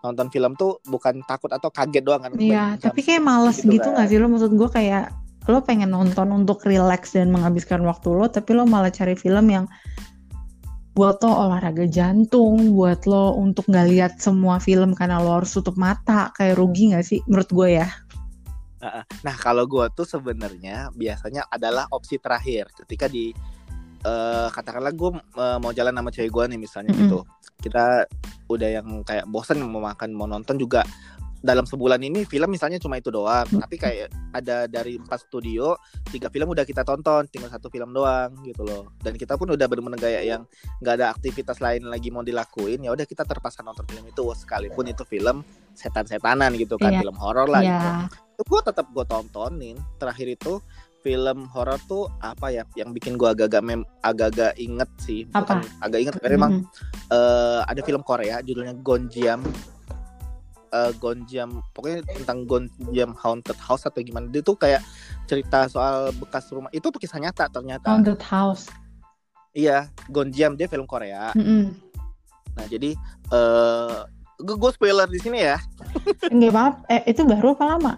nonton 0.01 0.31
film 0.31 0.55
tuh 0.55 0.79
bukan 0.85 1.19
takut 1.27 1.51
atau 1.51 1.67
kaget 1.69 2.01
doang 2.01 2.23
kan 2.23 2.31
Iya, 2.39 2.79
tapi 2.79 3.03
kayak 3.03 3.19
males 3.21 3.59
gitu 3.59 3.75
gitu 3.75 3.85
kan. 3.85 3.99
nggak 3.99 4.07
sih 4.07 4.17
lo? 4.17 4.27
Maksud 4.31 4.53
gue 4.55 4.69
kayak 4.71 5.05
lo 5.47 5.59
pengen 5.63 5.91
nonton 5.91 6.31
untuk 6.31 6.63
relax 6.63 7.15
dan 7.15 7.31
menghabiskan 7.31 7.83
waktu 7.83 8.09
lo, 8.09 8.27
tapi 8.27 8.55
lo 8.55 8.63
malah 8.63 8.91
cari 8.91 9.15
film 9.15 9.47
yang 9.47 9.67
buat 10.97 11.21
lo 11.21 11.33
olahraga 11.47 11.85
jantung, 11.85 12.73
buat 12.73 13.05
lo 13.05 13.37
untuk 13.37 13.69
nggak 13.69 13.87
lihat 13.93 14.13
semua 14.17 14.57
film 14.57 14.97
karena 14.97 15.21
lo 15.21 15.45
harus 15.45 15.53
tutup 15.53 15.77
mata, 15.77 16.33
kayak 16.33 16.57
rugi 16.57 16.97
nggak 16.97 17.05
sih? 17.05 17.21
Menurut 17.29 17.51
gue 17.53 17.69
ya. 17.85 17.89
Nah 19.27 19.37
kalau 19.37 19.69
gue 19.69 19.85
tuh 19.93 20.09
sebenarnya 20.09 20.89
biasanya 20.97 21.45
adalah 21.53 21.85
opsi 21.93 22.17
terakhir 22.17 22.73
ketika 22.73 23.13
di 23.13 23.35
eh, 24.05 24.49
katakanlah 24.49 24.95
gue 24.95 25.11
mau 25.59 25.73
jalan 25.75 25.97
sama 25.97 26.11
cewek 26.15 26.31
gue 26.31 26.45
nih 26.55 26.61
misalnya 26.61 26.93
Mm-mm. 26.95 27.03
gitu 27.09 27.19
kita 27.67 28.07
udah 28.47 28.69
yang 28.79 29.03
kayak 29.03 29.27
bosan 29.27 29.59
mau 29.65 29.83
makan 29.83 30.15
mau 30.15 30.31
nonton 30.31 30.55
juga 30.55 30.87
dalam 31.47 31.63
sebulan 31.63 32.03
ini 32.03 32.27
film 32.27 32.51
misalnya 32.51 32.77
cuma 32.77 32.99
itu 32.99 33.09
doang 33.09 33.47
Mm. 33.47 33.63
tapi 33.63 33.77
kayak 33.77 34.09
ada 34.33 34.67
dari 34.67 34.99
empat 34.99 35.23
studio 35.23 35.79
tiga 36.05 36.27
film 36.27 36.51
udah 36.51 36.63
kita 36.63 36.83
tonton 36.83 37.25
tinggal 37.27 37.47
satu 37.49 37.69
film 37.69 37.91
doang 37.91 38.35
gitu 38.43 38.61
loh 38.61 38.91
dan 38.99 39.15
kita 39.15 39.35
pun 39.35 39.47
udah 39.49 39.65
bener-bener 39.65 39.97
kayak 39.97 40.23
yang 40.27 40.43
nggak 40.81 40.95
ada 40.97 41.07
aktivitas 41.09 41.59
lain 41.59 41.87
lagi 41.87 42.11
mau 42.11 42.21
dilakuin 42.21 42.83
ya 42.83 42.91
udah 42.91 43.05
kita 43.05 43.23
terpaksa 43.23 43.63
nonton 43.63 43.87
film 43.87 44.03
itu 44.05 44.23
sekalipun 44.35 44.85
itu 44.87 45.07
film 45.07 45.47
setan-setanan 45.73 46.51
gitu 46.55 46.75
kan 46.75 46.91
Iya. 46.91 47.01
film 47.01 47.17
horor 47.17 47.47
lah 47.47 47.63
gitu 47.63 47.71
Iya. 47.71 47.95
itu 48.33 48.43
gue 48.45 48.61
tetap 48.63 48.87
gue 48.91 49.05
tontonin 49.07 49.77
terakhir 49.97 50.29
itu 50.29 50.59
film 51.01 51.47
horor 51.49 51.79
tuh 51.85 52.11
apa 52.19 52.51
ya 52.51 52.67
yang 52.75 52.91
bikin 52.91 53.15
gue 53.15 53.29
agak-agak 53.29 53.63
mem 53.63 53.87
agak-agak 54.01 54.59
inget 54.59 54.91
sih 54.99 55.23
bukan 55.31 55.63
agak 55.79 55.99
inget 56.03 56.15
karena 56.19 56.35
emang 56.35 56.53
Mm-mm. 56.59 57.15
eh, 57.15 57.61
ada 57.63 57.81
film 57.81 58.03
Korea 58.03 58.43
judulnya 58.43 58.75
Gonjiam 58.77 59.39
eh 60.77 60.91
Gonjiam 60.95 61.65
pokoknya 61.73 62.05
tentang 62.07 62.45
Gonjiam 62.45 63.17
Haunted 63.17 63.57
House 63.59 63.83
atau 63.83 63.99
gimana 63.99 64.29
dia 64.29 64.41
tuh 64.41 64.55
kayak 64.55 64.85
cerita 65.25 65.65
soal 65.67 66.13
bekas 66.13 66.45
rumah 66.49 66.69
itu 66.71 66.85
tuh 66.85 66.97
kisah 66.97 67.17
nyata 67.17 67.49
ternyata 67.49 67.89
Haunted 67.89 68.21
House. 68.23 68.69
iya 69.51 69.89
Gonjiam 70.07 70.53
dia 70.53 70.67
film 70.67 70.85
Korea 70.85 71.33
Mm-mm. 71.33 71.73
nah 72.53 72.67
jadi 72.67 72.93
eh 73.33 73.97
gue 74.37 74.71
spoiler 74.71 75.07
di 75.07 75.17
sini 75.17 75.41
ya 75.41 75.57
Nggak 76.29 76.53
apa 76.53 76.65
Eh, 76.89 77.03
itu 77.09 77.25
baru 77.25 77.57
apa 77.57 77.65
lama? 77.67 77.93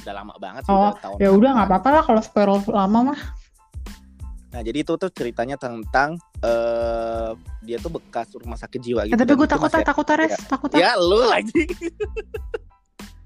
udah 0.00 0.14
lama 0.16 0.32
banget 0.40 0.64
sih 0.64 0.72
Oh, 0.72 0.88
udah 0.88 0.96
tahun 0.98 1.16
Ya 1.18 1.28
udah 1.28 1.50
nggak 1.52 1.68
apa-apa 1.68 1.88
lah 1.92 2.02
kalau 2.02 2.20
spoiler 2.20 2.56
lama 2.66 3.12
mah. 3.12 3.20
Nah, 4.50 4.60
jadi 4.66 4.82
itu 4.82 4.98
tuh 4.98 5.10
ceritanya 5.14 5.54
tentang 5.54 6.18
eh 6.42 7.30
dia 7.62 7.78
tuh 7.78 7.94
bekas 7.94 8.34
rumah 8.34 8.58
sakit 8.58 8.80
jiwa 8.82 9.06
gitu. 9.06 9.14
tapi 9.14 9.22
dan 9.22 9.36
gue 9.38 9.46
itu 9.46 9.54
takut 9.54 9.70
ah, 9.70 9.82
takut 9.86 10.06
ah, 10.10 10.16
res, 10.18 10.34
takut 10.50 10.70
ah. 10.74 10.78
Ya, 10.82 10.92
lu 10.98 11.22
lagi. 11.30 11.70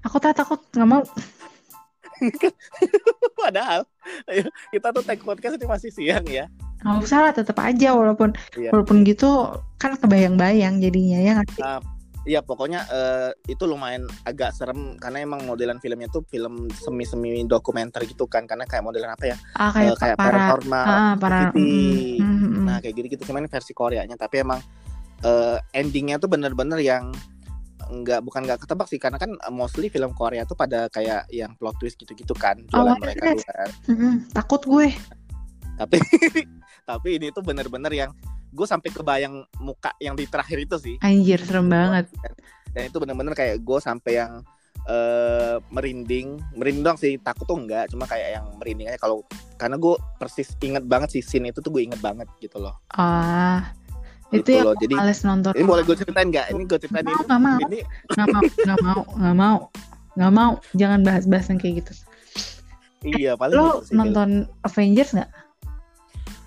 Aku 0.05 0.21
tak 0.21 0.37
takut, 0.37 0.61
nggak 0.77 0.85
mau. 0.85 1.01
Padahal 3.41 3.81
kita 4.69 4.87
tuh 4.93 5.03
take 5.03 5.23
podcast 5.25 5.57
ini 5.57 5.65
masih 5.65 5.89
siang 5.89 6.25
ya. 6.29 6.45
Nggak 6.85 6.97
usah 7.01 7.19
lah, 7.25 7.33
tetap 7.33 7.57
aja 7.57 7.97
walaupun 7.97 8.37
Iya. 8.53 8.69
walaupun 8.69 9.01
gitu 9.01 9.49
kan 9.81 9.97
kebayang-bayang 9.97 10.77
jadinya 10.77 11.17
ya 11.17 11.31
nggak 11.41 11.49
sih? 11.57 11.63
Iya, 12.25 12.41
pokoknya 12.41 12.89
eh, 12.89 13.31
itu 13.53 13.69
lumayan 13.69 14.09
agak 14.25 14.57
serem 14.57 14.97
karena 14.97 15.21
emang 15.21 15.45
modelan 15.45 15.77
filmnya 15.77 16.09
tuh 16.09 16.25
film 16.25 16.65
semi-semi 16.73 17.45
dokumenter 17.45 18.01
gitu 18.09 18.25
kan 18.25 18.49
karena 18.49 18.65
kayak 18.65 18.81
modelan 18.81 19.13
apa 19.13 19.29
ya? 19.29 19.37
Ah 19.53 19.69
kayak, 19.69 19.93
kayak 20.01 20.17
para 20.17 20.29
paranormal 20.33 20.85
ah, 20.89 21.13
para 21.21 21.53
mm, 21.53 21.61
mm, 22.17 22.25
mm. 22.25 22.65
Nah, 22.65 22.77
kayak 22.81 22.93
gitu-gitu 22.97 23.29
cuman 23.29 23.45
ini 23.45 23.49
versi 23.53 23.77
Koreanya 23.77 24.17
tapi 24.17 24.41
emang 24.41 24.57
eh, 25.21 25.57
endingnya 25.77 26.17
tuh 26.17 26.25
bener-bener 26.25 26.81
yang 26.81 27.13
nggak 27.85 28.25
bukan 28.25 28.41
nggak 28.49 28.65
ketebak 28.65 28.87
sih 28.89 28.97
karena 28.97 29.21
kan 29.21 29.37
mostly 29.53 29.93
film 29.93 30.09
Korea 30.17 30.41
tuh 30.49 30.57
pada 30.57 30.89
kayak 30.89 31.29
yang 31.29 31.53
plot 31.53 31.77
twist 31.77 32.01
gitu-gitu 32.01 32.33
kan 32.33 32.57
jualan 32.73 32.97
Oh, 32.97 32.97
mereka 32.97 33.21
kan 33.21 33.37
Mm, 33.85 33.93
mm. 33.93 34.13
takut 34.33 34.61
gue. 34.65 34.89
tapi 35.75 35.99
tapi 36.89 37.19
ini 37.19 37.29
tuh 37.29 37.43
bener-bener 37.45 37.91
yang 37.93 38.11
gue 38.55 38.63
sampai 38.65 38.89
kebayang 38.89 39.35
muka 39.59 39.91
yang 39.99 40.15
di 40.15 40.23
terakhir 40.23 40.57
itu 40.61 40.75
sih 40.77 40.95
Anjir 40.99 41.37
serem 41.39 41.67
banget. 41.67 42.07
dan 42.71 42.83
itu 42.83 42.97
bener-bener 42.97 43.31
kayak 43.31 43.59
gue 43.59 43.79
sampai 43.79 44.13
yang 44.17 44.39
eh 44.85 45.57
merinding 45.69 46.37
merinding 46.53 46.81
doang 46.81 46.95
sih 46.95 47.17
takut 47.17 47.43
tuh 47.43 47.57
enggak 47.57 47.89
cuma 47.89 48.05
kayak 48.05 48.35
yang 48.35 48.45
merinding 48.55 48.85
aja 48.85 48.97
kalau 48.97 49.25
karena 49.55 49.75
gue 49.75 49.91
persis 50.15 50.53
inget 50.59 50.83
banget 50.83 51.09
sih 51.09 51.21
scene 51.21 51.49
itu 51.49 51.57
tuh 51.57 51.69
gue 51.69 51.81
inget 51.81 51.97
banget 51.99 52.29
gitu 52.37 52.57
loh 52.57 52.77
Ah, 52.91 53.73
itu 54.27 54.45
Gitu 54.45 54.49
yang 54.53 54.65
loh, 54.65 54.75
jadi- 54.77 54.95
males 54.95 55.19
nonton. 55.21 55.51
ini 55.51 55.65
boleh 55.65 55.81
gue 55.81 55.95
ceritain 55.95 56.27
nggak 56.27 56.45
ini 56.49 56.63
gue 56.63 56.77
ceritain 56.77 57.01
Nggak 57.01 57.11
ini 57.11 57.17
mau, 57.17 57.25
nggak 57.25 57.41
mau, 57.41 57.57
ini 57.59 57.79
nggak 58.07 58.27
mau, 58.27 58.41
nggak 58.45 58.79
mau, 58.79 59.01
nggak 59.11 59.35
mau, 59.35 59.57
nggak 60.15 60.31
mau. 60.31 60.51
Jangan 60.73 60.99
bahas-bahas 61.01 61.45
yang 61.47 61.59
kayak 61.59 61.75
gitu. 61.81 61.93
iya 63.07 63.31
paling 63.33 63.53
Lo 63.53 63.65
gitu 63.79 63.85
Phil. 63.87 63.95
nonton 63.95 64.29
Avengers 64.61 65.11
nggak? 65.13 65.29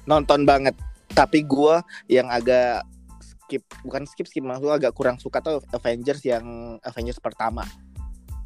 nonton 0.04 0.40
banget 0.42 0.74
tapi 1.18 1.42
gue 1.42 1.74
yang 2.06 2.30
agak 2.30 2.86
skip 3.18 3.66
bukan 3.82 4.06
skip 4.06 4.30
skip 4.30 4.46
maksudnya 4.46 4.78
agak 4.78 4.94
kurang 4.94 5.18
suka 5.18 5.42
tuh 5.42 5.58
Avengers 5.74 6.22
yang 6.22 6.78
Avengers 6.86 7.18
pertama 7.18 7.66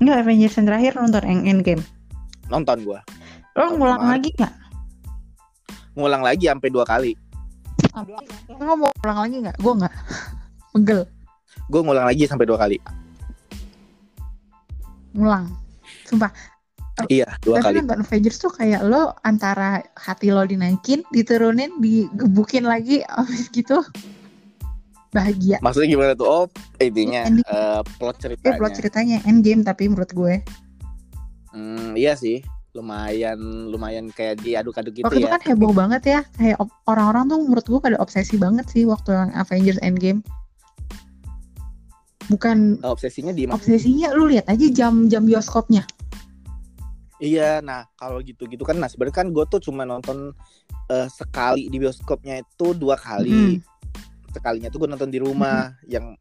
Nggak 0.01 0.17
Avengers 0.25 0.55
yang 0.57 0.67
terakhir 0.67 0.93
nonton 0.97 1.23
yang 1.29 1.41
Endgame. 1.45 1.85
nonton 2.49 2.81
gue 2.81 3.01
Lo 3.53 3.77
ngulang 3.77 4.01
kemarin. 4.01 4.13
lagi 4.17 4.31
nggak? 4.33 4.55
ngulang 5.93 6.23
lagi 6.25 6.45
sampai 6.49 6.69
dua 6.73 6.85
kali 6.89 7.13
Lo 8.49 8.73
mau 8.73 8.89
ulang 9.05 9.19
lagi 9.21 9.37
nggak? 9.45 9.57
Gue 9.61 9.73
nggak. 9.77 9.95
Pegel. 10.73 11.01
gue 11.69 11.81
ngulang 11.85 12.07
lagi 12.09 12.25
sampai 12.25 12.47
dua 12.49 12.57
kali 12.57 12.81
Ngulang. 15.13 15.45
Sumpah. 16.09 16.33
Iya 17.09 17.29
dua 17.41 17.61
Tapi 17.61 17.65
kali 17.65 17.77
nonton 17.85 18.01
Avengers 18.05 18.39
tuh 18.39 18.53
kayak 18.53 18.85
lo 18.85 19.17
antara 19.25 19.81
hati 19.97 20.29
lo 20.29 20.45
dinaikin, 20.45 21.01
diturunin, 21.11 21.81
digebukin 21.81 22.69
lagi, 22.69 23.01
abis 23.21 23.49
gitu 23.51 23.81
bahagia. 25.13 25.61
maksudnya 25.61 25.93
gimana 25.93 26.13
tuh 26.17 26.25
oh 26.25 26.45
intinya 26.81 27.29
Ending. 27.29 27.45
eh, 27.45 27.81
plot 28.01 28.17
Eh 28.17 28.21
ceritanya 28.25 28.57
plot 28.57 28.73
ceritanya 28.81 29.17
Endgame 29.29 29.61
tapi 29.61 29.85
menurut 29.93 30.09
gue. 30.13 30.35
Hmm, 31.53 31.93
iya 31.93 32.17
sih 32.17 32.41
lumayan 32.73 33.37
lumayan 33.69 34.09
kayak 34.09 34.41
diaduk-aduk 34.41 34.97
gitu 34.97 35.05
Waktu 35.05 35.21
itu 35.21 35.29
ya 35.29 35.37
kan 35.37 35.43
heboh 35.45 35.73
banget 35.77 36.03
ya. 36.09 36.21
Kayak 36.41 36.65
orang-orang 36.89 37.29
tuh 37.29 37.39
menurut 37.45 37.67
gue 37.69 37.81
pada 37.85 37.97
obsesi 38.01 38.41
banget 38.41 38.65
sih 38.73 38.89
waktu 38.89 39.13
yang 39.13 39.31
Avengers 39.37 39.81
Endgame. 39.85 40.25
Bukan 42.33 42.81
obsesinya 42.81 43.37
di 43.37 43.45
obsesinya, 43.45 44.17
lu 44.17 44.33
lihat 44.33 44.49
aja 44.49 44.65
jam-jam 44.73 45.29
bioskopnya. 45.29 45.85
Iya, 47.23 47.63
nah 47.63 47.87
kalau 47.95 48.19
gitu-gitu 48.19 48.67
kan, 48.67 48.75
nah 48.83 48.91
sebenarnya 48.91 49.23
kan 49.23 49.31
gue 49.31 49.45
tuh 49.47 49.63
cuma 49.63 49.87
nonton 49.87 50.35
eh, 50.91 51.07
sekali 51.07 51.71
di 51.71 51.79
bioskopnya 51.79 52.43
itu 52.43 52.75
dua 52.75 52.99
kali. 52.99 53.31
Mm. 53.31 53.55
Sekalinya 54.35 54.67
tuh 54.75 54.83
gue 54.83 54.91
nonton 54.91 55.07
di 55.07 55.23
rumah, 55.23 55.71
yang 55.87 56.19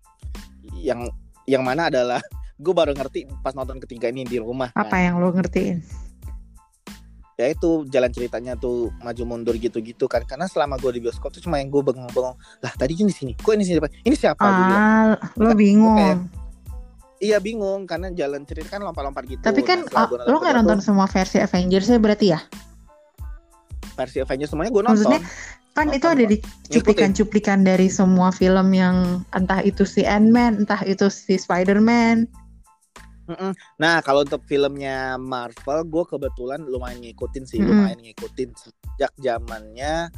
yang 0.78 1.10
yang 1.50 1.66
mana 1.66 1.90
adalah 1.90 2.22
gue 2.64 2.74
baru 2.78 2.94
ngerti 2.94 3.26
pas 3.42 3.58
nonton 3.58 3.82
ketiga 3.82 4.14
ini 4.14 4.30
di 4.30 4.38
rumah. 4.38 4.70
Apa 4.78 4.94
Kan. 4.94 5.02
yang 5.10 5.16
lo 5.18 5.34
ngertiin? 5.34 5.82
Ya 7.42 7.50
itu 7.50 7.90
jalan 7.90 8.14
ceritanya 8.14 8.54
tuh 8.54 8.94
maju 9.02 9.24
mundur 9.26 9.58
gitu-gitu 9.58 10.06
kan, 10.06 10.22
karena 10.30 10.46
selama 10.46 10.78
gue 10.78 10.94
di 10.94 11.02
bioskop 11.02 11.34
tuh 11.34 11.42
cuma 11.42 11.58
yang 11.58 11.74
gue 11.74 11.82
bengong-bengong. 11.82 12.38
Lah 12.62 12.74
tadi 12.78 12.94
ini 12.94 13.10
sini, 13.10 13.34
kok 13.34 13.58
ini 13.58 13.66
siapa? 13.66 13.90
Ini 14.06 14.14
siapa? 14.14 14.46
Ah, 14.46 15.18
lo 15.34 15.50
bingung. 15.58 15.98
kayak- 15.98 16.41
Iya 17.22 17.38
bingung 17.38 17.86
karena 17.86 18.10
jalan 18.10 18.42
cerita 18.50 18.76
kan 18.76 18.82
lompat-lompat 18.82 19.30
gitu. 19.30 19.42
Tapi 19.46 19.62
kan 19.62 19.86
Nah, 19.86 19.94
ah, 19.94 20.08
gua 20.10 20.26
lo 20.26 20.42
nggak 20.42 20.56
nonton 20.58 20.82
tuh, 20.82 20.86
semua 20.90 21.06
versi 21.06 21.38
Avengers 21.38 21.88
ya 21.88 22.02
berarti 22.02 22.28
ya? 22.34 22.42
versi 23.96 24.18
Avengers 24.24 24.50
semuanya 24.50 24.72
gue 24.74 24.82
nonton. 24.82 24.96
Maksudnya 24.98 25.22
kan 25.72 25.88
Nonton 25.88 25.98
itu 25.98 26.08
ada 26.10 26.24
di 26.28 26.38
cuplikan-cuplikan 26.68 27.60
dari 27.64 27.88
semua 27.88 28.34
film 28.34 28.74
yang 28.76 29.24
entah 29.32 29.64
itu 29.64 29.88
si 29.88 30.04
Ant-Man, 30.04 30.66
entah 30.66 30.82
itu 30.84 31.08
si 31.08 31.40
Spider-Man. 31.40 32.28
Nah, 33.80 34.04
kalau 34.04 34.28
untuk 34.28 34.44
filmnya 34.44 35.16
Marvel, 35.16 35.88
gue 35.88 36.04
kebetulan 36.04 36.68
lumayan 36.68 37.00
ngikutin 37.00 37.48
sih, 37.48 37.64
Mm-mm. 37.64 37.72
lumayan 37.72 38.00
ngikutin 38.04 38.50
sejak 38.52 39.12
zamannya 39.24 40.12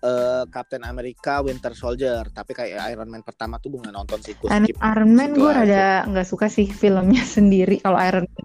eh, 0.00 0.44
Captain 0.48 0.82
America 0.86 1.42
Winter 1.42 1.72
Soldier. 1.74 2.24
Tapi 2.30 2.52
kayak 2.54 2.78
Iron 2.94 3.08
Man 3.10 3.22
pertama 3.26 3.58
tuh 3.58 3.74
gue 3.74 3.80
nggak 3.86 3.96
nonton 3.96 4.18
sih, 4.22 4.34
gue 4.38 4.48
Iron 4.48 4.66
skip. 4.66 4.76
Iron 4.78 5.12
Man 5.12 5.30
gue 5.36 5.50
rada 5.50 6.06
nggak 6.08 6.26
suka 6.28 6.46
sih 6.46 6.70
filmnya 6.70 7.22
sendiri 7.36 7.82
kalau 7.82 7.98
Iron 8.00 8.26
Man. 8.26 8.44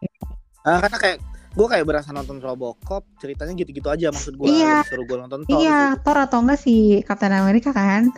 Nah, 0.65 0.77
karena 0.81 0.97
kayak 0.97 1.17
gue 1.55 1.67
kayak 1.71 1.85
berasa 1.87 2.09
nonton 2.11 2.43
Robocop, 2.43 3.07
ceritanya 3.21 3.53
gitu-gitu 3.55 3.87
aja 3.87 4.11
maksud 4.11 4.35
gue. 4.35 4.45
Iya. 4.49 4.83
Suruh 4.83 5.05
gue 5.07 5.17
nonton 5.21 5.39
Thor 5.47 5.61
Iya, 5.61 5.95
Thor 6.03 6.17
atau 6.19 6.43
enggak 6.43 6.59
si 6.59 6.99
Captain 7.05 7.31
America 7.31 7.71
kan? 7.71 8.11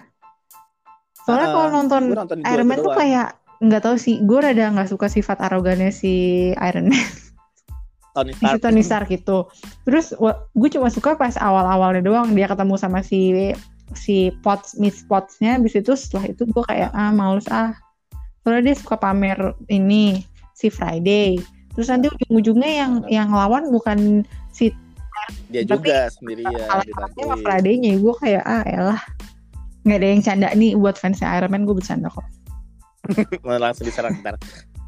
Soalnya 1.27 1.47
Ah, 1.51 1.53
kalau 1.53 1.69
nonton 1.75 2.01
Gue 2.07 2.17
nonton 2.17 2.37
dua 2.39 2.49
Iron 2.55 2.67
Man 2.71 2.79
tuh 2.81 2.95
kayak 2.95 3.27
nggak 3.57 3.81
tahu 3.83 3.95
sih, 3.99 4.21
gue 4.23 4.39
rada 4.39 4.71
nggak 4.71 4.89
suka 4.89 5.11
sifat 5.11 5.43
arogannya 5.43 5.91
si 5.91 6.49
Iron 6.55 6.87
Man. 6.89 7.03
Tony 8.17 8.33
si 8.33 8.41
Stark. 8.41 8.61
Tony 8.65 8.81
Stark 8.81 9.07
gitu. 9.13 9.45
Terus 9.85 10.17
gue 10.57 10.69
cuma 10.73 10.89
suka 10.89 11.13
pas 11.13 11.37
awal-awalnya 11.37 12.01
doang 12.01 12.33
dia 12.33 12.49
ketemu 12.49 12.73
sama 12.81 13.05
si 13.05 13.53
si 13.93 14.33
Potts 14.41 14.75
Miss 14.81 15.05
Pottsnya 15.05 15.61
habis 15.61 15.77
itu 15.77 15.93
setelah 15.93 16.33
itu 16.33 16.43
gue 16.49 16.63
kayak 16.65 16.89
ah 16.97 17.13
males 17.13 17.45
ah. 17.53 17.77
Soalnya 18.41 18.73
dia 18.73 18.75
suka 18.81 18.95
pamer 18.97 19.37
ini 19.69 20.25
si 20.57 20.73
Friday. 20.73 21.37
Terus 21.77 21.93
nanti 21.93 22.09
ujung-ujungnya 22.09 22.71
yang 22.73 22.91
yang 23.05 23.29
lawan 23.29 23.69
bukan 23.69 24.25
si 24.49 24.73
dia 25.51 25.63
Tapi, 25.67 25.83
juga 25.83 26.07
sendirian 26.09 26.67
kalah 26.67 27.11
sama. 27.13 27.35
Friday-nya. 27.43 27.99
Gue 28.01 28.15
kayak 28.17 28.43
ah 28.47 28.63
elah. 28.65 29.01
Nggak 29.83 29.97
ada 29.99 30.07
yang 30.07 30.21
canda 30.23 30.47
nih 30.55 30.73
buat 30.75 30.95
fansnya 30.97 31.37
Iron 31.37 31.51
Man 31.53 31.63
gue 31.67 31.75
bercanda 31.75 32.09
kok. 32.09 32.25
Langsung 33.45 33.85
diserang 33.87 34.19
ntar. 34.23 34.35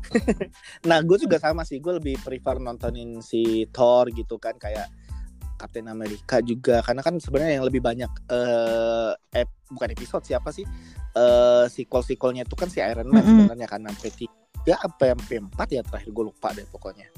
nah 0.90 1.00
gue 1.02 1.18
juga 1.20 1.38
sama 1.38 1.64
sih. 1.64 1.78
Gue 1.80 1.98
lebih 1.98 2.20
prefer 2.22 2.58
nontonin 2.58 3.22
si 3.24 3.68
Thor 3.70 4.10
gitu 4.14 4.38
kan 4.42 4.58
kayak 4.58 4.90
Captain 5.60 5.92
America 5.92 6.40
juga. 6.40 6.80
Karena 6.80 7.04
kan 7.04 7.20
sebenarnya 7.20 7.60
yang 7.60 7.68
lebih 7.68 7.84
banyak 7.84 8.12
eh 8.32 9.12
ep- 9.44 9.60
bukan 9.68 9.90
episode 9.92 10.24
siapa 10.24 10.50
sih? 10.56 10.64
Eh 11.14 11.66
sequel 11.68 12.02
sequelnya 12.06 12.48
itu 12.48 12.56
kan 12.56 12.72
si 12.72 12.80
Iron 12.80 13.12
Man 13.12 13.22
Mm-mm. 13.22 13.30
sebenarnya 13.46 13.68
kan 13.68 13.82
sampai 13.84 14.10
tiga 14.16 14.76
apa 14.80 15.12
sampai 15.12 15.36
empat 15.44 15.68
ya 15.72 15.82
terakhir 15.84 16.10
gue 16.16 16.26
lupa 16.32 16.56
deh 16.56 16.64
pokoknya. 16.72 17.12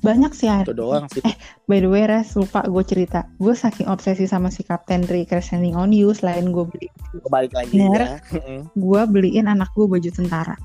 Banyak 0.00 0.32
sih 0.32 0.48
itu 0.48 0.72
doang 0.72 1.04
sih. 1.12 1.20
By 1.68 1.84
the 1.84 1.88
way 1.88 2.08
res 2.08 2.32
lupa 2.32 2.64
gue 2.64 2.84
cerita. 2.84 3.28
Gue 3.36 3.52
saking 3.52 3.88
obsesi 3.88 4.24
sama 4.24 4.48
si 4.48 4.64
Captain 4.64 5.04
Rick 5.04 5.28
Crescending 5.32 5.76
on 5.76 5.92
You 5.92 6.16
selain 6.16 6.52
gue 6.52 6.64
beli 6.64 6.88
balik 7.28 7.52
lagi 7.52 7.76
Bener. 7.76 8.20
ya. 8.32 8.40
Gue 8.84 9.02
beliin 9.04 9.48
anak 9.52 9.68
gue 9.76 9.84
baju 9.84 10.08
tentara 10.08 10.56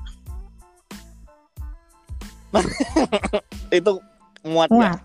itu 3.78 3.92
muat 4.46 4.70
ya 4.70 4.74
muat. 4.74 5.00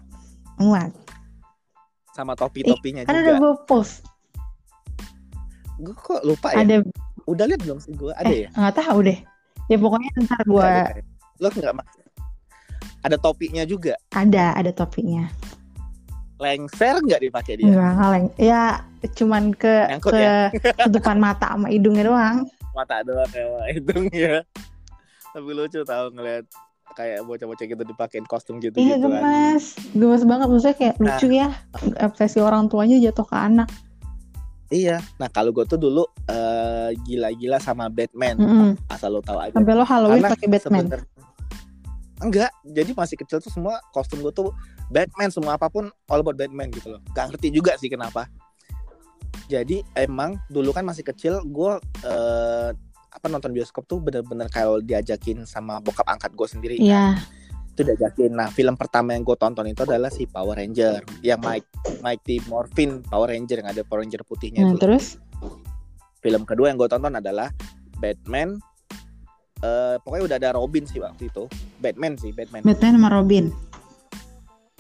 Muat. 0.62 0.92
Sama 2.14 2.38
topi-topinya 2.38 3.08
kan 3.08 3.14
udah 3.16 3.24
juga 3.24 3.34
gue 3.40 3.54
post. 3.66 4.06
Gue 5.82 5.96
kok 5.98 6.22
lupa 6.28 6.54
ya? 6.54 6.62
Ada. 6.62 6.76
Udah 7.26 7.46
lihat 7.50 7.62
belum 7.64 7.80
sih 7.82 7.94
gue 7.96 8.12
ada 8.14 8.30
eh 8.30 8.46
ya? 8.46 8.50
nggak 8.54 8.76
tahu 8.78 8.98
deh. 9.08 9.20
Ya 9.72 9.78
pokoknya 9.80 10.10
ntar 10.28 10.44
gue 10.44 10.68
ada, 10.68 11.02
lo 11.40 11.48
nggak 11.48 11.74
ada 13.02 13.18
topinya 13.18 13.64
juga? 13.66 13.98
Ada 14.14 14.54
ada 14.58 14.72
topinya. 14.74 15.26
Lengser 16.42 16.98
nggak 17.02 17.22
dipakai 17.22 17.54
dia? 17.62 17.70
Enggak 17.70 17.92
ngaleng 17.98 18.28
ya 18.38 18.64
cuman 19.18 19.54
ke 19.58 19.74
Nyangkut 19.90 20.14
ke 20.14 20.22
ya? 20.22 20.38
tutupan 20.90 21.18
mata 21.18 21.54
sama 21.54 21.70
hidungnya 21.70 22.06
doang. 22.06 22.38
Mata 22.74 23.02
doang 23.06 23.30
ya 23.34 23.46
hidungnya. 23.74 24.34
Tapi 25.32 25.50
lucu 25.56 25.82
tau 25.88 26.12
ngeliat 26.12 26.46
kayak 26.94 27.24
bocah-bocah 27.24 27.66
gitu 27.66 27.84
dipakein 27.84 28.26
kostum 28.26 28.58
gitu 28.58 28.76
iya 28.76 28.96
gitu 28.96 29.08
kan. 29.08 29.22
gemes. 29.24 29.64
Gemes 29.92 30.24
banget. 30.24 30.48
Maksudnya 30.48 30.76
kayak 30.76 30.96
Nah. 30.98 31.06
lucu 31.16 31.28
ya. 31.30 31.48
Obsesi 32.00 32.38
orang 32.38 32.68
tuanya 32.68 32.98
jatuh 32.98 33.24
ke 33.24 33.34
anak. 33.34 33.70
Iya. 34.68 35.04
Nah 35.18 35.28
kalau 35.28 35.52
gue 35.52 35.66
tuh 35.66 35.76
dulu 35.76 36.04
eh, 36.26 36.96
gila-gila 37.04 37.58
sama 37.58 37.88
Batman. 37.88 38.36
Mm-mm. 38.36 38.70
asal 38.88 39.12
lo 39.12 39.20
tahu 39.20 39.36
aja. 39.38 39.52
Sampai 39.52 39.74
lo 39.74 39.84
Halloween 39.84 40.24
pakai 40.24 40.48
Batman? 40.48 40.86
sebenernya- 40.88 41.20
enggak. 42.20 42.52
Jadi 42.64 42.92
masih 42.94 43.16
kecil 43.18 43.38
tuh 43.40 43.50
semua 43.50 43.82
kostum 43.92 44.22
gue 44.22 44.32
tuh 44.32 44.52
Batman. 44.88 45.28
Semua 45.28 45.56
apa 45.56 45.68
pun 45.68 45.90
all 46.08 46.22
about 46.22 46.36
Batman 46.36 46.72
gitu 46.72 46.94
loh. 46.94 47.02
Gak 47.12 47.34
ngerti 47.34 47.52
juga 47.52 47.76
sih 47.76 47.88
kenapa. 47.88 48.32
Jadi 49.48 49.84
emang 49.94 50.40
dulu 50.48 50.72
kan 50.72 50.88
masih 50.88 51.04
kecil 51.04 51.44
gue 51.44 51.74
eh, 52.04 52.72
apa 53.12 53.28
nonton 53.28 53.52
bioskop 53.52 53.84
tuh 53.84 54.00
bener-bener 54.00 54.48
kalau 54.48 54.80
diajakin 54.80 55.44
sama 55.44 55.84
bokap 55.84 56.08
angkat 56.08 56.32
gue 56.32 56.48
sendiri 56.48 56.76
kan. 56.80 56.88
Iya, 56.88 57.06
itu 57.76 57.82
diajakin. 57.84 58.32
Nah 58.32 58.48
film 58.48 58.80
pertama 58.80 59.12
yang 59.12 59.28
gue 59.28 59.36
tonton 59.36 59.68
itu 59.68 59.84
adalah 59.84 60.08
si 60.08 60.24
Power 60.24 60.56
Ranger. 60.56 61.04
Yang 61.20 61.40
Mike 61.44 61.70
Mighty 62.00 62.40
Morphin 62.48 63.04
Power 63.04 63.28
Ranger 63.28 63.60
yang 63.60 63.70
ada 63.76 63.84
Power 63.84 64.08
Ranger 64.08 64.24
putihnya 64.24 64.64
nah 64.64 64.72
itu. 64.72 64.80
terus? 64.80 65.20
Film 66.24 66.48
kedua 66.48 66.72
yang 66.72 66.80
gue 66.80 66.88
tonton 66.88 67.12
adalah 67.12 67.52
Batman. 68.00 68.56
Eh 69.60 69.96
pokoknya 70.00 70.24
udah 70.32 70.38
ada 70.40 70.50
Robin 70.56 70.88
sih 70.88 71.04
waktu 71.04 71.28
itu. 71.28 71.52
Batman 71.84 72.16
sih 72.16 72.32
Batman. 72.32 72.64
Batman 72.64 72.94
sama 72.96 73.10
Robin. 73.12 73.46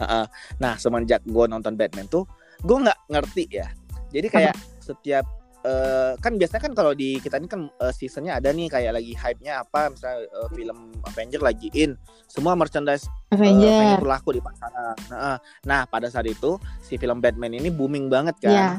Heeh. 0.02 0.26
nah 0.58 0.82
semenjak 0.82 1.22
gue 1.30 1.46
nonton 1.46 1.78
Batman 1.78 2.10
tuh 2.10 2.26
gue 2.64 2.78
nggak 2.80 3.00
ngerti 3.12 3.44
ya. 3.52 3.68
Jadi 4.10 4.28
kayak 4.32 4.56
setiap 4.82 5.41
eh, 5.62 6.12
kan 6.18 6.34
biasanya 6.38 6.62
kan 6.70 6.74
kalau 6.74 6.92
di 6.94 7.22
kita 7.22 7.38
ini 7.38 7.48
kan 7.48 7.70
eh, 7.70 7.94
seasonnya 7.94 8.38
ada 8.38 8.50
nih 8.50 8.68
kayak 8.70 8.98
lagi 8.98 9.14
hype-nya 9.14 9.62
apa 9.62 9.90
misalnya 9.94 10.26
eh, 10.26 10.50
film 10.54 10.78
Avenger 11.06 11.42
lagi 11.42 11.68
in 11.74 11.94
semua 12.26 12.58
merchandise 12.58 13.06
Avenger. 13.30 13.70
Avenger 13.70 14.00
tuh 14.02 14.10
laku 14.10 14.30
di 14.38 14.42
pasaran 14.42 14.98
nah, 15.10 15.38
nah 15.66 15.82
pada 15.86 16.10
saat 16.10 16.26
itu 16.26 16.58
si 16.82 16.98
film 16.98 17.22
Batman 17.22 17.54
ini 17.54 17.70
booming 17.70 18.10
banget 18.10 18.36
kan 18.42 18.52
Iya. 18.52 18.70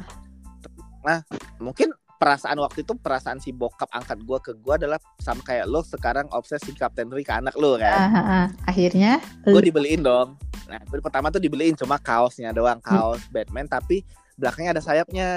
mungkin 1.58 1.90
perasaan 2.22 2.54
waktu 2.62 2.86
itu 2.86 2.94
perasaan 2.94 3.42
si 3.42 3.50
bokap 3.50 3.90
angkat 3.90 4.22
gue 4.22 4.38
ke 4.38 4.52
gue 4.54 4.74
adalah 4.78 5.02
sama 5.18 5.42
kayak 5.42 5.66
lo 5.66 5.82
sekarang 5.82 6.30
obsesi 6.30 6.70
Captain 6.70 7.10
Rick 7.10 7.26
ke 7.26 7.34
anak 7.34 7.58
lo 7.58 7.74
kan 7.74 7.90
Ah, 7.90 8.06
ah, 8.14 8.18
ah. 8.22 8.46
Akhirnya 8.70 9.18
gue 9.42 9.58
dibeliin 9.58 10.06
dong 10.06 10.38
nah 10.70 10.78
pertama 10.86 11.34
tuh 11.34 11.42
dibeliin 11.42 11.74
cuma 11.74 11.98
kaosnya 11.98 12.54
doang 12.54 12.78
kaos 12.78 13.18
Batman 13.34 13.66
tapi 13.66 14.06
belakangnya 14.38 14.78
ada 14.78 14.82
sayapnya 14.86 15.28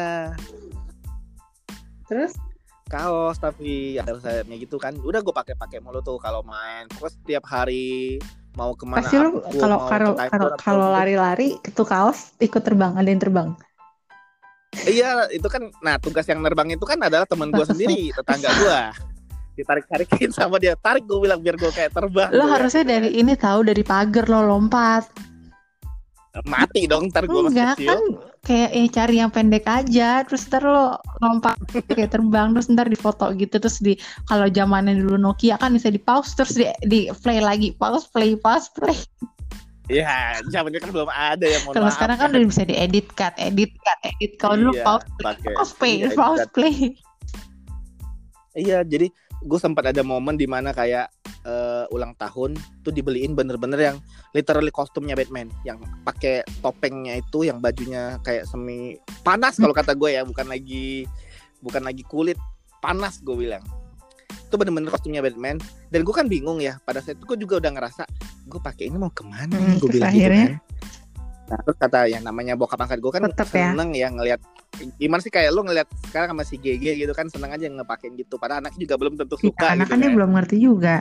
terus 2.05 2.33
kaos 2.85 3.41
tapi 3.41 3.97
ada 3.97 4.13
sayapnya 4.21 4.61
gitu 4.61 4.77
kan 4.77 4.93
udah 5.01 5.25
gue 5.25 5.33
pakai 5.33 5.57
pakai 5.57 5.81
mulu 5.81 6.05
tuh 6.05 6.21
kalau 6.21 6.45
main 6.45 6.85
pokoknya 6.93 7.13
setiap 7.17 7.43
hari 7.49 8.21
mau 8.53 8.77
ke 8.77 8.85
mana 8.85 9.01
pasti 9.01 9.17
aku, 9.17 9.41
kalau 9.57 9.77
kalau 9.89 10.13
kalau 10.61 10.87
lari-lari 10.93 11.57
itu 11.59 11.83
kaos 11.83 12.37
ikut 12.39 12.61
terbang 12.61 12.95
ada 12.95 13.09
yang 13.09 13.19
terbang. 13.19 13.49
iya 14.87 15.27
itu 15.33 15.47
kan 15.49 15.71
nah 15.81 15.97
tugas 15.97 16.27
yang 16.29 16.39
nerbang 16.45 16.77
itu 16.77 16.85
kan 16.85 16.99
adalah 17.01 17.25
teman 17.25 17.49
gue 17.49 17.65
sendiri 17.65 18.11
tetangga 18.21 18.49
gue 18.53 18.79
ditarik 19.55 19.85
tarikin 19.87 20.29
sama 20.37 20.59
dia 20.59 20.75
tarik 20.77 21.07
gue 21.07 21.19
bilang 21.19 21.39
biar 21.41 21.55
gue 21.57 21.71
kayak 21.71 21.95
terbang 21.95 22.29
Lo 22.35 22.45
harusnya 22.45 22.83
ya. 22.85 22.89
dari 22.99 23.09
ini 23.17 23.33
tahu 23.33 23.65
dari 23.65 23.81
pagar 23.81 24.27
lo 24.27 24.43
lompat. 24.43 25.34
Mati 26.43 26.83
dong 26.83 27.07
ntar 27.07 27.23
gue 27.23 27.47
masih 27.47 27.55
Enggak 27.55 27.75
kecil. 27.79 27.87
kan 27.87 28.01
kayak 28.43 28.69
eh 28.75 28.87
cari 28.91 29.15
yang 29.23 29.31
pendek 29.31 29.63
aja 29.63 30.27
terus 30.27 30.43
ntar 30.51 30.67
lo 30.67 30.99
lompat 31.23 31.55
kayak 31.95 32.11
terbang 32.11 32.51
terus 32.51 32.67
ntar 32.67 32.91
difoto 32.91 33.31
gitu 33.39 33.55
terus 33.55 33.79
di 33.79 33.95
kalau 34.27 34.51
zamannya 34.51 34.99
dulu 34.99 35.15
Nokia 35.15 35.55
kan 35.55 35.71
bisa 35.71 35.87
di 35.87 36.01
pause 36.01 36.35
terus 36.35 36.59
di, 36.59 36.67
di 36.83 37.07
play 37.23 37.39
lagi 37.39 37.71
pause 37.79 38.11
play 38.11 38.35
pause 38.35 38.67
play. 38.75 38.97
Ya 39.85 40.35
zamannya 40.51 40.81
kan 40.81 40.91
belum 40.91 41.07
ada 41.07 41.45
yang 41.45 41.61
mohon 41.63 41.77
kalau 41.77 41.91
sekarang 41.93 42.17
kan 42.19 42.27
udah 42.35 42.49
bisa 42.51 42.63
diedit 42.67 43.07
cut 43.15 43.35
edit 43.39 43.71
cut 43.85 43.99
edit 44.03 44.31
kalau 44.41 44.55
dulu 44.59 44.73
Iya, 44.75 44.83
pause 44.83 45.05
pakai 45.23 45.49
pause 45.55 45.73
play 45.79 45.93
iya, 46.03 46.09
pause 46.11 46.47
play. 46.51 46.75
Iya 48.55 48.79
jadi 48.83 49.07
gue 49.45 49.59
sempat 49.61 49.93
ada 49.93 50.01
momen 50.01 50.35
di 50.35 50.49
mana 50.49 50.73
kayak 50.73 51.07
eh, 51.45 51.85
ulang 51.89 52.17
tahun 52.17 52.57
tuh 52.81 52.89
dibeliin 52.89 53.37
bener-bener 53.37 53.77
yang 53.79 53.97
literally 54.33 54.69
kostumnya 54.69 55.13
Batman. 55.13 55.47
Yang 55.61 55.85
pakai 56.01 56.41
topengnya 56.59 57.21
itu 57.21 57.45
yang 57.45 57.61
bajunya 57.61 58.17
kayak 58.21 58.49
semi 58.49 58.97
panas 59.21 59.55
kalau 59.55 59.71
kata 59.71 59.93
gue 59.93 60.09
ya 60.11 60.25
bukan 60.25 60.45
lagi 60.45 61.05
bukan 61.61 61.81
lagi 61.81 62.01
kulit 62.05 62.37
panas 62.81 63.21
gue 63.21 63.37
bilang. 63.37 63.61
Itu 64.45 64.57
bener-bener 64.57 64.89
kostumnya 64.89 65.21
Batman. 65.21 65.61
Dan 65.89 66.01
gue 66.01 66.13
kan 66.13 66.25
bingung 66.25 66.59
ya 66.59 66.81
pada 66.81 66.99
saat 66.99 67.15
itu 67.15 67.25
gue 67.25 67.37
juga 67.39 67.61
udah 67.61 67.71
ngerasa 67.77 68.03
gue 68.45 68.59
pakai 68.59 68.89
ini 68.89 68.97
mau 68.97 69.09
ke 69.09 69.25
mana 69.25 69.53
Hmm, 69.53 69.77
gue 69.77 69.89
bilang 69.89 70.13
gitu 70.13 70.21
akhirnya? 70.21 70.45
kan. 70.45 70.53
Nah 71.45 71.57
terus 71.61 71.77
kata 71.77 72.09
yang 72.09 72.25
namanya 72.25 72.57
bokap 72.57 72.81
angkat 72.81 72.97
gue 72.97 73.11
kan 73.11 73.21
Tetep 73.29 73.49
ya. 73.53 73.69
seneng 73.69 73.93
ya 73.93 74.09
ngelihat 74.09 74.41
gimana 74.97 75.21
sih 75.23 75.31
kayak 75.31 75.53
lu 75.53 75.63
ngelihat 75.63 75.87
sekarang 76.09 76.35
sama 76.35 76.43
si 76.43 76.57
GG 76.57 76.99
gitu 76.99 77.13
kan 77.13 77.29
seneng 77.29 77.47
aja 77.49 77.65
ngepakein 77.65 78.17
gitu. 78.17 78.35
Padahal 78.35 78.65
anaknya 78.65 78.81
juga 78.83 78.95
belum 78.97 79.13
tentu 79.15 79.35
suka 79.39 79.61
karena 79.73 79.85
gitu 79.85 79.91
kan 79.93 79.97
dia 79.97 80.11
belum 80.11 80.29
ngerti 80.35 80.55
juga 80.59 80.95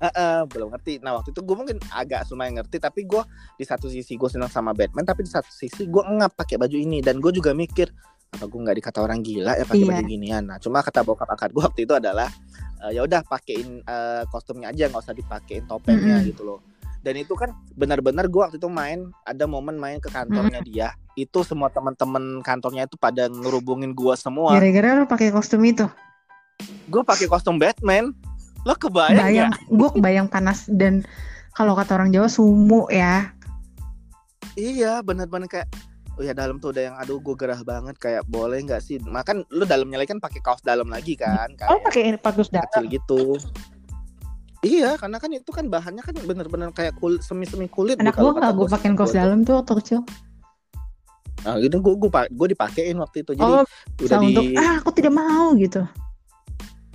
Heeh, 0.00 0.48
belum 0.48 0.72
ngerti. 0.72 1.04
Nah 1.04 1.20
waktu 1.20 1.36
itu 1.36 1.44
gue 1.44 1.56
mungkin 1.56 1.76
agak 1.92 2.24
lumayan 2.32 2.56
ngerti 2.56 2.80
tapi 2.80 3.04
gue 3.04 3.20
di 3.54 3.64
satu 3.68 3.86
sisi 3.86 4.16
gue 4.16 4.28
senang 4.32 4.48
sama 4.48 4.72
Batman 4.72 5.04
tapi 5.04 5.22
di 5.22 5.30
satu 5.30 5.52
sisi 5.52 5.84
gue 5.84 6.02
ngap 6.02 6.40
pakai 6.40 6.56
baju 6.56 6.72
ini. 6.72 7.04
Dan 7.04 7.20
gue 7.20 7.28
juga 7.30 7.52
mikir 7.52 7.92
apa 8.30 8.46
gue 8.46 8.60
nggak 8.62 8.76
dikata 8.80 8.98
orang 9.02 9.20
gila 9.20 9.52
ya 9.58 9.64
pakai 9.68 9.84
Iya. 9.84 9.90
baju 9.92 10.02
ginian? 10.08 10.42
Nah 10.48 10.56
cuma 10.56 10.80
kata 10.80 11.04
bokap 11.04 11.28
angkat 11.28 11.50
gue 11.52 11.60
waktu 11.60 11.80
itu 11.84 11.92
adalah 11.92 12.32
eh, 12.80 12.96
ya 12.96 13.04
udah 13.04 13.20
pakein 13.28 13.84
eh, 13.84 14.22
kostumnya 14.32 14.72
aja 14.72 14.88
nggak 14.88 15.02
usah 15.04 15.12
dipakein 15.12 15.68
topengnya 15.68 16.24
Mm-mm. 16.24 16.30
gitu 16.32 16.42
loh. 16.48 16.60
Dan 17.00 17.16
itu 17.16 17.32
kan 17.32 17.52
benar-benar 17.76 18.28
gue 18.28 18.40
waktu 18.40 18.56
itu 18.60 18.68
main 18.68 19.08
ada 19.24 19.44
momen 19.48 19.76
main 19.76 20.00
ke 20.00 20.08
kantornya 20.08 20.60
dia. 20.60 20.88
Itu 21.16 21.44
semua 21.44 21.68
teman-teman 21.68 22.40
kantornya 22.40 22.84
itu 22.84 22.96
pada 22.96 23.24
ngerubungin 23.28 23.92
gue 23.92 24.14
semua. 24.16 24.52
Gara-gara 24.56 25.00
lo 25.00 25.04
pakai 25.04 25.32
kostum 25.32 25.64
itu? 25.64 25.88
Gue 26.92 27.00
pakai 27.00 27.24
kostum 27.24 27.56
Batman 27.56 28.12
lo 28.68 28.74
kebayang 28.76 29.16
ya 29.16 29.24
bayang 29.24 29.52
gue 29.72 29.88
kebayang 29.96 30.28
panas 30.28 30.68
dan 30.68 31.04
kalau 31.56 31.72
kata 31.74 31.96
orang 31.96 32.12
Jawa 32.12 32.28
sumu 32.28 32.86
ya 32.92 33.32
Iya 34.58 35.00
bener-bener 35.06 35.46
kayak 35.46 35.70
Oh 36.18 36.26
ya 36.26 36.36
dalam 36.36 36.60
tuh 36.60 36.76
udah 36.76 36.82
yang 36.84 36.96
aduh 37.00 37.16
gue 37.16 37.32
gerah 37.32 37.64
banget 37.64 37.96
kayak 37.96 38.28
boleh 38.28 38.60
nggak 38.60 38.84
sih 38.84 39.00
makan 39.00 39.40
lu 39.56 39.64
dalamnya 39.64 40.04
lagi 40.04 40.12
kan 40.12 40.20
pakai 40.20 40.44
kaos 40.44 40.60
dalam 40.60 40.92
lagi 40.92 41.16
kan 41.16 41.48
oh 41.72 41.80
kayak 41.88 42.20
pakai 42.20 42.20
pakus 42.20 42.52
dalam 42.52 42.68
kecil 42.68 42.84
gitu 42.92 43.22
Iya, 44.60 45.00
karena 45.00 45.16
kan 45.16 45.32
itu 45.32 45.48
kan 45.56 45.72
bahannya 45.72 46.04
kan 46.04 46.12
bener-bener 46.20 46.68
kayak 46.76 46.92
kulit 47.00 47.24
semi-semi 47.24 47.64
kulit. 47.64 47.96
Anak 47.96 48.20
gue 48.20 48.28
nggak 48.28 48.52
gue 48.52 48.68
pakein 48.68 48.92
kaos 48.92 49.16
dalam 49.16 49.40
tuh 49.40 49.56
waktu 49.56 49.72
kecil. 49.80 50.00
Nah, 51.48 51.56
gitu 51.64 51.80
gue 51.80 51.94
gue 51.96 52.10
gue 52.12 52.48
dipakein 52.52 53.00
waktu 53.00 53.24
itu. 53.24 53.32
Jadi 53.40 53.48
oh, 53.56 53.64
udah 54.04 54.18
di 54.20 54.26
untuk 54.28 54.44
ah 54.60 54.76
aku 54.84 54.90
tidak 54.92 55.16
mau 55.16 55.56
gitu. 55.56 55.80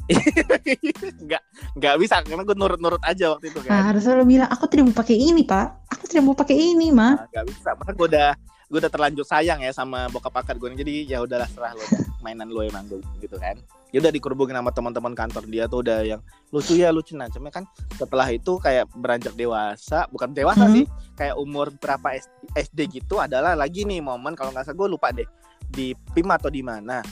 nggak 1.26 1.41
nggak 1.76 1.95
bisa 1.97 2.16
karena 2.22 2.43
gue 2.43 2.56
nurut-nurut 2.56 3.01
aja 3.01 3.34
waktu 3.34 3.49
itu 3.49 3.60
Nah, 3.66 3.82
kan. 3.82 3.82
harusnya 3.89 4.14
lo 4.14 4.24
bilang 4.24 4.47
aku 4.47 4.66
tidak 4.68 4.86
mau 4.86 4.95
pakai 4.95 5.16
ini 5.16 5.41
pak. 5.41 5.68
Aku 5.89 6.03
tidak 6.06 6.24
mau 6.24 6.34
pakai 6.34 6.56
ini 6.56 6.88
mah. 6.89 7.14
Nah, 7.18 7.28
nggak 7.28 7.45
bisa. 7.47 7.70
Maka 7.74 7.91
gue 7.91 8.08
udah 8.08 8.30
gue 8.66 8.80
udah 8.82 8.89
terlanjur 8.89 9.22
sayang 9.24 9.62
ya 9.62 9.70
sama 9.70 10.10
bokap 10.10 10.34
akad 10.36 10.58
gue 10.58 10.74
jadi 10.76 10.93
ya 11.08 11.18
udahlah 11.22 11.45
serah 11.45 11.72
lo 11.72 11.86
dah 11.86 12.01
mainan 12.20 12.49
lo 12.49 12.66
emang 12.66 12.82
gue 12.88 12.97
gitu 13.22 13.38
kan 13.38 13.53
ya 13.93 14.01
udah 14.01 14.10
dikerubungin 14.10 14.58
sama 14.58 14.74
teman-teman 14.74 15.14
kantor 15.14 15.45
dia 15.45 15.70
tuh 15.70 15.86
udah 15.86 16.01
yang 16.01 16.18
lucu 16.49 16.74
ya 16.74 16.89
lucu 16.89 17.14
nah 17.14 17.30
cuma 17.30 17.53
kan 17.53 17.62
setelah 17.93 18.26
itu 18.26 18.58
kayak 18.58 18.89
beranjak 18.91 19.38
dewasa 19.38 20.10
bukan 20.10 20.34
dewasa 20.34 20.66
Hmm. 20.66 20.82
sih 20.82 20.86
kayak 21.14 21.38
umur 21.38 21.70
berapa 21.78 22.18
SD 22.51 22.80
gitu 22.91 23.22
adalah 23.22 23.53
lagi 23.53 23.86
nih 23.86 24.01
momen 24.01 24.34
kalau 24.34 24.49
nggak 24.49 24.66
salah 24.66 24.76
gue 24.76 24.88
lupa 24.89 25.14
deh 25.14 25.30
di 25.70 25.93
PIM 25.93 26.26
atau 26.28 26.49
di 26.49 26.66
mana 26.66 27.06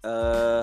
eh 0.00 0.62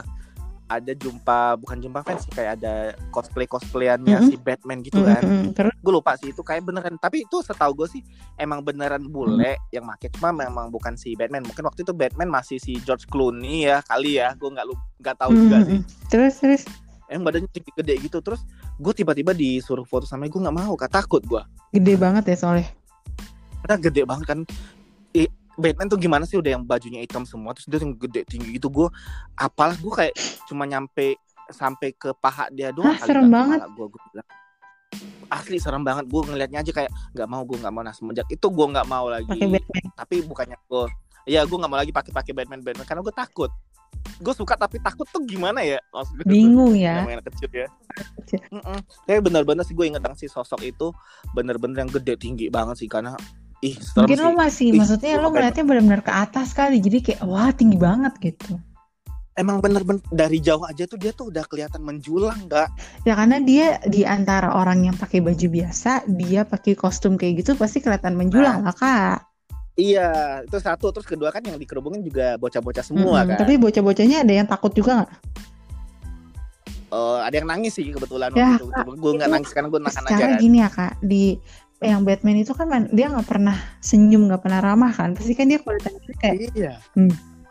ada 0.72 0.96
jumpa 0.96 1.60
bukan 1.60 1.78
jumpa 1.78 2.00
fans 2.02 2.24
sih 2.24 2.32
kayak 2.32 2.62
ada 2.62 2.74
cosplay 3.10 3.44
cosplayannya 3.44 4.18
Mhm. 4.18 4.28
si 4.28 4.36
Batman 4.36 4.80
gitu 4.80 5.04
kan. 5.04 5.20
Mm-mm. 5.20 5.52
Terus? 5.52 5.76
Gue 5.78 5.94
lupa 5.94 6.16
sih 6.16 6.32
itu 6.32 6.40
kayak 6.40 6.64
beneran. 6.64 6.96
Tapi 6.96 7.28
itu 7.28 7.44
setahu 7.44 7.76
gue 7.76 7.88
sih 7.92 8.02
emang 8.36 8.64
beneran 8.64 9.04
bule 9.06 9.60
yang 9.70 9.84
make 9.84 10.08
cuma 10.16 10.32
memang 10.32 10.72
bukan 10.72 10.96
si 10.96 11.12
Batman. 11.14 11.44
Mungkin 11.44 11.64
waktu 11.64 11.84
itu 11.84 11.92
Batman 11.92 12.32
masih 12.32 12.58
si 12.58 12.80
George 12.82 13.04
Clooney 13.06 13.68
ya 13.68 13.84
kali 13.84 14.16
ya 14.16 14.32
gue 14.34 14.48
nggak 14.48 14.66
nggak 15.04 15.16
tahu 15.20 15.32
juga 15.36 15.58
Mm-mm. 15.60 15.68
sih. 15.68 15.80
Terus 16.08 16.34
terus? 16.40 16.64
Emang 17.12 17.28
badannya 17.28 17.52
gede 17.52 17.96
gitu 18.00 18.24
terus 18.24 18.40
gue 18.80 18.94
tiba-tiba 18.96 19.36
disuruh 19.36 19.84
foto 19.84 20.08
sama 20.08 20.26
gue 20.26 20.40
nggak 20.40 20.56
mau 20.56 20.74
kak. 20.74 20.88
Takut 20.90 21.20
gue 21.22 21.44
gede 21.72 22.00
banget 22.00 22.24
ya 22.32 22.38
soalnya. 22.40 22.68
karena 23.62 23.78
gede 23.78 24.02
banget 24.10 24.26
kan 24.26 24.40
Batman 25.60 25.88
tuh 25.92 26.00
gimana 26.00 26.24
sih 26.24 26.40
udah 26.40 26.56
yang 26.60 26.64
bajunya 26.64 27.04
hitam 27.04 27.28
semua 27.28 27.52
terus 27.52 27.68
dia 27.68 27.80
yang 27.82 27.96
gede 27.96 28.24
tinggi 28.28 28.56
gitu. 28.56 28.72
Gue 28.72 28.88
apalah 29.36 29.76
gue 29.76 29.92
kayak 29.92 30.16
cuma 30.48 30.64
nyampe 30.64 31.20
sampai 31.52 31.92
ke 31.92 32.16
paha 32.16 32.48
dia 32.48 32.72
doang 32.72 32.96
Hah, 32.96 33.04
serem 33.04 33.28
banget. 33.28 33.60
gue 33.76 33.86
gue 33.92 34.02
bilang. 34.14 34.28
Asli 35.32 35.58
serem 35.64 35.84
banget 35.84 36.08
gue 36.12 36.22
ngelihatnya 36.28 36.60
aja 36.60 36.72
kayak 36.76 36.92
nggak 37.16 37.28
mau 37.28 37.44
gue 37.48 37.58
nggak 37.60 37.72
mau 37.72 37.84
nah 37.84 37.96
semenjak 37.96 38.28
itu 38.28 38.48
gue 38.48 38.66
nggak 38.72 38.88
mau 38.88 39.08
lagi. 39.12 39.40
Tapi 40.00 40.24
bukannya 40.24 40.56
gue 40.68 40.84
ya 41.28 41.46
gue 41.46 41.58
nggak 41.58 41.72
mau 41.72 41.80
lagi 41.80 41.92
pakai 41.92 42.12
pakai 42.12 42.32
Batman 42.36 42.60
Batman. 42.64 42.88
Karena 42.88 43.02
gue 43.04 43.16
takut. 43.16 43.52
Gue 44.24 44.34
suka 44.38 44.56
tapi 44.56 44.80
takut 44.80 45.04
tuh 45.12 45.20
gimana 45.28 45.62
ya? 45.64 45.78
Maksud 45.92 46.14
gue 46.20 46.24
tuh, 46.26 46.32
Bingung 46.32 46.74
ya. 46.76 47.04
namanya 47.04 47.22
anak 47.22 47.28
kecil 47.36 47.50
ya. 47.52 47.68
Mm-mm. 48.52 48.80
tapi 49.04 49.20
bener-bener 49.20 49.64
sih 49.68 49.76
gue 49.76 49.84
inget 49.84 50.00
banget 50.00 50.24
si 50.24 50.28
sosok 50.32 50.64
itu 50.64 50.96
bener-bener 51.36 51.84
yang 51.84 51.92
gede 51.92 52.16
tinggi 52.16 52.48
banget 52.48 52.80
sih. 52.80 52.88
Karena 52.88 53.16
ih 53.62 53.78
Mungkin 53.94 54.18
sih 54.18 54.26
lo 54.26 54.32
masih, 54.34 54.68
Ih, 54.74 54.78
maksudnya 54.78 55.18
lo 55.18 55.30
melihatnya 55.30 55.64
benar-benar 55.64 56.02
ke 56.02 56.10
atas 56.12 56.52
kali, 56.52 56.82
jadi 56.82 56.98
kayak 57.00 57.22
wah 57.24 57.54
tinggi 57.54 57.78
banget 57.78 58.14
gitu. 58.20 58.58
emang 59.32 59.64
bener-bener 59.64 60.04
dari 60.12 60.44
jauh 60.44 60.62
aja 60.68 60.84
tuh 60.84 61.00
dia 61.00 61.16
tuh 61.16 61.32
udah 61.32 61.48
kelihatan 61.48 61.80
menjulang 61.82 62.52
gak 62.52 62.68
Ya 63.08 63.16
karena 63.16 63.40
dia 63.40 63.80
di 63.88 64.04
antara 64.04 64.52
orang 64.54 64.84
yang 64.86 64.96
pakai 65.00 65.24
baju 65.24 65.48
biasa, 65.48 66.04
dia 66.06 66.44
pakai 66.44 66.76
kostum 66.76 67.16
kayak 67.16 67.42
gitu 67.42 67.56
pasti 67.56 67.80
kelihatan 67.80 68.20
menjulang 68.20 68.68
lah 68.68 68.76
kak. 68.76 69.24
iya 69.80 70.44
itu 70.44 70.60
satu 70.60 70.92
terus 70.92 71.08
kedua 71.08 71.32
kan 71.32 71.42
yang 71.42 71.56
dikerubungin 71.56 72.04
juga 72.04 72.36
bocah-bocah 72.38 72.84
semua 72.84 73.24
Mm-mm. 73.24 73.30
kan 73.34 73.38
Tapi 73.40 73.56
bocah-bocahnya 73.56 74.18
ada 74.28 74.34
yang 74.36 74.46
takut 74.46 74.76
juga 74.76 75.02
nggak? 75.02 75.12
Eh, 76.92 77.20
ada 77.24 77.36
yang 77.40 77.48
nangis 77.48 77.72
sih 77.80 77.88
kebetulan 77.88 78.36
Ya, 78.36 78.60
waktu 78.60 78.68
itu 78.68 78.92
gue 79.00 79.12
nggak 79.16 79.30
nangis 79.32 79.52
karena 79.56 79.68
gue 79.72 79.80
nahan 79.80 80.04
aja 80.04 80.12
Secara 80.12 80.34
kan 80.36 80.42
gini 80.44 80.58
ya 80.60 80.70
kak, 80.70 80.94
di 81.00 81.24
yang 81.82 82.06
Batman 82.06 82.38
itu 82.38 82.54
kan 82.54 82.70
man- 82.70 82.94
dia 82.94 83.10
nggak 83.10 83.26
pernah 83.26 83.58
senyum, 83.82 84.30
nggak 84.30 84.46
pernah 84.46 84.62
ramah 84.62 84.94
kan. 84.94 85.18
Pasti 85.18 85.34
kan 85.34 85.50
dia 85.50 85.58
kalau 85.58 85.82
ditanya 85.82 86.00
kayak 86.22 86.36
iya 86.54 86.74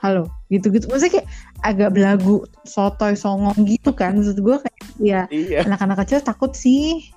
halo 0.01 0.31
gitu-gitu. 0.49 0.87
Maksudnya 0.87 1.21
kayak 1.21 1.29
agak 1.61 1.91
belagu, 1.93 2.47
sotoy, 2.63 3.19
songong 3.19 3.59
gitu 3.67 3.91
kan. 3.91 4.15
Maksud 4.17 4.39
gue 4.39 4.57
kayak 4.63 4.81
ya 5.03 5.21
iya 5.35 5.67
anak-anak 5.67 6.07
kecil 6.07 6.23
takut 6.23 6.55
sih. 6.55 7.11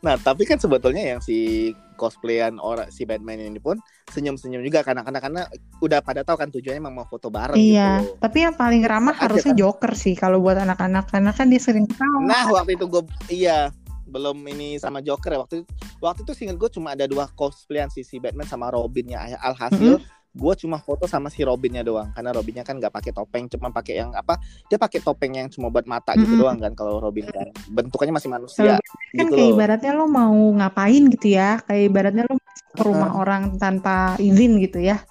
Nah, 0.00 0.16
tapi 0.20 0.44
kan 0.48 0.60
sebetulnya 0.60 1.16
yang 1.16 1.20
si 1.20 1.70
cosplayan 1.94 2.58
orang 2.58 2.90
si 2.90 3.06
Batman 3.06 3.38
ini 3.40 3.62
pun 3.62 3.78
senyum-senyum 4.10 4.60
juga 4.66 4.82
karena 4.82 5.06
karena 5.06 5.20
karena 5.22 5.42
udah 5.78 6.02
pada 6.02 6.26
tahu 6.26 6.36
kan 6.36 6.48
tujuannya 6.50 6.82
emang 6.82 6.96
mau 6.98 7.06
foto 7.06 7.30
bareng 7.30 7.54
Iya, 7.54 8.02
gitu. 8.02 8.18
tapi 8.18 8.42
yang 8.42 8.58
paling 8.58 8.82
ramah 8.82 9.14
harusnya 9.14 9.54
kan? 9.54 9.60
Joker 9.62 9.92
sih 9.94 10.18
kalau 10.18 10.42
buat 10.42 10.58
anak-anak 10.58 11.08
karena 11.08 11.30
kan 11.30 11.46
dia 11.48 11.62
sering 11.62 11.86
tahu. 11.86 12.26
Nah, 12.26 12.50
waktu 12.50 12.74
itu 12.74 12.84
gue 12.90 13.02
iya 13.30 13.70
belum 14.04 14.36
ini 14.52 14.76
sama 14.78 15.00
Joker 15.00 15.34
ya. 15.34 15.38
Waktu 15.42 15.54
itu 15.60 15.64
waktu 16.00 16.20
itu 16.22 16.32
singkat 16.36 16.56
gue 16.60 16.70
cuma 16.76 16.92
ada 16.92 17.08
dua 17.08 17.28
cosplayan 17.32 17.88
si 17.88 18.04
si 18.04 18.20
Batman 18.20 18.46
sama 18.48 18.68
Robinnya 18.70 19.24
alhasil 19.40 20.00
gue 20.34 20.54
cuma 20.58 20.82
foto 20.82 21.06
sama 21.06 21.30
si 21.30 21.46
Robinnya 21.46 21.86
doang. 21.86 22.10
Karena 22.10 22.34
Robinnya 22.34 22.66
kan 22.66 22.82
nggak 22.82 22.90
pakai 22.90 23.12
topeng 23.14 23.46
cuma 23.46 23.70
pakai 23.70 24.02
yang 24.02 24.10
apa 24.18 24.34
dia 24.66 24.74
pakai 24.74 24.98
topeng 24.98 25.38
yang 25.38 25.46
cuma 25.46 25.70
buat 25.70 25.86
mata 25.86 26.18
gitu 26.18 26.34
Mm-mm. 26.34 26.42
doang 26.42 26.58
kan 26.58 26.72
kalau 26.74 26.98
Robin 26.98 27.22
kan. 27.30 27.54
Bentukannya 27.70 28.18
masih 28.18 28.30
manusia 28.34 28.82
kan 28.82 28.82
gitu 29.14 29.30
kayak 29.30 29.46
loh. 29.46 29.54
ibaratnya 29.54 29.92
lo 29.94 30.06
mau 30.10 30.34
ngapain 30.58 31.06
gitu 31.14 31.38
ya, 31.38 31.62
kayak 31.62 31.82
ibaratnya 31.86 32.26
lo 32.26 32.34
ke 32.74 32.82
rumah 32.82 33.14
orang 33.14 33.62
tanpa 33.62 34.18
izin 34.18 34.58
gitu 34.58 34.82
ya. 34.82 35.06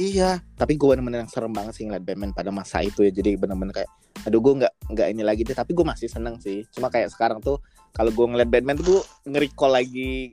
Iya, 0.00 0.40
tapi 0.56 0.80
gue 0.80 0.88
bener-bener 0.88 1.28
yang 1.28 1.28
serem 1.28 1.52
banget 1.52 1.76
sih 1.76 1.84
ngeliat 1.84 2.00
Batman 2.00 2.32
pada 2.32 2.48
masa 2.48 2.80
itu 2.80 3.04
ya. 3.04 3.12
Jadi 3.12 3.36
bener-bener 3.36 3.84
kayak, 3.84 3.90
aduh 4.24 4.40
gue 4.40 4.64
nggak 4.64 4.72
nggak 4.96 5.08
ini 5.12 5.20
lagi 5.20 5.44
deh. 5.44 5.52
Tapi 5.52 5.76
gue 5.76 5.84
masih 5.84 6.08
seneng 6.08 6.40
sih. 6.40 6.64
Cuma 6.72 6.88
kayak 6.88 7.12
sekarang 7.12 7.44
tuh 7.44 7.60
kalau 7.92 8.08
gue 8.08 8.24
ngeliat 8.24 8.48
Batman 8.48 8.80
tuh 8.80 8.96
gue 8.96 9.00
nge-recall 9.28 9.76
lagi 9.76 10.32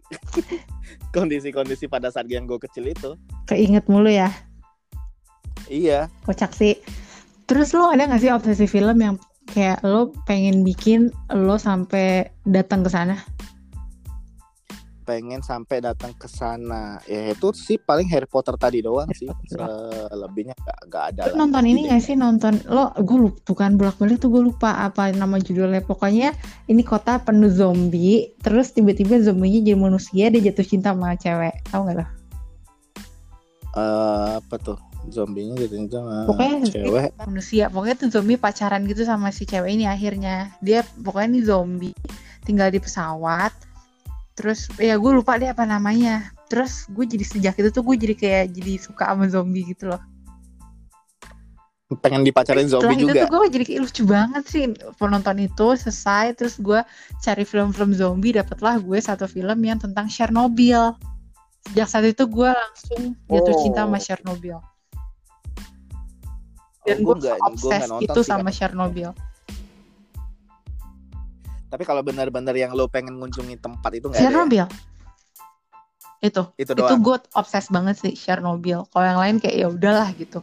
kondisi-kondisi 1.15 1.91
pada 1.91 2.07
saat 2.07 2.32
yang 2.32 2.47
gue 2.47 2.55
kecil 2.63 2.88
itu. 2.88 3.20
Keinget 3.43 3.91
mulu 3.91 4.07
ya, 4.07 4.32
Iya, 5.68 6.07
kocak 6.24 6.55
sih. 6.55 6.80
Terus 7.47 7.72
lo 7.76 7.91
ada 7.91 8.07
gak 8.07 8.24
sih 8.24 8.32
obsesi 8.32 8.68
film 8.68 8.97
yang 8.99 9.15
kayak 9.51 9.84
lo 9.84 10.11
pengen 10.28 10.63
bikin 10.63 11.11
lo 11.32 11.55
sampai 11.59 12.28
datang 12.47 12.84
ke 12.84 12.89
sana? 12.91 13.20
Pengen 15.08 15.39
sampai 15.39 15.80
datang 15.80 16.12
ke 16.12 16.28
sana. 16.28 16.99
Ya 17.08 17.32
itu 17.32 17.55
sih 17.55 17.80
paling 17.80 18.12
Harry 18.12 18.28
Potter 18.28 18.60
tadi 18.60 18.84
doang 18.84 19.08
sih. 19.16 19.32
Potter. 19.32 19.64
Selebihnya 20.12 20.51
nggak 20.60 20.80
nggak 20.91 21.03
ada. 21.16 21.22
Lo 21.24 21.32
lah. 21.32 21.38
nonton 21.47 21.64
ini 21.64 21.88
Ide. 21.88 21.89
gak 21.95 22.01
sih 22.03 22.16
nonton 22.20 22.53
lo 22.68 22.91
gue 22.99 23.18
lupa 23.24 23.39
bukan 23.47 23.80
bolak 23.80 23.95
balik 23.95 24.20
tuh 24.20 24.28
gue 24.28 24.43
lupa 24.51 24.84
apa 24.84 25.16
nama 25.16 25.39
judulnya 25.39 25.80
pokoknya 25.88 26.36
ini 26.68 26.84
kota 26.84 27.24
penuh 27.24 27.47
zombie 27.47 28.36
terus 28.43 28.76
tiba-tiba 28.76 29.24
zombinya 29.24 29.64
jadi 29.64 29.80
manusia 29.80 30.28
dia 30.28 30.51
jatuh 30.51 30.68
cinta 30.68 30.91
sama 30.91 31.16
cewek 31.16 31.55
tahu 31.72 31.88
nggak 31.88 31.97
lo? 32.03 32.05
Eh, 33.78 34.30
apa 34.41 34.55
tuh? 34.60 34.78
Zombinya 35.08 35.55
gitu 35.55 35.88
sama 35.88 36.28
Pokoknya 36.28 36.68
cewek. 36.68 37.10
manusia 37.16 37.72
pokoknya 37.72 37.95
tuh 37.95 38.10
zombie 38.12 38.36
pacaran 38.36 38.84
gitu 38.84 39.08
sama 39.08 39.32
si 39.32 39.47
cewek 39.47 39.72
ini 39.72 39.88
akhirnya 39.88 40.51
dia 40.60 40.84
pokoknya 40.99 41.28
ini 41.32 41.41
zombie 41.47 41.95
tinggal 42.43 42.68
di 42.68 42.84
pesawat 42.84 43.55
terus 44.38 44.70
ya 44.78 44.94
gue 44.96 45.12
lupa 45.18 45.42
deh 45.42 45.50
apa 45.50 45.66
namanya 45.66 46.30
terus 46.46 46.86
gue 46.94 47.10
jadi 47.10 47.26
sejak 47.26 47.58
itu 47.58 47.74
tuh 47.74 47.82
gue 47.82 47.98
jadi 47.98 48.14
kayak 48.16 48.44
jadi 48.54 48.74
suka 48.78 49.10
sama 49.10 49.26
zombie 49.28 49.66
gitu 49.66 49.90
loh 49.90 50.00
Pengen 52.04 52.28
dipacarin 52.28 52.68
setelah 52.68 52.92
zombie 52.94 53.00
itu 53.00 53.08
juga. 53.10 53.22
tuh 53.24 53.30
gue 53.32 53.48
jadi 53.48 53.64
kayak 53.66 53.82
lucu 53.82 54.04
banget 54.06 54.44
sih 54.46 54.64
penonton 55.00 55.38
itu 55.40 55.68
selesai 55.74 56.36
terus 56.36 56.60
gue 56.60 56.84
cari 57.18 57.44
film-film 57.48 57.96
zombie 57.96 58.36
dapatlah 58.36 58.78
gue 58.78 59.00
satu 59.00 59.26
film 59.26 59.58
yang 59.64 59.80
tentang 59.82 60.06
Chernobyl 60.06 60.94
sejak 61.72 61.88
saat 61.90 62.06
itu 62.06 62.24
gue 62.28 62.50
langsung 62.52 63.16
jatuh 63.26 63.56
Oh. 63.56 63.60
cinta 63.64 63.82
sama 63.88 63.98
Chernobyl 63.98 64.60
Oh, 66.88 66.96
dan 66.96 67.04
gua 67.04 67.16
gue 67.20 67.36
obses 67.44 67.68
nggak 67.68 67.88
nonton 67.92 68.06
itu 68.08 68.20
sih, 68.24 68.30
sama 68.32 68.48
Kak. 68.48 68.56
Chernobyl 68.56 69.12
Tapi 71.68 71.84
kalau 71.84 71.99
benar-benar 71.99 72.53
yang 72.53 72.72
lo 72.72 72.88
pengen 72.88 73.15
ngunjungi 73.15 73.57
tempat 73.57 73.91
itu 73.93 74.07
nggak 74.07 74.15
ada. 74.15 74.24
ya? 74.24 74.30
Chernobyl 74.30 74.65
itu 76.18 76.43
Itu 76.55 76.74
itu 76.74 76.74
doang. 76.74 76.97
gue 76.97 77.18
obses 77.34 77.70
banget 77.70 77.95
sih 77.95 78.13
Chernobyl 78.13 78.89
kalau 78.89 79.05
yang 79.05 79.20
lain 79.20 79.36
kayak 79.38 79.55
ya 79.55 79.68
udahlah 79.68 80.09
gitu 80.11 80.41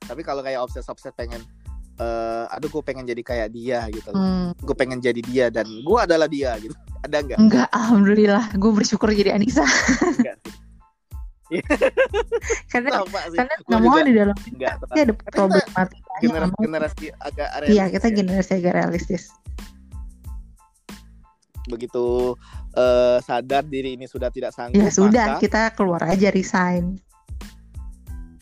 Tapi 0.00 0.22
kalau 0.22 0.38
kayak 0.38 0.62
obses-obses 0.62 1.10
pengen 1.12 1.42
eh 1.96 2.44
aduh 2.46 2.68
gue 2.68 2.82
pengen 2.84 3.02
jadi 3.02 3.18
kayak 3.18 3.48
dia 3.50 3.88
gitu 3.88 4.12
loh. 4.12 4.20
hmm, 4.20 4.60
Gue 4.60 4.76
pengen 4.76 5.00
jadi 5.00 5.16
dia 5.18 5.46
dan 5.48 5.64
gue 5.66 5.98
adalah 5.98 6.28
dia 6.28 6.52
gitu. 6.60 6.76
Ada 7.02 7.16
nggak? 7.24 7.38
enggak 7.40 7.68
alhamdulillah 7.72 8.44
gue 8.52 8.70
bersyukur 8.70 9.10
jadi 9.10 9.32
Anissa 9.32 9.64
Enggak. 10.14 10.35
karena 12.72 12.88
sih. 13.06 13.38
karena 13.38 13.54
Gua 13.62 13.78
nggak 13.78 13.80
mau 13.86 13.98
di 14.02 14.14
dalam 14.14 14.36
enggak 14.50 14.72
pasti 14.82 14.98
ada 14.98 15.12
problematika 15.14 16.14
generasi, 16.18 16.54
generasi 16.58 17.06
agak 17.22 17.48
realistis 17.62 17.76
iya 17.76 17.84
kita 17.92 18.08
ya. 18.08 18.14
generasi 18.14 18.50
agak 18.58 18.74
realistis. 18.74 19.22
Begitu 21.66 22.06
eh, 22.74 23.18
sadar 23.22 23.62
diri 23.66 23.98
ini 23.98 24.06
sudah 24.06 24.30
tidak 24.30 24.50
sanggup 24.54 24.78
ya 24.78 24.90
sudah 24.90 25.38
maka 25.38 25.42
kita 25.42 25.62
keluar 25.74 26.02
aja 26.06 26.28
resign. 26.34 26.98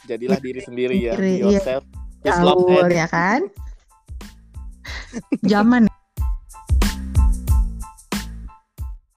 Jadilah 0.04 0.36
diri 0.36 0.60
sendiri 0.60 0.96
ya 1.00 1.16
Be 1.16 1.40
iya. 1.40 1.60
yourself. 1.60 1.84
Love 2.24 2.64
Gaul 2.68 2.92
ya 2.92 3.08
kan? 3.08 3.48
Zaman 5.52 5.88